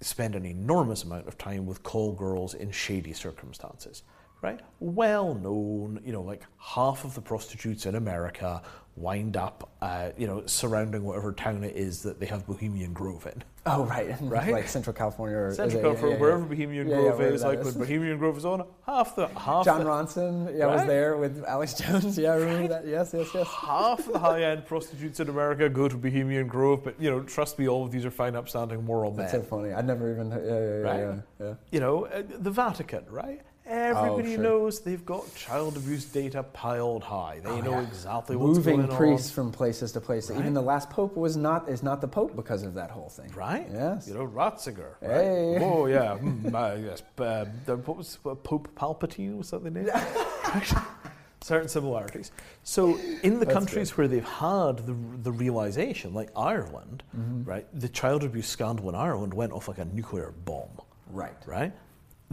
[0.00, 4.02] spend an enormous amount of time with call girls in shady circumstances,
[4.42, 4.60] right?
[4.80, 8.62] Well known, you know, like half of the prostitutes in America
[8.96, 13.26] wind up, uh, you know, surrounding whatever town it is that they have Bohemian Grove
[13.26, 13.42] in.
[13.66, 14.14] oh, right.
[14.20, 14.52] Right?
[14.52, 16.48] Like Central California or Central California, yeah, yeah, wherever yeah.
[16.48, 17.64] Bohemian Grove is, like is.
[17.66, 21.44] when Bohemian Grove is on, half the half Jon the, Ronson, yeah, was there with
[21.44, 22.16] Alex Jones.
[22.24, 22.86] Yeah, I remember that.
[22.86, 23.46] Yes, yes, yes.
[23.48, 27.68] half the high-end prostitutes in America go to Bohemian Grove, but you know, trust me,
[27.68, 29.26] all of these are fine, upstanding, moral men.
[29.26, 29.72] That's so funny.
[29.72, 30.30] I never even.
[30.30, 31.00] Yeah, yeah, yeah, Right?
[31.40, 31.54] yeah, yeah.
[31.72, 33.40] you know, uh, the Vatican, right?
[33.66, 34.42] Everybody sure.
[34.42, 37.40] knows they've got child abuse data piled high.
[37.42, 37.86] They Oh, know yeah.
[37.88, 38.92] exactly what's Moving going on.
[38.92, 40.32] Moving priests from places to places.
[40.32, 40.40] Right?
[40.40, 43.30] Even the last pope was not is not the pope because of that whole thing.
[43.34, 43.66] right?
[43.72, 44.06] Yes.
[44.06, 44.96] You know, Ratzinger.
[45.00, 45.10] Right?
[45.10, 45.58] Hey.
[45.62, 46.18] Oh yeah.
[46.24, 47.02] Mm, uh, yes.
[47.18, 49.38] Uh, the- what was uh, Pope Palpatine?
[49.38, 49.88] Was that the name?
[51.40, 52.32] Certain similarities.
[52.62, 57.44] So, in the That's countries where they've had the, the realization, like Ireland, Mm-hmm.
[57.44, 60.70] right, the child abuse scandal in Ireland went off like a nuclear bomb.
[61.10, 61.34] Right.
[61.46, 61.72] right?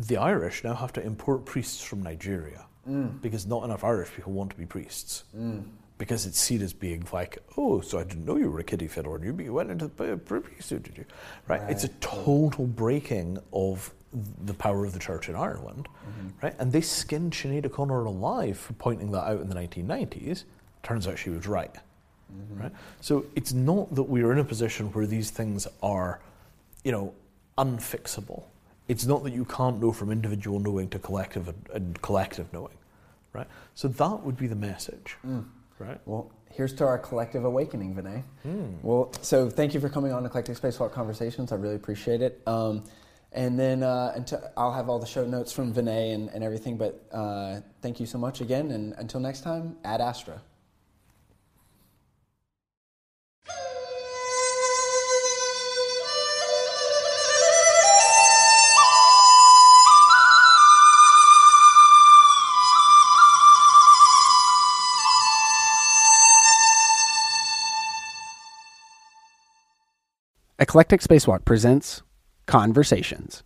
[0.07, 2.65] The Irish now have to import priests from Nigeria
[3.21, 5.23] because not enough Irish people want to be priests.
[5.97, 8.87] Because it's seen as being like, oh, so I didn't know you were a kiddie
[8.87, 11.05] fiddler and you went into the priesthood, did you?
[11.47, 11.61] Right?
[11.69, 13.93] It's a total breaking of
[14.43, 15.87] the power of the church in Ireland,
[16.41, 16.55] right?
[16.59, 20.43] And they skinned Sinead O'Connor alive for pointing that out in the 1990s.
[20.83, 21.75] Turns out she was right,
[22.55, 22.71] right?
[22.99, 26.19] So it's not that we are in a position where these things are,
[26.83, 27.13] you know,
[27.59, 28.45] unfixable.
[28.91, 32.77] It's not that you can't know from individual knowing to collective and, and collective knowing,
[33.31, 33.47] right?
[33.73, 35.15] So that would be the message,
[35.79, 35.97] right?
[36.05, 38.21] Well, here's to our collective awakening, Vinay.
[38.43, 38.73] Hmm.
[38.83, 41.53] Well, so thank you for coming on Eclectic Spacewalk Conversations.
[41.53, 42.41] I really appreciate it.
[42.45, 42.83] Um,
[43.31, 46.75] and then uh, until, I'll have all the show notes from Vinay and, and everything.
[46.75, 48.71] But uh, thank you so much again.
[48.71, 50.41] And until next time, Ad Astra.
[70.61, 72.03] Eclectic Spacewalk presents
[72.45, 73.41] Conversations,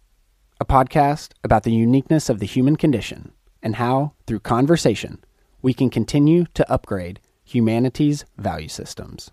[0.59, 3.31] a podcast about the uniqueness of the human condition
[3.63, 5.23] and how, through conversation,
[5.61, 9.31] we can continue to upgrade humanity's value systems.